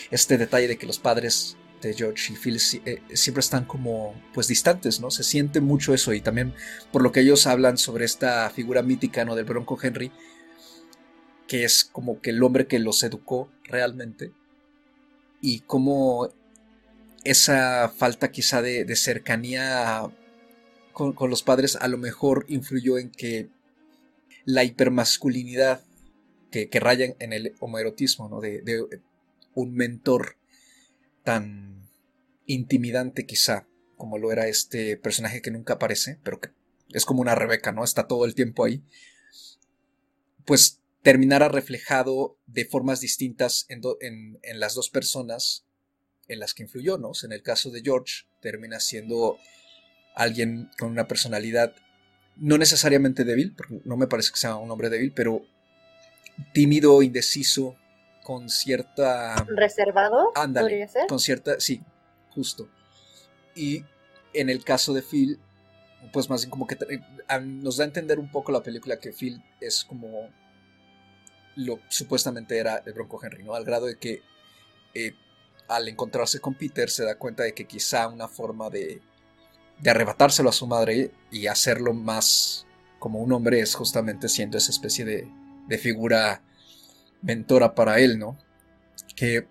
este 0.09 0.35
detalle 0.35 0.67
de 0.67 0.79
que 0.79 0.87
los 0.87 0.97
padres 0.97 1.57
George 1.81 2.33
y 2.33 2.35
Phil 2.35 2.59
eh, 2.85 3.01
siempre 3.13 3.41
están 3.41 3.65
como 3.65 4.13
pues 4.33 4.47
distantes, 4.47 4.99
¿no? 4.99 5.11
Se 5.11 5.23
siente 5.23 5.61
mucho 5.61 5.93
eso 5.93 6.13
y 6.13 6.21
también 6.21 6.53
por 6.91 7.01
lo 7.01 7.11
que 7.11 7.21
ellos 7.21 7.47
hablan 7.47 7.77
sobre 7.77 8.05
esta 8.05 8.49
figura 8.49 8.81
mítica, 8.81 9.25
¿no? 9.25 9.35
Del 9.35 9.45
Bronco 9.45 9.77
Henry, 9.81 10.11
que 11.47 11.63
es 11.63 11.85
como 11.85 12.19
que 12.21 12.31
el 12.31 12.41
hombre 12.43 12.67
que 12.67 12.79
los 12.79 13.03
educó 13.03 13.49
realmente 13.63 14.31
y 15.41 15.61
como 15.61 16.29
esa 17.23 17.89
falta 17.89 18.31
quizá 18.31 18.61
de, 18.61 18.95
cercanía 18.95 20.09
con, 20.93 21.15
los 21.29 21.43
padres 21.43 21.75
a 21.75 21.87
lo 21.87 21.97
mejor 21.97 22.45
influyó 22.47 22.97
en 22.97 23.11
que 23.11 23.49
la 24.45 24.63
hipermasculinidad 24.63 25.81
que, 26.49 26.69
que 26.69 26.79
raya 26.79 27.13
en 27.19 27.33
el 27.33 27.53
homoerotismo, 27.59 28.29
¿no? 28.29 28.39
De 28.39 28.87
un 29.53 29.73
mentor 29.73 30.36
tan 31.27 31.89
intimidante 32.45 33.25
quizá 33.25 33.67
como 33.97 34.17
lo 34.17 34.31
era 34.31 34.47
este 34.47 34.95
personaje 34.95 35.41
que 35.41 35.51
nunca 35.51 35.73
aparece, 35.73 36.21
pero 36.23 36.39
que 36.39 36.51
es 36.93 37.03
como 37.03 37.19
una 37.19 37.35
Rebeca, 37.35 37.73
¿no? 37.73 37.83
Está 37.83 38.07
todo 38.07 38.23
el 38.23 38.33
tiempo 38.33 38.63
ahí. 38.63 38.81
Pues 40.45 40.79
terminara 41.01 41.49
reflejado 41.49 42.37
de 42.45 42.63
formas 42.63 43.01
distintas 43.01 43.65
en, 43.67 43.81
en, 44.41 44.59
las 44.61 44.73
dos 44.73 44.89
personas 44.89 45.65
en 46.29 46.39
las 46.39 46.53
que 46.53 46.63
influyó, 46.63 46.97
¿no? 46.97 47.11
en 47.21 47.33
el 47.33 47.43
caso 47.43 47.71
de 47.71 47.81
George, 47.81 48.23
termina 48.41 48.79
siendo 48.79 49.37
alguien 50.15 50.69
con 50.79 50.91
una 50.91 51.09
personalidad 51.09 51.75
no 52.37 52.57
necesariamente 52.57 53.25
débil, 53.25 53.53
porque 53.53 53.81
no 53.83 53.97
me 53.97 54.07
parece 54.07 54.31
que 54.31 54.39
sea 54.39 54.55
un 54.55 54.71
hombre 54.71 54.89
débil, 54.89 55.11
pero 55.11 55.41
tímido, 56.53 57.01
indeciso, 57.01 57.75
con 58.27 58.49
cierta... 58.49 59.35
¿Reservado? 59.47 60.33
Ándale, 60.35 60.89
con 61.07 61.17
cierta... 61.17 61.61
Sí, 61.61 61.81
justo. 62.35 62.67
Y 63.55 63.85
en 64.33 64.49
el 64.49 64.65
caso 64.65 64.93
de 64.93 65.01
Phil, 65.01 65.39
pues 66.11 66.29
más 66.29 66.41
bien 66.41 66.49
como 66.49 66.67
que 66.67 66.77
nos 67.39 67.77
da 67.77 67.85
a 67.85 67.87
entender 67.87 68.19
un 68.19 68.29
poco 68.29 68.51
la 68.51 68.61
película 68.61 68.99
que 68.99 69.13
Phil 69.13 69.41
es 69.61 69.85
como 69.85 70.29
lo 71.55 71.79
supuestamente 71.87 72.57
era 72.57 72.83
el 72.85 72.91
Bronco 72.91 73.17
Henry, 73.23 73.45
¿no? 73.45 73.55
Al 73.55 73.63
grado 73.63 73.85
de 73.85 73.97
que 73.97 74.21
eh, 74.93 75.13
al 75.69 75.87
encontrarse 75.87 76.41
con 76.41 76.53
Peter 76.53 76.89
se 76.89 77.05
da 77.05 77.17
cuenta 77.17 77.43
de 77.43 77.53
que 77.53 77.63
quizá 77.63 78.09
una 78.09 78.27
forma 78.27 78.69
de, 78.69 79.01
de 79.79 79.89
arrebatárselo 79.89 80.49
a 80.49 80.53
su 80.53 80.67
madre 80.67 81.11
y 81.31 81.47
hacerlo 81.47 81.93
más 81.93 82.67
como 82.99 83.19
un 83.19 83.31
hombre 83.31 83.61
es 83.61 83.73
justamente 83.73 84.27
siendo 84.27 84.57
esa 84.57 84.71
especie 84.71 85.05
de, 85.05 85.31
de 85.69 85.77
figura 85.77 86.41
mentora 87.21 87.75
para 87.75 87.99
él, 87.99 88.19
¿no? 88.19 88.37
Que 89.15 89.47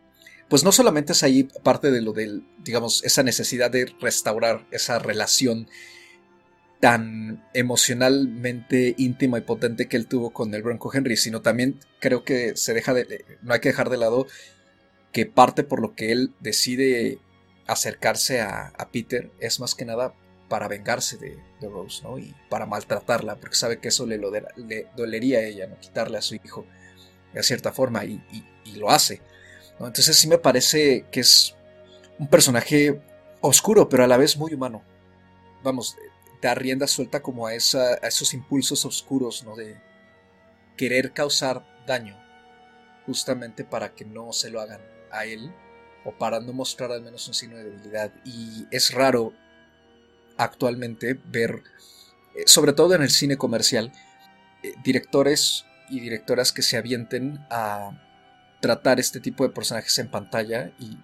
pues 0.48 0.62
no 0.62 0.72
solamente 0.72 1.12
es 1.12 1.22
ahí 1.22 1.44
parte 1.62 1.90
de 1.90 2.00
lo 2.00 2.12
del, 2.12 2.44
digamos, 2.62 3.02
esa 3.04 3.22
necesidad 3.22 3.70
de 3.70 3.92
restaurar 4.00 4.64
esa 4.70 4.98
relación 4.98 5.68
tan 6.80 7.44
emocionalmente 7.54 8.94
íntima 8.98 9.38
y 9.38 9.40
potente 9.40 9.88
que 9.88 9.96
él 9.96 10.06
tuvo 10.06 10.30
con 10.30 10.54
el 10.54 10.62
Bronco 10.62 10.92
Henry, 10.92 11.16
sino 11.16 11.42
también 11.42 11.80
creo 12.00 12.22
que 12.22 12.56
se 12.56 12.74
deja 12.74 12.94
de, 12.94 13.24
no 13.42 13.54
hay 13.54 13.60
que 13.60 13.70
dejar 13.70 13.90
de 13.90 13.96
lado 13.96 14.26
que 15.10 15.26
parte 15.26 15.64
por 15.64 15.80
lo 15.80 15.94
que 15.94 16.12
él 16.12 16.32
decide 16.40 17.18
acercarse 17.66 18.40
a, 18.40 18.72
Peter 18.92 19.30
es 19.40 19.58
más 19.58 19.74
que 19.74 19.84
nada 19.84 20.14
para 20.48 20.68
vengarse 20.68 21.16
de, 21.16 21.38
Rose, 21.60 22.02
¿no? 22.04 22.18
Y 22.18 22.34
para 22.50 22.66
maltratarla, 22.66 23.36
porque 23.36 23.56
sabe 23.56 23.78
que 23.78 23.88
eso 23.88 24.06
le, 24.06 24.18
le 24.18 24.86
dolería 24.96 25.38
a 25.38 25.42
ella, 25.42 25.66
¿no? 25.66 25.80
Quitarle 25.80 26.18
a 26.18 26.22
su 26.22 26.36
hijo 26.36 26.66
de 27.36 27.42
cierta 27.42 27.72
forma 27.72 28.04
y, 28.04 28.20
lo 28.76 28.90
hace. 28.90 29.22
Entonces 29.78 30.16
sí 30.16 30.28
me 30.28 30.36
parece 30.36 31.06
que 31.10 31.20
es 31.20 31.54
un 32.18 32.28
personaje 32.28 33.00
oscuro, 33.40 33.88
pero 33.88 34.04
a 34.04 34.06
la 34.06 34.18
vez 34.18 34.36
muy 34.36 34.52
humano. 34.52 34.82
Vamos, 35.62 35.96
da 36.42 36.54
rienda 36.54 36.86
suelta 36.86 37.22
como 37.22 37.46
a, 37.46 37.50
a 37.50 37.54
esos 37.54 38.34
impulsos 38.34 38.84
oscuros, 38.84 39.44
¿no? 39.44 39.56
De 39.56 39.80
querer 40.76 41.12
causar 41.12 41.64
daño, 41.86 42.18
justamente 43.06 43.64
para 43.64 43.94
que 43.94 44.04
no 44.04 44.32
se 44.32 44.50
lo 44.50 44.60
hagan 44.60 44.80
a 45.10 45.24
él, 45.24 45.54
o 46.04 46.12
para 46.12 46.40
no 46.40 46.52
mostrar 46.52 46.92
al 46.92 47.02
menos 47.02 47.26
un 47.28 47.34
signo 47.34 47.56
de 47.56 47.64
debilidad. 47.64 48.12
Y 48.24 48.66
es 48.70 48.92
raro 48.92 49.32
actualmente 50.36 51.18
ver, 51.24 51.62
eh, 52.34 52.42
sobre 52.46 52.74
todo 52.74 52.94
en 52.94 53.02
el 53.02 53.10
cine 53.10 53.38
comercial, 53.38 53.92
eh, 54.62 54.74
directores 54.84 55.64
y 55.88 56.00
directoras 56.00 56.52
que 56.52 56.62
se 56.62 56.76
avienten 56.76 57.44
a 57.50 58.02
tratar 58.60 58.98
este 59.00 59.20
tipo 59.20 59.44
de 59.44 59.54
personajes 59.54 59.98
en 59.98 60.10
pantalla 60.10 60.72
y 60.78 60.98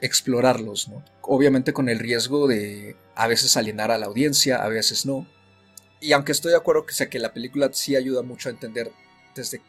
explorarlos, 0.00 0.88
¿no? 0.88 1.04
Obviamente 1.22 1.72
con 1.72 1.88
el 1.88 1.98
riesgo 1.98 2.48
de 2.48 2.96
a 3.14 3.26
veces 3.26 3.56
alienar 3.56 3.90
a 3.90 3.98
la 3.98 4.06
audiencia, 4.06 4.62
a 4.62 4.68
veces 4.68 5.06
no. 5.06 5.26
Y 6.00 6.12
aunque 6.12 6.32
estoy 6.32 6.50
de 6.50 6.58
acuerdo 6.58 6.84
que, 6.84 6.94
sea, 6.94 7.08
que 7.08 7.20
la 7.20 7.32
película 7.32 7.70
sí 7.72 7.94
ayuda 7.94 8.22
mucho 8.22 8.48
a 8.48 8.52
entender 8.52 8.90
desde 9.34 9.62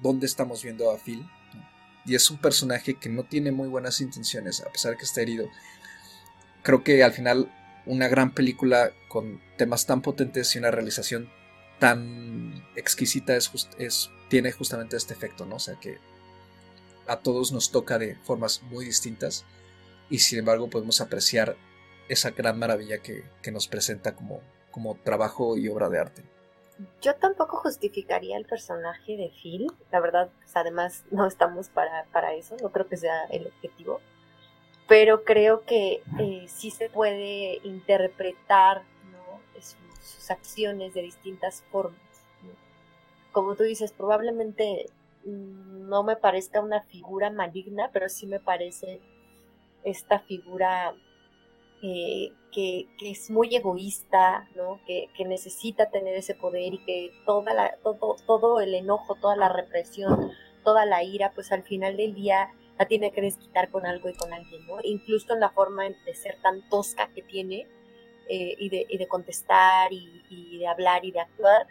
dónde 0.00 0.26
estamos 0.26 0.62
viendo 0.62 0.90
a 0.90 0.98
Phil, 0.98 1.26
y 2.04 2.14
es 2.14 2.30
un 2.30 2.38
personaje 2.38 2.94
que 2.94 3.08
no 3.08 3.24
tiene 3.24 3.52
muy 3.52 3.68
buenas 3.68 4.00
intenciones, 4.00 4.60
a 4.60 4.70
pesar 4.70 4.92
de 4.92 4.98
que 4.98 5.04
está 5.04 5.20
herido. 5.20 5.48
Creo 6.62 6.82
que 6.82 7.02
al 7.02 7.12
final 7.12 7.52
una 7.86 8.08
gran 8.08 8.32
película 8.32 8.92
con 9.08 9.40
temas 9.56 9.86
tan 9.86 10.02
potentes 10.02 10.54
y 10.54 10.58
una 10.58 10.70
realización 10.70 11.28
tan 11.82 12.62
exquisita 12.76 13.34
es, 13.34 13.50
es, 13.76 14.08
tiene 14.28 14.52
justamente 14.52 14.96
este 14.96 15.14
efecto, 15.14 15.46
¿no? 15.46 15.56
O 15.56 15.58
sea 15.58 15.74
que 15.80 15.98
a 17.08 17.16
todos 17.16 17.50
nos 17.50 17.72
toca 17.72 17.98
de 17.98 18.14
formas 18.14 18.62
muy 18.62 18.84
distintas 18.84 19.44
y 20.08 20.20
sin 20.20 20.38
embargo 20.38 20.70
podemos 20.70 21.00
apreciar 21.00 21.56
esa 22.08 22.30
gran 22.30 22.56
maravilla 22.56 22.98
que, 22.98 23.24
nos 23.50 23.66
presenta 23.66 24.14
como, 24.14 24.38
como 24.70 24.94
trabajo 25.02 25.56
y 25.56 25.68
obra 25.68 25.88
de 25.88 25.98
arte. 25.98 26.22
Yo 27.00 27.16
tampoco 27.16 27.56
justificaría 27.56 28.36
el 28.36 28.44
personaje 28.44 29.16
de 29.16 29.32
Phil, 29.42 29.66
la 29.90 29.98
verdad, 29.98 30.30
pues, 30.38 30.56
además 30.56 31.02
no 31.10 31.26
estamos 31.26 31.68
para, 31.68 32.04
para, 32.12 32.32
eso, 32.34 32.56
no 32.62 32.70
creo 32.70 32.86
que 32.86 32.96
sea 32.96 33.24
el 33.24 33.48
objetivo, 33.48 34.00
pero 34.86 35.24
creo 35.24 35.64
que 35.64 36.04
eh, 36.20 36.46
sí 36.46 36.70
se 36.70 36.88
puede 36.90 37.58
interpretar 37.64 38.82
sus 40.02 40.30
acciones 40.30 40.94
de 40.94 41.02
distintas 41.02 41.62
formas. 41.70 42.00
Como 43.32 43.54
tú 43.54 43.62
dices, 43.62 43.92
probablemente 43.92 44.86
mm, 45.24 45.88
no 45.88 46.02
me 46.02 46.16
parezca 46.16 46.60
una 46.60 46.82
figura 46.82 47.30
maligna, 47.30 47.90
pero 47.92 48.08
sí 48.08 48.26
me 48.26 48.40
parece 48.40 49.00
esta 49.84 50.20
figura 50.20 50.94
eh, 51.82 52.32
que, 52.52 52.86
es 53.00 53.30
muy 53.30 53.54
egoísta, 53.56 54.48
¿no? 54.54 54.80
que, 54.86 55.08
necesita 55.26 55.90
tener 55.90 56.14
ese 56.14 56.34
poder 56.34 56.74
y 56.74 56.84
que 56.84 57.10
toda 57.26 57.54
la, 57.54 57.76
todo, 57.82 58.16
todo 58.26 58.60
el 58.60 58.74
enojo, 58.74 59.16
toda 59.16 59.36
la 59.36 59.48
represión, 59.48 60.30
toda 60.62 60.84
la 60.84 61.02
ira, 61.02 61.32
pues 61.34 61.50
al 61.50 61.62
final 61.62 61.96
del 61.96 62.14
día 62.14 62.52
la 62.78 62.86
tiene 62.86 63.12
que 63.12 63.20
desquitar 63.20 63.70
con 63.70 63.86
algo 63.86 64.08
y 64.08 64.14
con 64.14 64.32
alguien, 64.32 64.66
¿no? 64.66 64.76
Incluso 64.82 65.32
en 65.32 65.40
la 65.40 65.50
forma 65.50 65.84
de 65.84 66.14
ser 66.14 66.36
tan 66.42 66.68
tosca 66.68 67.08
que 67.14 67.22
tiene, 67.22 67.66
eh, 68.28 68.54
y, 68.58 68.68
de, 68.68 68.86
y, 68.88 68.98
de, 68.98 69.08
contestar 69.08 69.92
y, 69.92 70.58
de 70.58 70.66
hablar 70.66 71.04
y 71.04 71.12
de 71.12 71.20
actuar, 71.20 71.66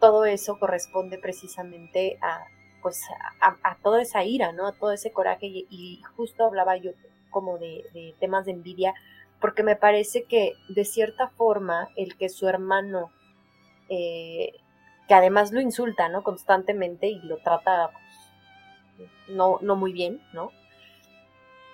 todo 0.00 0.24
eso 0.24 0.58
corresponde 0.58 1.18
precisamente 1.18 2.18
a, 2.22 2.44
pues, 2.82 3.02
a, 3.40 3.76
toda 3.82 4.02
esa 4.02 4.24
ira, 4.24 4.52
¿no? 4.52 4.66
A 4.66 4.72
todo 4.72 4.92
ese 4.92 5.12
coraje 5.12 5.46
y, 5.46 6.02
justo 6.16 6.44
hablaba 6.44 6.76
yo 6.76 6.92
como 7.30 7.58
de, 7.58 7.84
de 7.92 8.14
temas 8.18 8.46
de 8.46 8.52
envidia, 8.52 8.94
porque 9.40 9.62
me 9.62 9.76
parece 9.76 10.24
que 10.24 10.54
de 10.68 10.84
cierta 10.84 11.28
forma 11.28 11.88
el 11.96 12.16
que 12.16 12.28
su 12.28 12.48
hermano, 12.48 13.10
eh, 13.88 14.52
que 15.08 15.14
además 15.14 15.52
lo 15.52 15.60
insulta, 15.60 16.08
¿no? 16.08 16.22
Constantemente 16.22 17.08
y 17.08 17.20
lo 17.20 17.38
trata 17.38 17.90
pues, 18.96 19.10
no, 19.28 19.58
no 19.62 19.76
muy 19.76 19.92
bien, 19.92 20.20
¿no? 20.32 20.50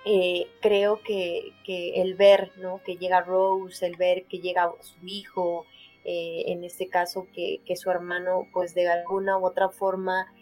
Eh, 0.09 0.47
creo 0.61 1.01
que, 1.03 1.51
que, 1.65 2.01
el 2.01 2.15
ver, 2.15 2.51
¿no? 2.57 2.81
Que 2.85 2.95
llega 2.95 3.19
Rose, 3.19 3.85
el 3.85 3.97
ver 3.97 4.23
que 4.23 4.39
llega 4.39 4.71
su 4.79 5.05
hijo, 5.05 5.65
eh, 6.05 6.45
en 6.47 6.63
este 6.63 6.87
caso 6.87 7.27
que, 7.33 7.59
que, 7.65 7.75
su 7.75 7.91
hermano, 7.91 8.47
pues 8.53 8.73
de 8.73 8.87
alguna 8.87 9.37
u 9.37 9.45
otra 9.45 9.67
forma 9.67 10.33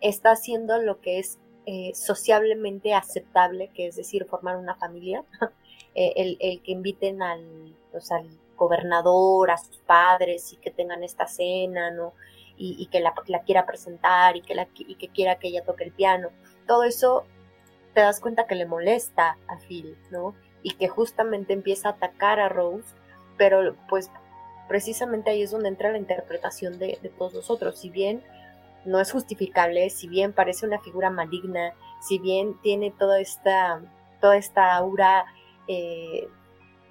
está 0.00 0.32
haciendo 0.32 0.78
lo 0.82 1.00
que 1.00 1.20
es 1.20 1.38
eh, 1.66 1.92
sociablemente 1.94 2.92
aceptable, 2.92 3.70
que 3.72 3.86
es 3.86 3.94
decir, 3.94 4.24
formar 4.24 4.56
una 4.56 4.74
familia, 4.74 5.22
eh, 5.94 6.14
el, 6.16 6.36
el, 6.40 6.60
que 6.62 6.72
inviten 6.72 7.22
al, 7.22 7.76
pues, 7.92 8.10
al 8.10 8.28
gobernador, 8.56 9.52
a 9.52 9.58
sus 9.58 9.78
padres 9.78 10.52
y 10.52 10.56
que 10.56 10.72
tengan 10.72 11.04
esta 11.04 11.28
cena, 11.28 11.92
¿no? 11.92 12.14
Y, 12.56 12.74
y 12.80 12.86
que 12.86 12.98
la, 12.98 13.14
la, 13.28 13.42
quiera 13.42 13.64
presentar 13.64 14.36
y 14.36 14.42
que, 14.42 14.56
la, 14.56 14.66
y 14.76 14.96
que 14.96 15.08
quiera 15.08 15.38
que 15.38 15.46
ella 15.46 15.62
toque 15.64 15.84
el 15.84 15.92
piano. 15.92 16.30
Todo 16.66 16.82
eso 16.82 17.24
te 17.94 18.00
das 18.00 18.20
cuenta 18.20 18.46
que 18.46 18.56
le 18.56 18.66
molesta 18.66 19.38
a 19.48 19.56
Phil, 19.58 19.96
¿no? 20.10 20.34
Y 20.62 20.72
que 20.72 20.88
justamente 20.88 21.52
empieza 21.52 21.88
a 21.88 21.92
atacar 21.92 22.40
a 22.40 22.48
Rose, 22.48 22.94
pero 23.38 23.76
pues 23.88 24.10
precisamente 24.68 25.30
ahí 25.30 25.42
es 25.42 25.50
donde 25.50 25.68
entra 25.68 25.92
la 25.92 25.98
interpretación 25.98 26.78
de, 26.78 26.98
todos 27.16 27.34
nosotros. 27.34 27.78
Si 27.78 27.90
bien 27.90 28.22
no 28.84 29.00
es 29.00 29.12
justificable, 29.12 29.88
si 29.90 30.08
bien 30.08 30.32
parece 30.32 30.66
una 30.66 30.80
figura 30.80 31.10
maligna, 31.10 31.72
si 32.00 32.18
bien 32.18 32.60
tiene 32.62 32.90
toda 32.90 33.20
esta, 33.20 33.80
toda 34.20 34.36
esta 34.36 34.74
aura 34.74 35.24
eh, 35.68 36.28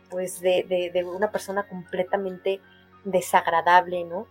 pues 0.09 0.41
de, 0.41 0.63
de, 0.63 0.91
de, 0.91 1.03
una 1.03 1.31
persona 1.31 1.67
completamente 1.67 2.61
desagradable, 3.03 4.05
¿no? 4.05 4.27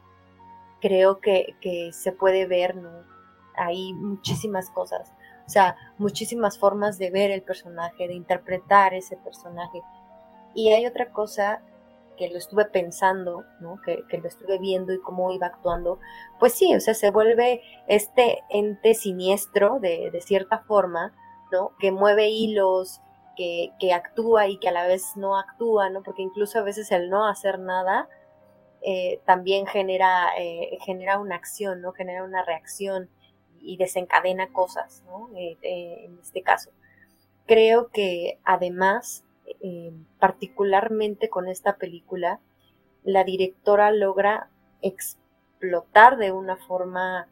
Creo 0.80 1.20
que, 1.20 1.54
que 1.60 1.92
se 1.92 2.12
puede 2.12 2.46
ver, 2.46 2.76
¿no? 2.76 2.90
Hay 3.56 3.92
muchísimas 3.92 4.70
cosas, 4.70 5.12
o 5.46 5.50
sea, 5.50 5.76
muchísimas 5.98 6.58
formas 6.58 6.98
de 6.98 7.10
ver 7.10 7.30
el 7.30 7.42
personaje, 7.42 8.08
de 8.08 8.14
interpretar 8.14 8.94
ese 8.94 9.16
personaje. 9.16 9.80
Y 10.54 10.72
hay 10.72 10.86
otra 10.86 11.10
cosa 11.10 11.62
que 12.16 12.28
lo 12.28 12.38
estuve 12.38 12.66
pensando, 12.66 13.44
¿no? 13.60 13.80
Que, 13.84 14.04
que, 14.08 14.18
lo 14.18 14.28
estuve 14.28 14.58
viendo 14.58 14.92
y 14.92 15.00
cómo 15.00 15.32
iba 15.32 15.46
actuando, 15.46 15.98
pues 16.38 16.52
sí, 16.52 16.74
o 16.74 16.80
sea, 16.80 16.94
se 16.94 17.10
vuelve 17.10 17.62
este 17.88 18.42
ente 18.50 18.94
siniestro 18.94 19.78
de, 19.80 20.10
de 20.10 20.20
cierta 20.20 20.60
forma, 20.60 21.12
¿no? 21.50 21.72
Que 21.78 21.90
mueve 21.90 22.28
hilos, 22.28 23.00
que, 23.36 23.72
que, 23.78 23.92
actúa 23.92 24.48
y 24.48 24.58
que 24.58 24.68
a 24.68 24.72
la 24.72 24.86
vez 24.86 25.16
no 25.16 25.38
actúa, 25.38 25.90
¿no? 25.90 26.02
Porque 26.02 26.22
incluso 26.22 26.58
a 26.58 26.62
veces 26.62 26.92
el 26.92 27.08
no 27.08 27.26
hacer 27.26 27.58
nada 27.58 28.08
eh, 28.82 29.20
también 29.26 29.66
genera, 29.66 30.30
eh, 30.38 30.78
genera 30.84 31.18
una 31.18 31.36
acción, 31.36 31.80
¿no? 31.80 31.92
Genera 31.92 32.24
una 32.24 32.44
reacción 32.44 33.08
y 33.62 33.76
desencadena 33.76 34.52
cosas, 34.52 35.02
¿no? 35.06 35.30
Eh, 35.36 35.56
en 35.62 36.18
este 36.18 36.42
caso. 36.42 36.70
Creo 37.46 37.88
que 37.88 38.38
además 38.44 39.24
eh, 39.60 39.92
particularmente 40.18 41.28
con 41.28 41.48
esta 41.48 41.76
película, 41.76 42.40
la 43.04 43.24
directora 43.24 43.90
logra 43.90 44.48
explotar 44.80 46.16
de 46.16 46.32
una 46.32 46.56
forma 46.56 47.28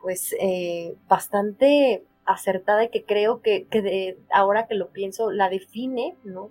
pues 0.00 0.34
eh, 0.40 0.96
bastante 1.08 2.04
acertada 2.24 2.84
y 2.84 2.88
que 2.88 3.04
creo 3.04 3.42
que, 3.42 3.66
que 3.66 3.82
de, 3.82 4.18
ahora 4.32 4.66
que 4.66 4.74
lo 4.74 4.88
pienso 4.88 5.30
la 5.30 5.50
define 5.50 6.16
¿no? 6.24 6.48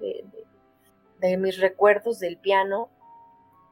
de 1.20 1.38
mis 1.38 1.60
recuerdos 1.60 2.20
del 2.20 2.38
piano 2.38 2.90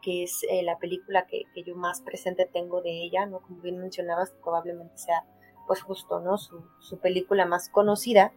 que 0.02 0.24
es 0.24 0.43
eh, 0.50 0.64
la 0.64 0.78
película 0.78 1.26
que, 1.26 1.43
que, 1.54 1.64
yo 1.64 1.76
más 1.76 2.02
presente 2.02 2.50
tengo 2.52 2.82
de 2.82 3.04
ella, 3.04 3.26
¿no? 3.26 3.41
Como 3.41 3.62
bien 3.62 3.78
mencionabas, 3.80 4.32
probablemente 4.43 4.98
sea 4.98 5.26
pues 5.68 5.82
justo, 5.82 6.20
¿no? 6.20 6.38
Su, 6.38 6.64
su 6.80 6.98
película 7.00 7.45
más 7.45 7.70
conocida, 7.70 8.32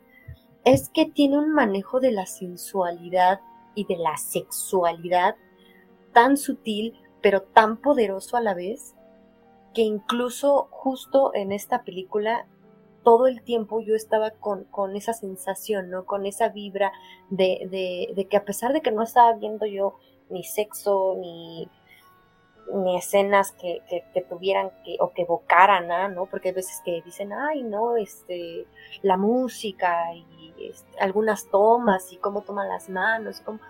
es 0.65 0.91
que 0.91 1.07
tiene 1.07 1.39
un 1.39 1.53
manejo 1.53 2.01
de 2.01 2.11
la 2.11 2.27
sensualidad 2.27 3.41
y 3.75 3.85
de 3.87 3.97
la 3.97 4.17
sexualidad 4.17 5.37
tan 6.13 6.37
sutil, 6.37 6.99
pero 7.23 7.43
tan 7.43 7.77
poderoso 7.77 8.37
a 8.37 8.41
la 8.41 8.55
vez, 8.55 8.95
que 9.75 9.83
incluso 9.83 10.69
justo 10.71 11.33
en 11.35 11.53
esta 11.53 11.85
película 11.85 12.47
todo 13.03 13.27
el 13.27 13.43
tiempo 13.43 13.81
yo 13.81 13.95
estaba 13.95 14.31
con, 14.33 14.65
con 14.65 14.97
esa 14.97 15.13
sensación, 15.13 15.91
¿no? 15.91 16.05
Con 16.05 16.27
esa 16.27 16.49
vibra 16.49 16.93
de, 17.31 17.67
de, 17.71 18.13
de, 18.15 18.29
que 18.29 18.37
a 18.37 18.45
pesar 18.45 18.73
de 18.73 18.83
que 18.83 18.93
no 18.93 19.03
estaba 19.03 19.33
viendo 19.35 19.65
yo 19.67 19.97
ni 20.31 20.45
sexo, 20.45 21.17
ni, 21.19 21.69
ni 22.73 22.97
escenas 22.97 23.53
que, 23.53 23.83
que, 23.89 24.05
que, 24.13 24.23
tuvieran 24.23 24.71
que, 24.85 24.97
o 25.01 25.13
que 25.13 25.23
evocaran, 25.23 25.91
¿ah? 25.91 26.09
¿no? 26.09 26.27
Porque 26.27 26.49
hay 26.49 26.55
veces 26.55 26.81
que 26.85 27.03
dicen, 27.03 27.33
ay, 27.33 27.63
no, 27.63 27.97
este, 27.97 28.67
la 29.03 29.17
música 29.17 30.15
y 30.15 30.55
este, 30.61 30.99
algunas 31.01 31.49
tomas 31.51 32.13
y 32.13 32.17
cómo 32.17 32.43
toman 32.43 32.69
las 32.69 32.89
manos, 32.89 33.41
cómo... 33.41 33.61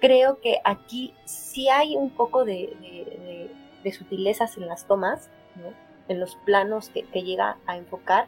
creo 0.00 0.40
que 0.40 0.60
aquí 0.64 1.14
sí 1.24 1.68
hay 1.68 1.96
un 1.96 2.10
poco 2.10 2.44
de, 2.44 3.50
sutilezas 3.92 4.56
en 4.56 4.66
las 4.66 4.86
tomas, 4.86 5.28
¿no? 5.56 5.72
En 6.08 6.20
los 6.20 6.36
planos 6.36 6.90
que, 6.90 7.02
llega 7.22 7.58
a 7.66 7.76
enfocar, 7.76 8.26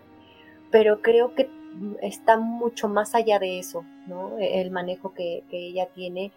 pero 0.70 1.02
creo 1.02 1.34
que 1.34 1.50
está 2.00 2.38
mucho 2.38 2.88
más 2.88 3.14
allá 3.14 3.38
de 3.38 3.58
eso, 3.58 3.84
¿no? 4.06 4.38
El 4.38 4.70
manejo 4.70 5.12
que 5.14 5.44
ella 5.50 5.86
tiene 5.94 6.32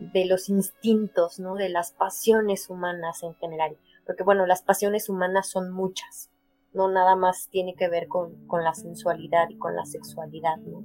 de 0.00 0.24
los 0.24 0.48
instintos, 0.48 1.38
¿no? 1.38 1.54
De 1.54 1.68
las 1.68 1.92
pasiones 1.92 2.70
humanas 2.70 3.22
en 3.22 3.34
general. 3.34 3.76
Porque 4.06 4.24
bueno, 4.24 4.46
las 4.46 4.62
pasiones 4.62 5.08
humanas 5.08 5.48
son 5.48 5.70
muchas. 5.70 6.30
No 6.72 6.90
nada 6.90 7.16
más 7.16 7.48
tiene 7.50 7.74
que 7.74 7.88
ver 7.88 8.08
con, 8.08 8.46
con 8.46 8.64
la 8.64 8.74
sensualidad 8.74 9.48
y 9.50 9.58
con 9.58 9.76
la 9.76 9.84
sexualidad, 9.84 10.56
¿no? 10.58 10.84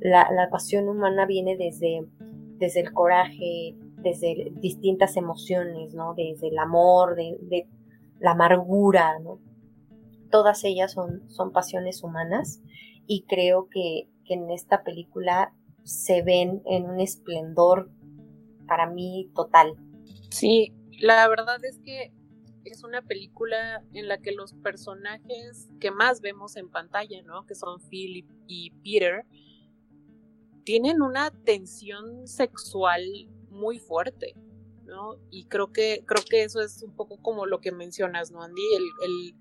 La, 0.00 0.30
la, 0.32 0.50
pasión 0.50 0.88
humana 0.88 1.26
viene 1.26 1.56
desde, 1.56 2.06
desde 2.58 2.80
el 2.80 2.92
coraje, 2.92 3.76
desde 3.98 4.52
distintas 4.54 5.16
emociones, 5.16 5.94
¿no? 5.94 6.14
Desde 6.14 6.48
el 6.48 6.58
amor, 6.58 7.14
de, 7.16 7.68
la 8.20 8.32
amargura, 8.32 9.18
¿no? 9.20 9.38
Todas 10.30 10.64
ellas 10.64 10.92
son, 10.92 11.28
son 11.28 11.52
pasiones 11.52 12.02
humanas 12.02 12.62
y 13.06 13.24
creo 13.24 13.68
que, 13.68 14.08
que 14.24 14.34
en 14.34 14.50
esta 14.50 14.82
película 14.82 15.52
se 15.82 16.22
ven 16.22 16.62
en 16.66 16.88
un 16.88 17.00
esplendor 17.00 17.90
para 18.72 18.86
mí 18.86 19.30
total. 19.34 19.76
Sí, 20.30 20.72
la 20.98 21.28
verdad 21.28 21.62
es 21.62 21.78
que 21.80 22.10
es 22.64 22.84
una 22.84 23.02
película 23.02 23.84
en 23.92 24.08
la 24.08 24.16
que 24.16 24.32
los 24.32 24.54
personajes 24.54 25.68
que 25.78 25.90
más 25.90 26.22
vemos 26.22 26.56
en 26.56 26.70
pantalla, 26.70 27.20
¿no? 27.20 27.44
Que 27.44 27.54
son 27.54 27.82
Philip 27.90 28.26
y 28.46 28.70
Peter, 28.82 29.26
tienen 30.64 31.02
una 31.02 31.30
tensión 31.44 32.26
sexual 32.26 33.02
muy 33.50 33.78
fuerte, 33.78 34.34
¿no? 34.86 35.18
Y 35.28 35.44
creo 35.44 35.70
que, 35.70 36.02
creo 36.06 36.24
que 36.24 36.44
eso 36.44 36.62
es 36.62 36.82
un 36.82 36.96
poco 36.96 37.18
como 37.18 37.44
lo 37.44 37.60
que 37.60 37.72
mencionas, 37.72 38.30
¿no, 38.30 38.40
Andy? 38.40 38.62
El, 38.74 38.84
el, 39.04 39.34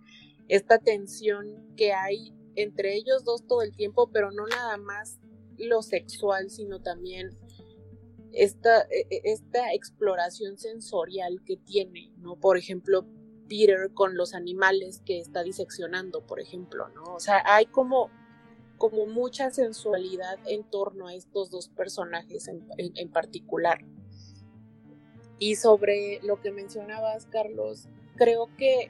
esta 0.49 0.77
tensión 0.77 1.73
que 1.77 1.93
hay 1.93 2.34
entre 2.57 2.95
ellos 2.95 3.23
dos 3.23 3.47
todo 3.47 3.61
el 3.61 3.73
tiempo, 3.73 4.09
pero 4.11 4.29
no 4.32 4.45
nada 4.47 4.75
más 4.75 5.21
lo 5.57 5.82
sexual, 5.82 6.49
sino 6.49 6.82
también 6.82 7.29
esta, 8.34 8.88
esta 9.09 9.73
exploración 9.73 10.57
sensorial 10.57 11.41
que 11.45 11.57
tiene, 11.57 12.11
¿no? 12.17 12.36
Por 12.36 12.57
ejemplo, 12.57 13.05
Peter 13.49 13.91
con 13.93 14.15
los 14.15 14.34
animales 14.34 15.01
que 15.05 15.19
está 15.19 15.43
diseccionando, 15.43 16.25
por 16.25 16.39
ejemplo, 16.39 16.88
¿no? 16.89 17.03
O 17.15 17.19
sea, 17.19 17.43
hay 17.45 17.65
como, 17.65 18.09
como 18.77 19.05
mucha 19.05 19.51
sensualidad 19.51 20.39
en 20.47 20.63
torno 20.63 21.07
a 21.07 21.13
estos 21.13 21.49
dos 21.49 21.67
personajes 21.67 22.47
en, 22.47 22.65
en, 22.77 22.93
en 22.95 23.11
particular. 23.11 23.79
Y 25.38 25.55
sobre 25.55 26.21
lo 26.23 26.39
que 26.39 26.51
mencionabas, 26.51 27.25
Carlos, 27.25 27.88
creo 28.15 28.47
que, 28.57 28.89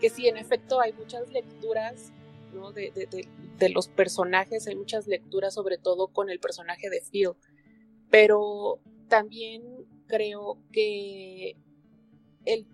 que 0.00 0.10
sí, 0.10 0.28
en 0.28 0.36
efecto, 0.36 0.80
hay 0.80 0.92
muchas 0.92 1.30
lecturas 1.30 2.12
¿no? 2.52 2.72
de, 2.72 2.90
de, 2.90 3.06
de, 3.06 3.28
de 3.56 3.68
los 3.70 3.88
personajes, 3.88 4.66
hay 4.66 4.74
muchas 4.74 5.06
lecturas, 5.06 5.54
sobre 5.54 5.78
todo 5.78 6.08
con 6.08 6.28
el 6.28 6.38
personaje 6.40 6.90
de 6.90 7.00
Phil 7.00 7.30
pero 8.12 8.78
también 9.08 9.62
creo 10.06 10.58
que 10.70 11.56
el 12.44 12.66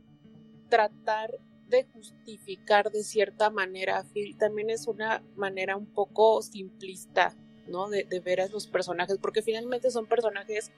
tratar 0.68 1.30
de 1.68 1.84
justificar 1.84 2.90
de 2.90 3.04
cierta 3.04 3.48
manera 3.48 3.98
a 3.98 4.02
Phil 4.02 4.36
también 4.36 4.68
es 4.68 4.88
una 4.88 5.22
manera 5.36 5.76
un 5.76 5.86
poco 5.86 6.42
simplista, 6.42 7.36
¿no? 7.68 7.88
De, 7.88 8.04
ver 8.18 8.40
a 8.40 8.46
esos 8.46 8.66
personajes, 8.66 9.18
porque 9.22 9.42
finalmente 9.42 9.92
son 9.92 10.06
personajes 10.06 10.72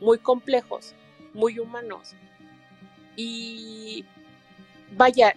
muy 0.00 0.18
complejos, 0.18 0.96
muy 1.32 1.60
humanos. 1.60 2.14
Y 3.14 4.04
vaya, 4.96 5.32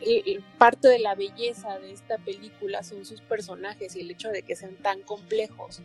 parte 0.57 0.87
de 0.87 0.97
la 0.97 1.13
belleza 1.13 1.77
de 1.77 1.91
esta 1.91 2.17
película 2.17 2.81
son 2.81 3.05
sus 3.05 3.21
personajes 3.21 3.95
y 3.95 3.99
el 3.99 4.09
hecho 4.09 4.29
de 4.29 4.41
que 4.41 4.55
sean 4.55 4.75
tan 4.77 5.03
complejos, 5.03 5.83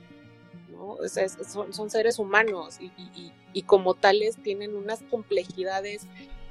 ¿no? 0.80 0.92
O 0.94 1.08
sea, 1.08 1.28
son, 1.28 1.72
son, 1.72 1.90
seres 1.90 2.18
humanos 2.18 2.78
y, 2.80 2.86
y, 2.96 3.32
y, 3.52 3.62
como 3.62 3.94
tales 3.94 4.36
tienen 4.42 4.74
unas 4.74 5.02
complejidades 5.02 6.06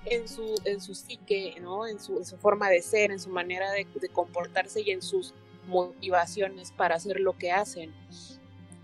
en 0.06 0.28
su, 0.28 0.56
en 0.66 0.80
su 0.82 0.94
psique, 0.94 1.56
¿no? 1.62 1.88
En 1.88 2.00
su, 2.00 2.18
en 2.18 2.26
su 2.26 2.38
forma 2.38 2.70
de 2.70 2.82
ser, 2.82 3.12
en 3.12 3.20
su 3.20 3.30
manera 3.30 3.72
de, 3.72 3.88
de 3.96 4.10
comportarse 4.10 4.82
y 4.82 4.92
en 4.92 5.02
sus 5.02 5.34
motivaciones 5.68 6.72
para 6.72 6.96
hacer 6.96 7.20
lo 7.20 7.38
que 7.38 7.52
hacen. 7.52 7.94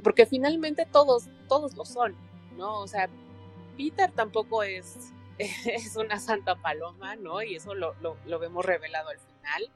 Porque 0.04 0.26
finalmente 0.26 0.88
todos, 0.92 1.26
todos 1.48 1.76
lo 1.76 1.86
son, 1.86 2.16
¿no? 2.58 2.80
O 2.80 2.88
sea, 2.88 3.08
Peter 3.78 4.12
tampoco 4.12 4.64
es, 4.64 5.12
es 5.38 5.96
una 5.96 6.20
santa 6.20 6.56
paloma, 6.56 7.16
¿no? 7.16 7.44
Y 7.44 7.56
eso 7.56 7.76
lo, 7.76 7.94
lo, 8.02 8.18
lo 8.26 8.40
vemos 8.40 8.66
revelado 8.66 9.10
al 9.10 9.20
final. 9.20 9.72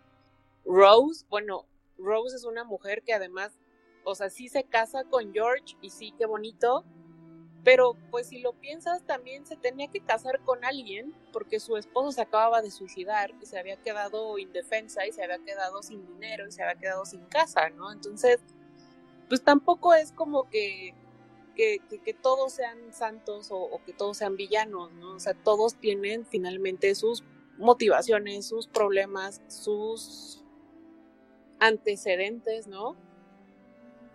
Rose, 0.65 1.25
bueno, 1.29 1.65
Rose 1.97 2.35
es 2.35 2.45
una 2.45 2.63
mujer 2.63 3.03
que 3.03 3.13
además, 3.13 3.59
o 4.03 4.15
sea, 4.15 4.29
sí 4.29 4.49
se 4.49 4.63
casa 4.63 5.03
con 5.03 5.33
George 5.33 5.75
y 5.81 5.89
sí, 5.89 6.13
qué 6.17 6.25
bonito, 6.25 6.83
pero 7.63 7.95
pues 8.09 8.27
si 8.27 8.39
lo 8.39 8.53
piensas, 8.53 9.03
también 9.03 9.45
se 9.45 9.57
tenía 9.57 9.87
que 9.87 9.99
casar 9.99 10.39
con 10.45 10.63
alguien 10.63 11.13
porque 11.33 11.59
su 11.59 11.75
esposo 11.77 12.11
se 12.13 12.21
acababa 12.21 12.61
de 12.61 12.71
suicidar 12.71 13.33
y 13.41 13.45
se 13.45 13.59
había 13.59 13.77
quedado 13.77 14.37
indefensa 14.37 15.05
y 15.05 15.11
se 15.11 15.23
había 15.23 15.39
quedado 15.39 15.83
sin 15.83 16.05
dinero 16.07 16.47
y 16.47 16.51
se 16.51 16.63
había 16.63 16.79
quedado 16.79 17.05
sin 17.05 17.25
casa, 17.25 17.69
¿no? 17.69 17.91
Entonces, 17.91 18.39
pues 19.27 19.43
tampoco 19.43 19.93
es 19.93 20.11
como 20.13 20.49
que, 20.49 20.95
que, 21.55 21.79
que, 21.89 21.99
que 21.99 22.13
todos 22.13 22.53
sean 22.53 22.93
santos 22.93 23.51
o, 23.51 23.57
o, 23.57 23.83
que 23.83 23.93
todos 23.93 24.17
sean 24.17 24.37
villanos, 24.37 24.91
¿no? 24.93 25.15
O 25.15 25.19
sea, 25.19 25.33
todos 25.33 25.75
tienen 25.75 26.25
finalmente 26.25 26.95
sus 26.95 27.23
motivaciones, 27.57 28.47
sus 28.47 28.67
problemas, 28.67 29.41
sus 29.47 30.43
antecedentes, 31.59 32.67
¿no? 32.67 32.95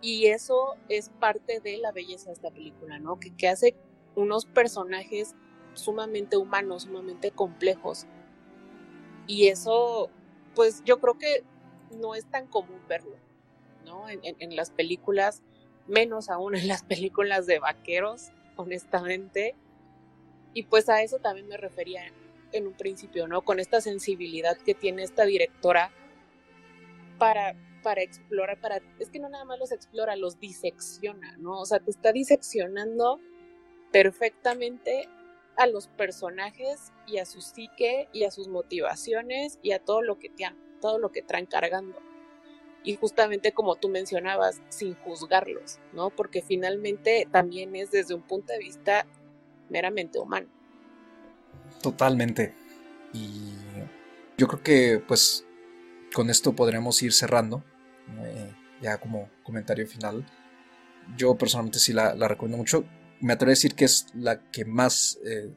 Y 0.05 0.27
eso 0.27 0.75
es 0.87 1.09
parte 1.09 1.59
de 1.61 1.77
la 1.77 1.91
belleza 1.91 2.27
de 2.27 2.33
esta 2.33 2.51
película, 2.51 2.99
¿no? 2.99 3.19
Que, 3.19 3.35
que 3.35 3.47
hace 3.47 3.75
unos 4.13 4.45
personajes 4.45 5.33
sumamente 5.73 6.37
humanos, 6.37 6.83
sumamente 6.83 7.31
complejos. 7.31 8.05
Y 9.25 9.47
eso, 9.47 10.11
pues 10.53 10.83
yo 10.85 10.99
creo 10.99 11.17
que 11.17 11.43
no 11.89 12.13
es 12.13 12.23
tan 12.29 12.45
común 12.45 12.79
verlo, 12.87 13.15
¿no? 13.83 14.07
En, 14.07 14.19
en, 14.23 14.35
en 14.37 14.55
las 14.55 14.69
películas, 14.69 15.41
menos 15.87 16.29
aún 16.29 16.55
en 16.55 16.67
las 16.67 16.83
películas 16.83 17.47
de 17.47 17.57
vaqueros, 17.57 18.29
honestamente. 18.57 19.55
Y 20.53 20.65
pues 20.65 20.87
a 20.87 21.01
eso 21.01 21.17
también 21.17 21.47
me 21.47 21.57
refería 21.57 22.03
en 22.51 22.67
un 22.67 22.73
principio, 22.73 23.27
¿no? 23.27 23.41
Con 23.41 23.59
esta 23.59 23.81
sensibilidad 23.81 24.55
que 24.55 24.75
tiene 24.75 25.01
esta 25.01 25.25
directora 25.25 25.89
para, 27.17 27.55
para 27.85 28.01
explorar, 28.01 28.59
para, 28.59 28.81
es 28.97 29.11
que 29.11 29.19
no 29.19 29.29
nada 29.29 29.45
más 29.45 29.59
los 29.59 29.71
explora, 29.71 30.15
los 30.15 30.39
disecciona, 30.39 31.37
¿no? 31.37 31.59
O 31.59 31.67
sea, 31.67 31.79
te 31.79 31.91
está 31.91 32.11
diseccionando 32.11 33.19
perfectamente 33.91 35.07
a 35.55 35.67
los 35.67 35.87
personajes 35.89 36.91
y 37.05 37.19
a 37.19 37.25
su 37.25 37.41
psique 37.41 38.09
y 38.11 38.23
a 38.23 38.31
sus 38.31 38.47
motivaciones 38.47 39.59
y 39.61 39.73
a 39.73 39.77
todo 39.77 40.01
lo 40.01 40.17
que 40.17 40.29
te 40.29 40.45
han, 40.45 40.57
todo 40.81 40.97
lo 40.97 41.11
que 41.11 41.21
traen 41.21 41.45
cargando. 41.45 41.99
Y 42.83 42.95
justamente 42.95 43.51
como 43.51 43.75
tú 43.75 43.87
mencionabas, 43.87 44.63
sin 44.69 44.95
juzgarlos, 44.95 45.77
¿no? 45.93 46.09
Porque 46.09 46.41
finalmente 46.41 47.27
también 47.31 47.75
es 47.75 47.91
desde 47.91 48.15
un 48.15 48.23
punto 48.23 48.51
de 48.51 48.57
vista 48.57 49.05
meramente 49.69 50.17
humano. 50.17 50.47
Totalmente. 51.83 52.55
Y 53.13 53.53
yo 54.39 54.47
creo 54.47 54.63
que 54.63 55.03
pues 55.07 55.45
con 56.15 56.31
esto 56.31 56.53
podremos 56.53 57.03
ir 57.03 57.13
cerrando. 57.13 57.63
Eh, 58.23 58.53
ya 58.81 58.97
como 58.99 59.29
comentario 59.43 59.87
final. 59.87 60.25
Yo 61.17 61.35
personalmente 61.35 61.79
sí 61.79 61.93
la, 61.93 62.13
recomiendo 62.27 62.57
mucho. 62.57 62.85
Me 63.21 63.33
atrevo 63.33 63.49
a 63.49 63.51
decir 63.51 63.75
que 63.75 63.85
es 63.85 64.07
la 64.13 64.41
que 64.51 64.65
más, 64.65 65.19
eh, 65.25 65.53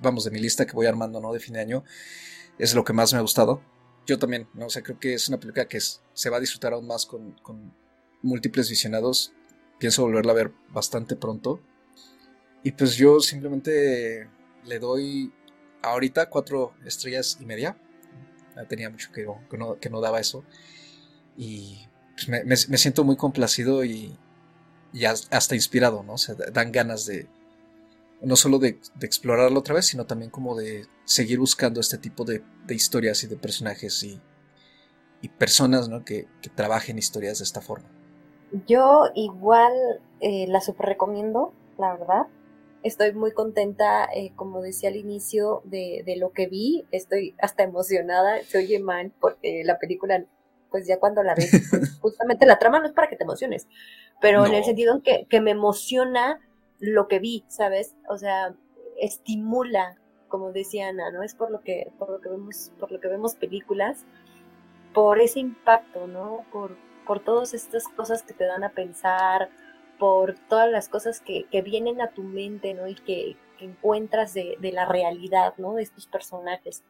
vamos, 0.00 0.24
de 0.24 0.30
mi 0.30 0.40
lista 0.40 0.66
que 0.66 0.72
voy 0.72 0.86
armando, 0.86 1.20
¿no? 1.20 1.32
De 1.32 1.40
fin 1.40 1.54
de 1.54 1.60
año. 1.60 1.84
Es 2.58 2.74
lo 2.74 2.84
que 2.84 2.92
más 2.92 3.12
me 3.12 3.18
ha 3.18 3.22
gustado. 3.22 3.62
Yo 4.06 4.18
también, 4.18 4.48
¿no? 4.54 4.66
O 4.66 4.68
creo 4.68 4.98
que 4.98 5.14
es 5.14 5.28
una 5.28 5.38
película 5.38 5.66
que 5.66 5.78
se 5.80 6.30
va 6.30 6.36
a 6.38 6.40
disfrutar 6.40 6.72
aún 6.72 6.86
más 6.86 7.06
con, 7.06 7.32
con 7.42 7.74
múltiples 8.22 8.68
visionados. 8.68 9.32
Pienso 9.78 10.02
volverla 10.02 10.32
a 10.32 10.36
ver 10.36 10.52
bastante 10.70 11.16
pronto. 11.16 11.60
Y 12.62 12.72
pues 12.72 12.96
yo 12.96 13.20
simplemente 13.20 14.28
le 14.64 14.78
doy 14.78 15.32
ahorita 15.82 16.28
cuatro 16.28 16.74
estrellas 16.84 17.38
y 17.40 17.46
media. 17.46 17.76
Tenía 18.68 18.90
mucho 18.90 19.10
que, 19.12 19.26
que, 19.48 19.56
no, 19.56 19.78
que 19.78 19.88
no 19.88 20.00
daba 20.00 20.20
eso. 20.20 20.44
Y 21.36 21.86
pues 22.26 22.68
me, 22.68 22.76
siento 22.78 23.04
muy 23.04 23.16
complacido 23.16 23.84
y, 23.84 24.16
hasta 25.30 25.54
inspirado, 25.54 26.02
¿no? 26.02 26.14
O 26.14 26.18
sea, 26.18 26.34
dan 26.52 26.72
ganas 26.72 27.06
de 27.06 27.28
no 28.22 28.36
solo 28.36 28.58
de, 28.58 28.78
explorarlo 29.00 29.60
otra 29.60 29.74
vez, 29.74 29.86
sino 29.86 30.04
también 30.04 30.30
como 30.30 30.54
de 30.56 30.86
seguir 31.04 31.38
buscando 31.38 31.80
este 31.80 31.96
tipo 31.96 32.24
de, 32.24 32.42
historias 32.68 33.24
y 33.24 33.26
de 33.26 33.36
personajes 33.36 34.02
y, 34.02 34.20
personas, 35.38 35.88
¿no? 35.88 36.04
Que, 36.04 36.26
trabajen 36.54 36.98
historias 36.98 37.38
de 37.38 37.44
esta 37.44 37.60
forma. 37.60 37.88
Yo 38.66 39.04
igual 39.14 39.72
eh, 40.20 40.46
la 40.48 40.60
super 40.60 40.86
recomiendo, 40.86 41.52
la 41.78 41.92
verdad 41.96 42.26
estoy 42.82 43.12
muy 43.12 43.32
contenta, 43.32 44.08
eh, 44.14 44.32
como 44.36 44.62
decía 44.62 44.88
al 44.88 44.96
inicio, 44.96 45.62
de, 45.64 46.02
lo 46.18 46.32
que 46.32 46.46
vi. 46.46 46.84
Estoy 46.90 47.34
hasta 47.38 47.62
emocionada. 47.62 48.42
Se 48.42 48.58
oye 48.58 48.78
mal 48.78 49.12
porque 49.20 49.62
la 49.64 49.78
película, 49.78 50.24
pues 50.70 50.86
ya 50.86 50.98
cuando 50.98 51.22
la 51.22 51.34
ves, 51.34 51.50
pues 51.70 51.98
justamente 52.00 52.46
la 52.46 52.58
trama 52.58 52.78
no 52.78 52.86
es 52.86 52.92
para 52.92 53.08
que 53.08 53.16
te 53.16 53.24
emociones, 53.24 53.66
pero 54.20 54.40
no. 54.40 54.46
en 54.46 54.54
el 54.54 54.64
sentido 54.64 54.94
en 54.94 55.02
que, 55.02 55.26
que 55.28 55.40
me 55.40 55.50
emociona 55.50 56.40
lo 56.78 57.08
que 57.08 57.18
vi, 57.18 57.44
¿sabes? 57.48 57.94
O 58.08 58.16
sea, 58.16 58.54
estimula, 58.98 59.96
como 60.28 60.52
decía 60.52 60.88
Ana, 60.88 61.10
¿no? 61.10 61.22
Es 61.22 61.34
por 61.34 61.50
lo 61.50 61.60
que, 61.60 61.92
por 61.98 62.10
lo 62.10 62.20
que 62.20 62.28
vemos, 62.28 62.72
por 62.78 62.90
lo 62.90 63.00
que 63.00 63.08
vemos 63.08 63.34
películas, 63.34 64.04
por 64.94 65.20
ese 65.20 65.40
impacto, 65.40 66.06
¿no? 66.06 66.44
Por, 66.52 66.76
por 67.06 67.20
todas 67.20 67.54
estas 67.54 67.88
cosas 67.88 68.22
que 68.22 68.34
te 68.34 68.44
dan 68.44 68.64
a 68.64 68.70
pensar, 68.70 69.50
por 69.98 70.34
todas 70.48 70.70
las 70.70 70.88
cosas 70.88 71.20
que, 71.20 71.44
que, 71.50 71.62
vienen 71.62 72.00
a 72.00 72.08
tu 72.08 72.22
mente, 72.22 72.74
¿no? 72.74 72.88
Y 72.88 72.94
que, 72.94 73.36
que 73.58 73.64
encuentras 73.66 74.32
de, 74.32 74.56
de, 74.60 74.72
la 74.72 74.86
realidad, 74.86 75.54
¿no? 75.58 75.74
De 75.74 75.82
estos 75.82 76.06
personajes. 76.06 76.82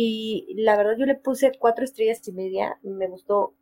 Y 0.00 0.54
la 0.54 0.76
verdad 0.76 0.92
yo 0.96 1.06
le 1.06 1.16
puse 1.16 1.50
cuatro 1.58 1.84
estrellas 1.84 2.20
y 2.28 2.32
media, 2.32 2.78
me 2.84 3.08
gustó 3.08 3.54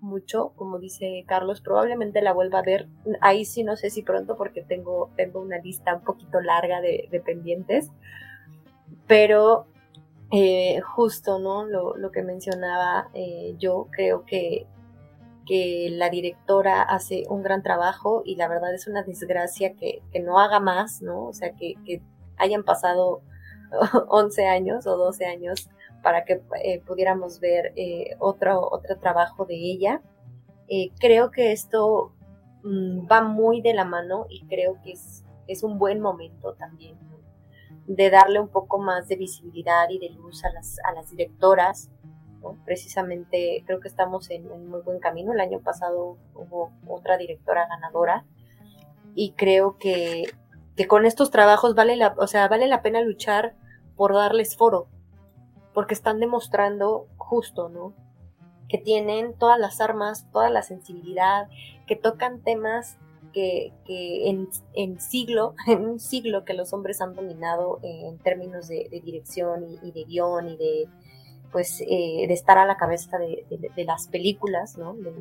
mucho, 0.00 0.52
como 0.56 0.80
dice 0.80 1.24
Carlos, 1.28 1.60
probablemente 1.60 2.22
la 2.22 2.32
vuelva 2.32 2.58
a 2.58 2.62
ver, 2.62 2.88
ahí 3.20 3.44
sí 3.44 3.62
no 3.62 3.76
sé 3.76 3.90
si 3.90 4.02
pronto 4.02 4.36
porque 4.36 4.62
tengo, 4.62 5.12
tengo 5.16 5.40
una 5.40 5.58
lista 5.58 5.94
un 5.94 6.02
poquito 6.02 6.40
larga 6.40 6.80
de, 6.80 7.22
pendientes, 7.24 7.92
pero 9.06 9.66
eh, 10.32 10.80
justo, 10.80 11.38
¿no? 11.38 11.64
Lo, 11.64 11.96
lo 11.96 12.10
que 12.10 12.24
mencionaba 12.24 13.08
eh, 13.14 13.54
yo, 13.56 13.86
creo 13.92 14.24
que 14.24 14.66
que 15.46 15.90
la 15.92 16.10
directora 16.10 16.82
hace 16.82 17.22
un 17.28 17.44
gran 17.44 17.62
trabajo 17.62 18.22
y 18.24 18.34
la 18.34 18.48
verdad 18.48 18.74
es 18.74 18.88
una 18.88 19.04
desgracia 19.04 19.74
que, 19.74 20.02
que 20.10 20.18
no 20.18 20.40
haga 20.40 20.58
más, 20.58 21.00
¿no? 21.00 21.26
O 21.26 21.32
sea, 21.32 21.52
que, 21.52 21.74
que, 21.86 22.02
hayan 22.38 22.64
pasado 22.64 23.22
11 24.08 24.46
años 24.48 24.88
o 24.88 24.96
12 24.96 25.26
años 25.26 25.70
para 26.06 26.24
que 26.24 26.40
eh, 26.62 26.80
pudiéramos 26.86 27.40
ver 27.40 27.72
eh, 27.74 28.14
otro, 28.20 28.68
otro 28.70 28.96
trabajo 28.98 29.44
de 29.44 29.56
ella. 29.56 30.00
Eh, 30.68 30.92
creo 31.00 31.32
que 31.32 31.50
esto 31.50 32.12
mmm, 32.62 33.08
va 33.10 33.22
muy 33.22 33.60
de 33.60 33.74
la 33.74 33.84
mano 33.84 34.26
y 34.30 34.46
creo 34.46 34.80
que 34.84 34.92
es, 34.92 35.24
es 35.48 35.64
un 35.64 35.80
buen 35.80 35.98
momento 35.98 36.54
también 36.54 36.96
de 37.88 38.08
darle 38.08 38.38
un 38.38 38.46
poco 38.46 38.78
más 38.78 39.08
de 39.08 39.16
visibilidad 39.16 39.90
y 39.90 39.98
de 39.98 40.10
luz 40.10 40.44
a 40.44 40.52
las, 40.52 40.78
a 40.84 40.92
las 40.92 41.10
directoras. 41.10 41.90
Precisamente 42.64 43.64
creo 43.66 43.80
que 43.80 43.88
estamos 43.88 44.30
en, 44.30 44.48
en, 44.52 44.68
muy 44.68 44.82
buen 44.82 45.00
camino. 45.00 45.32
El 45.32 45.40
año 45.40 45.58
pasado 45.58 46.18
hubo 46.36 46.70
otra 46.86 47.16
directora 47.16 47.66
ganadora 47.66 48.24
y 49.16 49.32
creo 49.32 49.76
que, 49.76 50.22
que 50.76 50.86
con 50.86 51.04
estos 51.04 51.32
trabajos 51.32 51.74
vale 51.74 51.96
la, 51.96 52.14
o 52.16 52.28
sea, 52.28 52.46
vale 52.46 52.68
la 52.68 52.80
pena 52.80 53.00
luchar 53.00 53.56
por 53.96 54.14
darles 54.14 54.56
foro, 54.56 54.86
porque 55.76 55.92
están 55.92 56.20
demostrando 56.20 57.06
justo, 57.18 57.68
¿no? 57.68 57.92
Que 58.66 58.78
tienen 58.78 59.34
todas 59.34 59.60
las 59.60 59.82
armas, 59.82 60.26
toda 60.32 60.48
la 60.48 60.62
sensibilidad, 60.62 61.50
que 61.86 61.96
tocan 61.96 62.40
temas 62.40 62.96
que, 63.34 63.74
en, 63.86 64.48
en, 64.72 64.98
siglo, 64.98 65.54
en 65.66 65.86
un 65.86 66.00
siglo 66.00 66.46
que 66.46 66.54
los 66.54 66.72
hombres 66.72 67.02
han 67.02 67.14
dominado 67.14 67.78
en 67.82 68.16
términos 68.20 68.68
de, 68.68 68.88
dirección 69.04 69.66
y, 69.82 69.92
de 69.92 70.04
guion 70.04 70.48
y 70.48 70.56
de, 70.56 70.88
pues 71.52 71.82
eh, 71.82 72.24
de 72.26 72.32
estar 72.32 72.56
a 72.56 72.64
la 72.64 72.78
cabeza 72.78 73.18
de, 73.18 73.84
las 73.84 74.08
películas, 74.08 74.78
¿no? 74.78 74.94
de, 74.94 75.12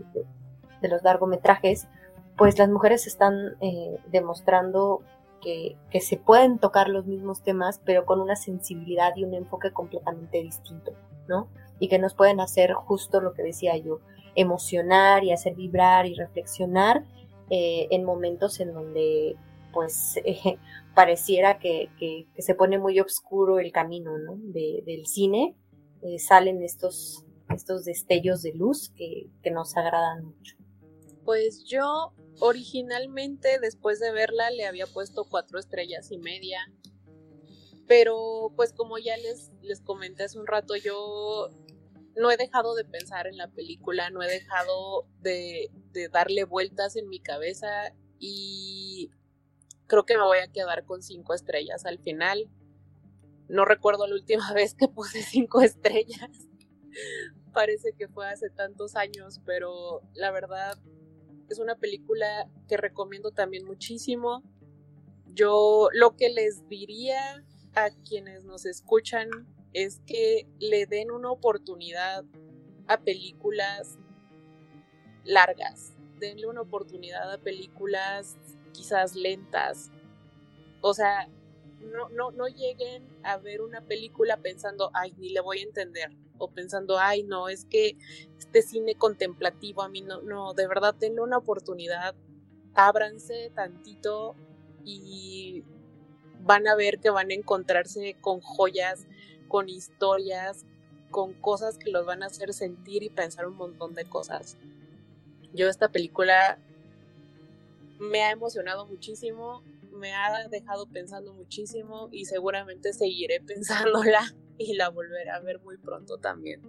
de, 0.82 0.88
los 0.88 1.04
largometrajes, 1.04 1.86
pues 2.38 2.58
las 2.58 2.70
mujeres 2.70 3.08
están 3.08 3.58
eh, 3.60 3.98
demostrando 4.10 5.02
que, 5.46 5.78
que, 5.92 6.02
se 6.02 6.18
pueden 6.18 6.58
tocar 6.58 6.90
los 6.90 7.06
mismos 7.06 7.44
temas, 7.44 7.80
pero 7.86 8.04
con 8.06 8.20
una 8.20 8.36
sensibilidad 8.36 9.16
y 9.16 9.24
un 9.24 9.36
enfoque 9.36 9.72
completamente 9.72 10.42
distinto, 10.42 10.94
¿no? 11.28 11.48
Y 11.80 11.88
que 11.88 12.00
nos 12.00 12.16
pueden 12.16 12.40
hacer 12.40 12.74
justo 12.74 13.22
lo 13.22 13.34
que 13.34 13.44
decía 13.44 13.78
yo, 13.78 14.00
emocionar 14.34 15.24
y 15.24 15.32
hacer 15.32 15.54
vibrar 15.54 16.08
y 16.08 16.16
reflexionar 16.16 17.06
eh, 17.52 17.88
en 17.92 18.04
momentos 18.04 18.60
en 18.60 18.74
donde 18.74 19.36
pues 19.72 20.18
eh, 20.26 20.58
pareciera 20.96 21.60
que, 21.60 21.90
que, 22.00 22.26
se 22.42 22.56
pone 22.56 22.80
muy 22.80 23.00
oscuro 23.00 23.60
el 23.60 23.72
camino 23.72 24.18
¿no? 24.18 24.36
de, 24.38 24.82
del 24.84 25.06
cine, 25.06 25.56
eh, 26.02 26.18
salen 26.18 26.64
estos, 26.64 27.24
estos 27.54 27.86
destellos 27.86 28.42
de 28.42 28.54
luz 28.54 28.92
que, 28.96 29.30
que 29.44 29.52
nos 29.52 29.78
agradan 29.78 30.26
mucho. 30.26 30.56
Pues 31.24 31.66
yo 31.66 32.14
originalmente 32.40 33.60
después 33.60 34.00
de 34.00 34.12
verla 34.12 34.50
le 34.52 34.66
había 34.66 34.88
puesto 34.88 35.26
cuatro 35.26 35.60
estrellas 35.60 36.12
y 36.12 36.18
media. 36.18 36.60
Pero 37.88 38.52
pues 38.56 38.74
como 38.74 38.98
ya 38.98 39.16
les, 39.18 39.52
les 39.62 39.82
comenté 39.82 40.24
hace 40.24 40.40
un 40.40 40.48
rato, 40.48 40.76
yo 40.76 41.50
no 42.16 42.32
he 42.32 42.38
dejado 42.38 42.76
de 42.76 42.86
pensar 42.86 43.28
en 43.28 43.38
la 43.38 43.50
película, 43.50 44.10
no 44.10 44.24
he 44.24 44.28
dejado 44.28 45.08
de, 45.20 45.70
de 45.92 46.10
darle 46.10 46.46
vueltas 46.46 46.96
en 46.96 47.10
mi 47.10 47.20
cabeza 47.20 47.94
y 48.20 49.12
creo 49.88 50.06
que 50.06 50.18
me 50.18 50.24
voy 50.24 50.40
a 50.40 50.52
quedar 50.52 50.86
con 50.86 51.04
cinco 51.04 51.34
estrellas 51.34 51.86
al 51.86 52.00
final. 52.00 52.50
No 53.48 53.66
recuerdo 53.66 54.08
la 54.08 54.16
última 54.16 54.52
vez 54.54 54.74
que 54.74 54.88
puse 54.88 55.22
cinco 55.22 55.62
estrellas. 55.62 56.30
Parece 57.54 57.94
que 57.94 58.08
fue 58.08 58.28
hace 58.28 58.50
tantos 58.50 58.96
años, 58.96 59.40
pero 59.46 60.02
la 60.14 60.32
verdad 60.32 60.78
es 61.50 61.60
una 61.60 61.76
película 61.76 62.50
que 62.68 62.78
recomiendo 62.78 63.32
también 63.32 63.66
muchísimo. 63.66 64.44
Yo 65.34 65.90
lo 65.94 66.16
que 66.16 66.30
les 66.30 66.68
diría 66.70 67.44
a 67.76 67.90
quienes 68.08 68.44
nos 68.44 68.66
escuchan 68.66 69.30
es 69.74 70.02
que 70.06 70.48
le 70.60 70.86
den 70.86 71.12
una 71.12 71.32
oportunidad 71.32 72.24
a 72.88 72.98
películas 73.02 73.98
largas. 75.24 75.94
Denle 76.20 76.48
una 76.48 76.62
oportunidad 76.62 77.32
a 77.32 77.38
películas 77.38 78.38
quizás 78.72 79.16
lentas. 79.16 79.92
O 80.82 80.94
sea, 80.94 81.28
no, 81.80 82.10
no, 82.10 82.32
no 82.32 82.48
lleguen 82.48 83.08
a 83.24 83.38
ver 83.38 83.62
una 83.62 83.82
película 83.82 84.38
pensando, 84.38 84.92
ay, 84.94 85.14
ni 85.18 85.30
le 85.30 85.42
voy 85.42 85.60
a 85.60 85.64
entender. 85.64 86.12
O 86.38 86.50
pensando, 86.50 87.00
ay, 87.00 87.24
no, 87.24 87.50
es 87.50 87.66
que 87.66 87.98
este 88.38 88.62
cine 88.62 88.96
contemplativo 88.96 89.82
a 89.82 89.90
mí 89.90 90.02
no, 90.02 90.22
no, 90.22 90.54
de 90.54 90.68
verdad 90.68 90.96
denle 90.96 91.22
una 91.22 91.38
oportunidad, 91.38 92.16
ábranse 92.74 93.52
tantito 93.56 94.36
y 94.84 95.64
van 96.42 96.68
a 96.68 96.76
ver 96.76 97.00
que 97.00 97.10
van 97.10 97.32
a 97.32 97.34
encontrarse 97.34 98.16
con 98.22 98.40
joyas, 98.42 99.08
con 99.48 99.70
historias, 99.70 100.66
con 101.10 101.34
cosas 101.34 101.78
que 101.78 101.92
los 101.92 102.06
van 102.06 102.24
a 102.24 102.28
hacer 102.28 102.54
sentir 102.54 103.04
y 103.04 103.10
pensar 103.10 103.48
un 103.48 103.56
montón 103.56 103.94
de 103.94 104.06
cosas. 104.06 104.58
Yo 105.54 105.70
esta 105.70 105.90
película 105.90 106.60
me 108.00 108.24
ha 108.24 108.32
emocionado 108.32 108.86
muchísimo, 108.86 109.64
me 109.92 110.14
ha 110.14 110.48
dejado 110.50 110.86
pensando 110.88 111.34
muchísimo 111.34 112.10
y 112.12 112.26
seguramente 112.26 112.94
seguiré 112.94 113.40
pensándola 113.48 114.36
y 114.58 114.76
la 114.76 114.90
volveré 114.90 115.30
a 115.30 115.40
ver 115.40 115.60
muy 115.62 115.78
pronto 115.78 116.18
también. 116.18 116.62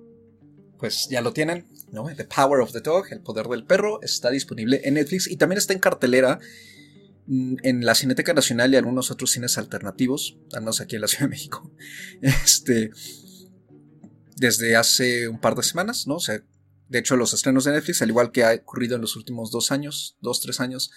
Pues 0.78 1.08
ya 1.10 1.22
lo 1.22 1.32
tienen, 1.32 1.66
¿no? 1.90 2.06
The 2.14 2.24
Power 2.24 2.60
of 2.60 2.72
the 2.72 2.80
Dog, 2.80 3.06
El 3.10 3.20
Poder 3.20 3.46
del 3.46 3.64
Perro, 3.64 4.02
está 4.02 4.30
disponible 4.30 4.82
en 4.84 4.94
Netflix 4.94 5.26
y 5.26 5.36
también 5.36 5.58
está 5.58 5.72
en 5.72 5.78
cartelera 5.78 6.38
mm, 7.26 7.56
en 7.62 7.84
la 7.86 7.94
Cineteca 7.94 8.34
Nacional 8.34 8.72
y 8.72 8.76
algunos 8.76 9.10
otros 9.10 9.30
cines 9.30 9.56
alternativos, 9.56 10.36
al 10.52 10.68
aquí 10.68 10.96
en 10.96 11.00
la 11.00 11.08
Ciudad 11.08 11.24
de 11.24 11.30
México. 11.30 11.72
Este, 12.20 12.90
desde 14.36 14.76
hace 14.76 15.28
un 15.28 15.40
par 15.40 15.54
de 15.54 15.62
semanas, 15.62 16.06
¿no? 16.06 16.18
De 16.88 16.98
hecho, 16.98 17.16
los 17.16 17.34
estrenos 17.34 17.64
de 17.64 17.72
Netflix, 17.72 18.02
al 18.02 18.10
igual 18.10 18.30
que 18.30 18.44
ha 18.44 18.54
ocurrido 18.54 18.94
en 18.94 19.00
los 19.00 19.16
últimos 19.16 19.50
dos 19.50 19.72
años, 19.72 20.16
dos, 20.20 20.40
tres 20.40 20.60
años, 20.60 20.92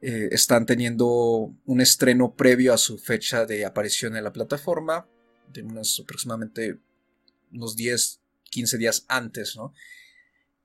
eh, 0.00 0.28
están 0.32 0.66
teniendo 0.66 1.54
un 1.64 1.80
estreno 1.80 2.34
previo 2.34 2.74
a 2.74 2.78
su 2.78 2.98
fecha 2.98 3.46
de 3.46 3.64
aparición 3.64 4.16
en 4.16 4.24
la 4.24 4.32
plataforma, 4.32 5.08
de 5.52 5.62
unos 5.62 6.00
aproximadamente 6.00 6.78
unos 7.52 7.76
10, 7.76 8.20
15 8.50 8.78
días 8.78 9.04
antes, 9.08 9.56
¿no? 9.56 9.72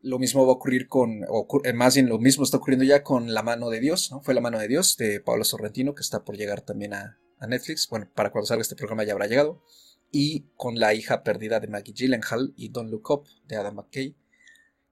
Lo 0.01 0.17
mismo 0.17 0.45
va 0.45 0.53
a 0.53 0.55
ocurrir 0.55 0.87
con, 0.87 1.25
o 1.27 1.45
eh, 1.65 1.73
más 1.73 1.95
bien 1.95 2.07
lo 2.07 2.19
mismo 2.19 2.43
está 2.43 2.57
ocurriendo 2.57 2.85
ya 2.85 3.03
con 3.03 3.33
La 3.33 3.43
mano 3.43 3.69
de 3.69 3.81
Dios, 3.81 4.11
¿no? 4.11 4.21
Fue 4.21 4.33
La 4.33 4.41
mano 4.41 4.57
de 4.57 4.67
Dios 4.67 4.95
de 4.97 5.19
Pablo 5.19 5.43
Sorrentino, 5.43 5.93
que 5.93 6.01
está 6.01 6.23
por 6.23 6.37
llegar 6.37 6.61
también 6.61 6.93
a, 6.93 7.17
Netflix. 7.47 7.87
Bueno, 7.89 8.09
para 8.13 8.31
cuando 8.31 8.47
salga 8.47 8.61
este 8.61 8.75
programa 8.75 9.05
ya 9.05 9.13
habrá 9.13 9.27
llegado. 9.27 9.63
Y 10.11 10.45
con 10.57 10.77
La 10.77 10.93
hija 10.93 11.23
perdida 11.23 11.61
de 11.61 11.67
Maggie 11.67 11.93
Gyllenhaal 11.93 12.53
y 12.57 12.69
Don't 12.69 12.91
Look 12.91 13.09
Up 13.11 13.27
de 13.47 13.55
Adam 13.55 13.75
McKay 13.75 14.15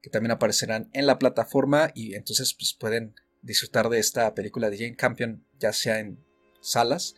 que 0.02 0.10
también 0.10 0.32
aparecerán 0.32 0.90
en 0.94 1.06
la 1.06 1.20
plataforma 1.20 1.92
y 1.94 2.16
entonces 2.16 2.54
pues, 2.54 2.74
pueden 2.74 3.16
disfrutar 3.42 3.90
de 3.90 4.00
esta 4.00 4.34
película 4.34 4.70
de 4.70 4.78
Jane 4.78 4.96
Campion 4.96 5.44
ya 5.60 5.74
sea 5.74 6.00
en 6.00 6.24
salas 6.62 7.16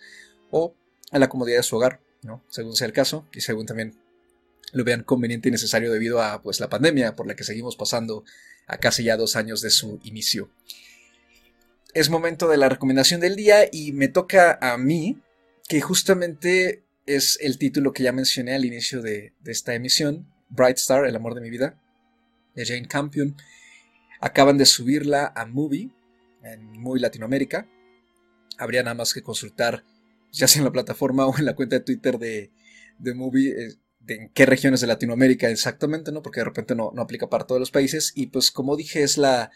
o 0.51 0.75
en 1.11 1.19
la 1.19 1.29
comodidad 1.29 1.57
de 1.57 1.63
su 1.63 1.75
hogar, 1.75 2.01
¿no? 2.21 2.43
según 2.49 2.75
sea 2.75 2.87
el 2.87 2.93
caso 2.93 3.27
y 3.33 3.41
según 3.41 3.65
también 3.65 3.97
lo 4.71 4.83
vean 4.83 5.03
conveniente 5.03 5.49
y 5.49 5.51
necesario 5.51 5.91
debido 5.91 6.21
a 6.21 6.41
pues, 6.41 6.59
la 6.59 6.69
pandemia 6.69 7.15
por 7.15 7.27
la 7.27 7.35
que 7.35 7.43
seguimos 7.43 7.75
pasando 7.75 8.23
a 8.67 8.77
casi 8.77 9.03
ya 9.03 9.17
dos 9.17 9.35
años 9.35 9.61
de 9.61 9.71
su 9.71 9.99
inicio. 10.03 10.51
Es 11.93 12.09
momento 12.09 12.47
de 12.47 12.57
la 12.57 12.69
recomendación 12.69 13.19
del 13.19 13.35
día 13.35 13.67
y 13.71 13.93
me 13.93 14.09
toca 14.09 14.59
a 14.61 14.77
mí, 14.77 15.19
que 15.67 15.81
justamente 15.81 16.83
es 17.07 17.39
el 17.41 17.57
título 17.57 17.93
que 17.93 18.03
ya 18.03 18.11
mencioné 18.11 18.53
al 18.53 18.65
inicio 18.65 19.01
de, 19.01 19.33
de 19.39 19.51
esta 19.51 19.73
emisión, 19.73 20.31
Bright 20.49 20.77
Star, 20.77 21.05
el 21.05 21.15
amor 21.15 21.33
de 21.33 21.41
mi 21.41 21.49
vida, 21.49 21.81
de 22.53 22.65
Jane 22.65 22.87
Campion. 22.87 23.35
Acaban 24.21 24.57
de 24.57 24.67
subirla 24.67 25.33
a 25.35 25.47
Movie, 25.47 25.89
en 26.43 26.79
Movie 26.79 27.01
Latinoamérica. 27.01 27.67
Habría 28.57 28.83
nada 28.83 28.93
más 28.93 29.13
que 29.13 29.23
consultar, 29.23 29.83
ya 30.31 30.47
sea 30.47 30.59
en 30.59 30.65
la 30.65 30.71
plataforma 30.71 31.25
o 31.27 31.37
en 31.37 31.45
la 31.45 31.55
cuenta 31.55 31.77
de 31.77 31.85
Twitter 31.85 32.19
de, 32.19 32.51
de 32.97 33.13
Movie, 33.13 33.49
eh, 33.51 33.75
de 33.99 34.15
en 34.15 34.29
qué 34.29 34.45
regiones 34.45 34.81
de 34.81 34.87
Latinoamérica 34.87 35.49
exactamente, 35.49 36.11
¿no? 36.11 36.21
Porque 36.21 36.39
de 36.39 36.45
repente 36.45 36.75
no, 36.75 36.91
no 36.93 37.01
aplica 37.01 37.29
para 37.29 37.45
todos 37.45 37.59
los 37.59 37.71
países. 37.71 38.13
Y 38.15 38.27
pues 38.27 38.51
como 38.51 38.75
dije, 38.75 39.03
es 39.03 39.17
la 39.17 39.51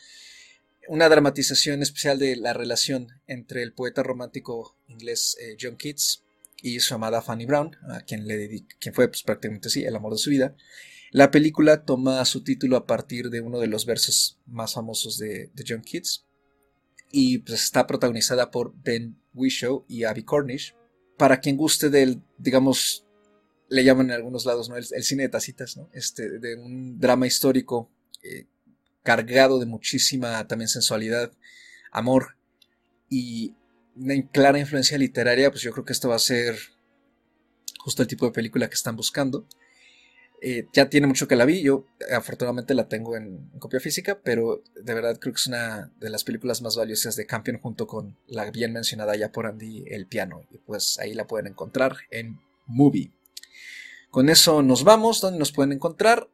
una 0.88 1.09
dramatización 1.09 1.82
especial 1.82 2.19
de 2.19 2.36
la 2.36 2.53
relación 2.53 3.07
entre 3.28 3.63
el 3.63 3.74
poeta 3.74 4.03
romántico 4.03 4.78
inglés 4.88 5.38
eh, 5.41 5.55
John 5.59 5.78
Keats 5.78 6.24
y 6.61 6.80
su 6.80 6.93
amada 6.93 7.21
Fanny 7.21 7.45
Brown, 7.45 7.76
a 7.89 8.01
quien 8.01 8.28
le 8.28 8.65
quien 8.80 8.93
fue 8.93 9.07
pues, 9.07 9.24
prácticamente 9.24 9.69
sí 9.69 9.84
el 9.84 9.95
amor 9.95 10.13
de 10.13 10.19
su 10.19 10.30
vida. 10.30 10.55
La 11.11 11.30
película 11.30 11.86
toma 11.86 12.24
su 12.26 12.43
título 12.43 12.78
a 12.78 12.88
partir 12.88 13.30
de 13.30 13.41
uno 13.41 13.59
de 13.59 13.67
los 13.67 13.86
versos 13.86 14.39
más 14.45 14.74
famosos 14.74 15.17
de, 15.17 15.51
John 15.67 15.84
Keats 15.84 16.26
y 17.11 17.39
pues, 17.39 17.63
está 17.63 17.86
protagonizada 17.86 18.49
por 18.49 18.74
Ben 18.82 19.21
Whishaw 19.34 19.86
y 19.88 20.03
Abby 20.03 20.23
Cornish. 20.23 20.75
Para 21.17 21.39
quien 21.39 21.57
guste 21.57 21.89
del, 21.89 22.21
digamos, 22.38 23.05
le 23.69 23.84
llaman 23.84 24.07
en 24.07 24.13
algunos 24.13 24.45
lados, 24.45 24.69
¿no? 24.69 24.75
El, 24.77 24.86
cine 25.03 25.23
de 25.23 25.29
tacitas, 25.29 25.77
¿no? 25.77 25.89
Este, 25.93 26.39
de 26.39 26.55
un 26.55 26.99
drama 26.99 27.27
histórico 27.27 27.89
eh, 28.23 28.47
cargado 29.03 29.59
de 29.59 29.65
muchísima 29.65 30.47
también 30.47 30.67
sensualidad, 30.69 31.31
amor 31.91 32.38
y 33.09 33.55
una 33.95 34.15
clara 34.31 34.59
influencia 34.59 34.97
literaria, 34.97 35.51
pues 35.51 35.61
yo 35.61 35.71
creo 35.71 35.86
que 35.86 35.93
esto 35.93 36.09
va 36.09 36.15
a 36.15 36.19
ser 36.19 36.57
justo 37.79 38.01
el 38.01 38.07
tipo 38.07 38.25
de 38.25 38.31
película 38.31 38.67
que 38.67 38.75
están 38.75 38.95
buscando. 38.95 39.47
Eh, 40.45 40.67
ya 40.73 40.89
tiene 40.89 41.07
mucho 41.07 41.25
que 41.25 41.37
la 41.37 41.45
vi, 41.45 41.61
yo 41.61 41.85
afortunadamente 42.13 42.73
la 42.73 42.89
tengo 42.89 43.15
en, 43.15 43.49
copia 43.59 43.79
física, 43.79 44.19
pero 44.21 44.61
de 44.75 44.93
verdad 44.93 45.17
creo 45.17 45.33
que 45.33 45.39
es 45.39 45.47
una 45.47 45.89
de 46.01 46.09
las 46.09 46.25
películas 46.25 46.61
más 46.61 46.75
valiosas 46.75 47.15
de 47.15 47.25
Campion 47.25 47.59
junto 47.59 47.87
con 47.87 48.17
la 48.27 48.51
bien 48.51 48.73
mencionada 48.73 49.15
ya 49.15 49.31
por 49.31 49.45
Andy 49.45 49.85
El 49.87 50.05
Piano. 50.05 50.43
Y 50.51 50.57
pues 50.57 50.99
ahí 50.99 51.13
la 51.13 51.27
pueden 51.27 51.47
encontrar 51.47 51.95
en 52.11 52.41
Movie. 52.65 53.13
Con 54.11 54.27
eso 54.27 54.61
nos 54.61 54.83
vamos, 54.83 55.21
¿dónde 55.21 55.39
nos 55.39 55.53
pueden 55.53 55.71
encontrar? 55.71 56.27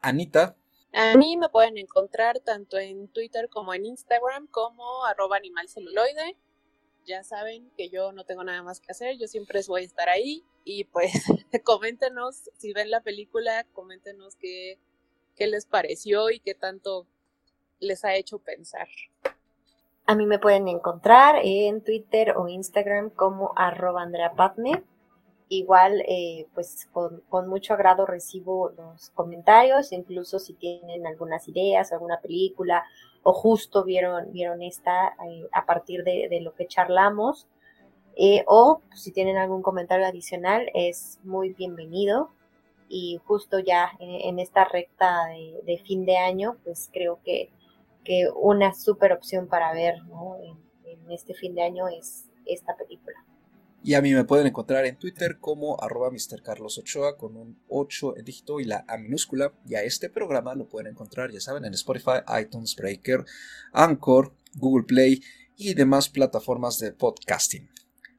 Anita. 0.00 0.56
A 0.92 1.16
mí 1.16 1.36
me 1.36 1.48
pueden 1.48 1.78
encontrar 1.78 2.40
tanto 2.40 2.76
en 2.76 3.06
Twitter 3.06 3.48
como 3.48 3.72
en 3.72 3.86
Instagram 3.86 4.48
como 4.48 5.04
arroba 5.04 5.36
animalceluloide. 5.36 6.36
Ya 7.06 7.22
saben 7.22 7.70
que 7.76 7.90
yo 7.90 8.12
no 8.12 8.24
tengo 8.24 8.44
nada 8.44 8.62
más 8.62 8.80
que 8.80 8.90
hacer, 8.90 9.18
yo 9.18 9.26
siempre 9.26 9.60
voy 9.68 9.82
a 9.82 9.86
estar 9.86 10.08
ahí 10.08 10.42
y 10.64 10.84
pues 10.84 11.12
coméntenos, 11.64 12.50
si 12.56 12.72
ven 12.72 12.90
la 12.90 13.02
película, 13.02 13.66
coméntenos 13.72 14.36
qué, 14.36 14.78
qué 15.36 15.46
les 15.46 15.66
pareció 15.66 16.30
y 16.30 16.40
qué 16.40 16.54
tanto 16.54 17.06
les 17.78 18.04
ha 18.04 18.14
hecho 18.14 18.38
pensar. 18.38 18.88
A 20.06 20.14
mí 20.14 20.26
me 20.26 20.38
pueden 20.38 20.68
encontrar 20.68 21.36
en 21.42 21.82
Twitter 21.82 22.34
o 22.36 22.48
Instagram 22.48 23.10
como 23.10 23.52
arroba 23.56 24.02
Andrea 24.02 24.32
Igual, 25.48 26.02
eh, 26.08 26.46
pues 26.54 26.88
con, 26.92 27.20
con, 27.28 27.48
mucho 27.48 27.74
agrado 27.74 28.06
recibo 28.06 28.70
los 28.70 29.10
comentarios, 29.10 29.92
incluso 29.92 30.38
si 30.38 30.54
tienen 30.54 31.06
algunas 31.06 31.46
ideas, 31.48 31.92
alguna 31.92 32.18
película 32.20 32.82
o 33.24 33.32
justo 33.32 33.84
vieron, 33.84 34.30
vieron 34.32 34.62
esta 34.62 35.16
a 35.52 35.66
partir 35.66 36.04
de, 36.04 36.40
lo 36.40 36.54
que 36.54 36.68
charlamos, 36.68 37.48
eh, 38.16 38.44
o 38.46 38.80
si 38.94 39.10
tienen 39.10 39.36
algún 39.36 39.62
comentario 39.62 40.06
adicional, 40.06 40.70
es 40.74 41.18
muy 41.24 41.52
bienvenido. 41.52 42.30
Y 42.88 43.18
justo 43.24 43.58
ya 43.58 43.92
en, 43.98 44.38
esta 44.38 44.66
recta 44.66 45.24
de, 45.64 45.78
fin 45.78 46.04
de 46.04 46.18
año, 46.18 46.58
pues 46.64 46.90
creo 46.92 47.18
que, 47.24 47.50
que 48.04 48.28
una 48.36 48.74
super 48.74 49.12
opción 49.12 49.48
para 49.48 49.72
ver 49.72 50.04
¿no? 50.04 50.36
en 50.84 51.10
este 51.10 51.34
fin 51.34 51.54
de 51.54 51.62
año 51.62 51.88
es 51.88 52.28
esta 52.44 52.76
película. 52.76 53.24
Y 53.86 53.92
a 53.92 54.00
mí 54.00 54.14
me 54.14 54.24
pueden 54.24 54.46
encontrar 54.46 54.86
en 54.86 54.96
Twitter 54.96 55.36
como 55.38 55.78
arroba 55.82 56.10
Mr. 56.10 56.42
Carlos 56.42 56.78
Ochoa 56.78 57.18
con 57.18 57.36
un 57.36 57.62
8 57.68 58.16
en 58.16 58.24
dígito 58.24 58.58
y 58.58 58.64
la 58.64 58.86
A 58.88 58.96
minúscula. 58.96 59.52
Y 59.68 59.74
a 59.74 59.82
este 59.82 60.08
programa 60.08 60.54
lo 60.54 60.70
pueden 60.70 60.92
encontrar, 60.92 61.30
ya 61.30 61.38
saben, 61.38 61.66
en 61.66 61.74
Spotify, 61.74 62.22
iTunes, 62.40 62.74
Breaker, 62.76 63.26
Anchor, 63.74 64.32
Google 64.54 64.86
Play 64.86 65.22
y 65.58 65.74
demás 65.74 66.08
plataformas 66.08 66.78
de 66.78 66.92
podcasting. 66.92 67.68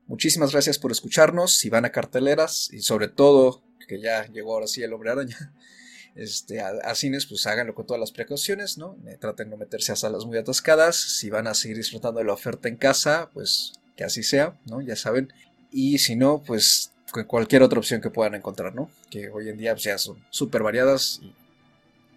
Muchísimas 0.05 0.51
gracias 0.51 0.77
por 0.77 0.91
escucharnos. 0.91 1.57
Si 1.57 1.71
van 1.71 1.85
a 1.85 1.91
carteleras 1.91 2.71
y 2.71 2.81
sobre 2.81 3.07
todo, 3.07 3.63
que 3.87 3.99
ya 3.99 4.27
llegó 4.27 4.53
ahora 4.53 4.67
sí 4.67 4.83
el 4.83 4.93
hombre 4.93 5.09
araña, 5.09 5.51
este, 6.15 6.61
a, 6.61 6.93
cines, 6.93 7.25
pues 7.25 7.47
háganlo 7.47 7.73
con 7.73 7.87
todas 7.87 7.99
las 7.99 8.11
precauciones, 8.11 8.77
¿no? 8.77 8.99
Traten 9.19 9.49
de 9.49 9.55
no 9.55 9.57
meterse 9.57 9.93
a 9.93 9.95
salas 9.95 10.25
muy 10.25 10.37
atascadas. 10.37 10.95
Si 10.95 11.31
van 11.31 11.47
a 11.47 11.55
seguir 11.55 11.77
disfrutando 11.77 12.19
de 12.19 12.25
la 12.25 12.33
oferta 12.33 12.69
en 12.69 12.77
casa, 12.77 13.31
pues 13.33 13.73
que 13.95 14.03
así 14.03 14.23
sea, 14.23 14.59
¿no? 14.65 14.81
Ya 14.81 14.95
saben. 14.95 15.33
Y 15.77 15.97
si 15.97 16.15
no, 16.15 16.41
pues 16.41 16.93
cualquier 17.27 17.61
otra 17.61 17.79
opción 17.79 17.99
que 17.99 18.09
puedan 18.09 18.33
encontrar, 18.33 18.73
¿no? 18.73 18.89
Que 19.09 19.29
hoy 19.29 19.49
en 19.49 19.57
día 19.57 19.73
pues, 19.73 19.83
ya 19.83 19.97
son 19.97 20.23
súper 20.29 20.63
variadas 20.63 21.19
y 21.21 21.33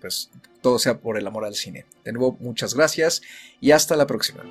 pues 0.01 0.31
todo 0.63 0.79
sea 0.79 0.99
por 0.99 1.19
el 1.19 1.27
amor 1.27 1.45
al 1.45 1.57
cine. 1.57 1.85
De 2.05 2.13
nuevo, 2.13 2.37
muchas 2.39 2.75
gracias 2.75 3.21
y 3.61 3.73
hasta 3.73 3.97
la 3.97 4.07
próxima. 4.07 4.45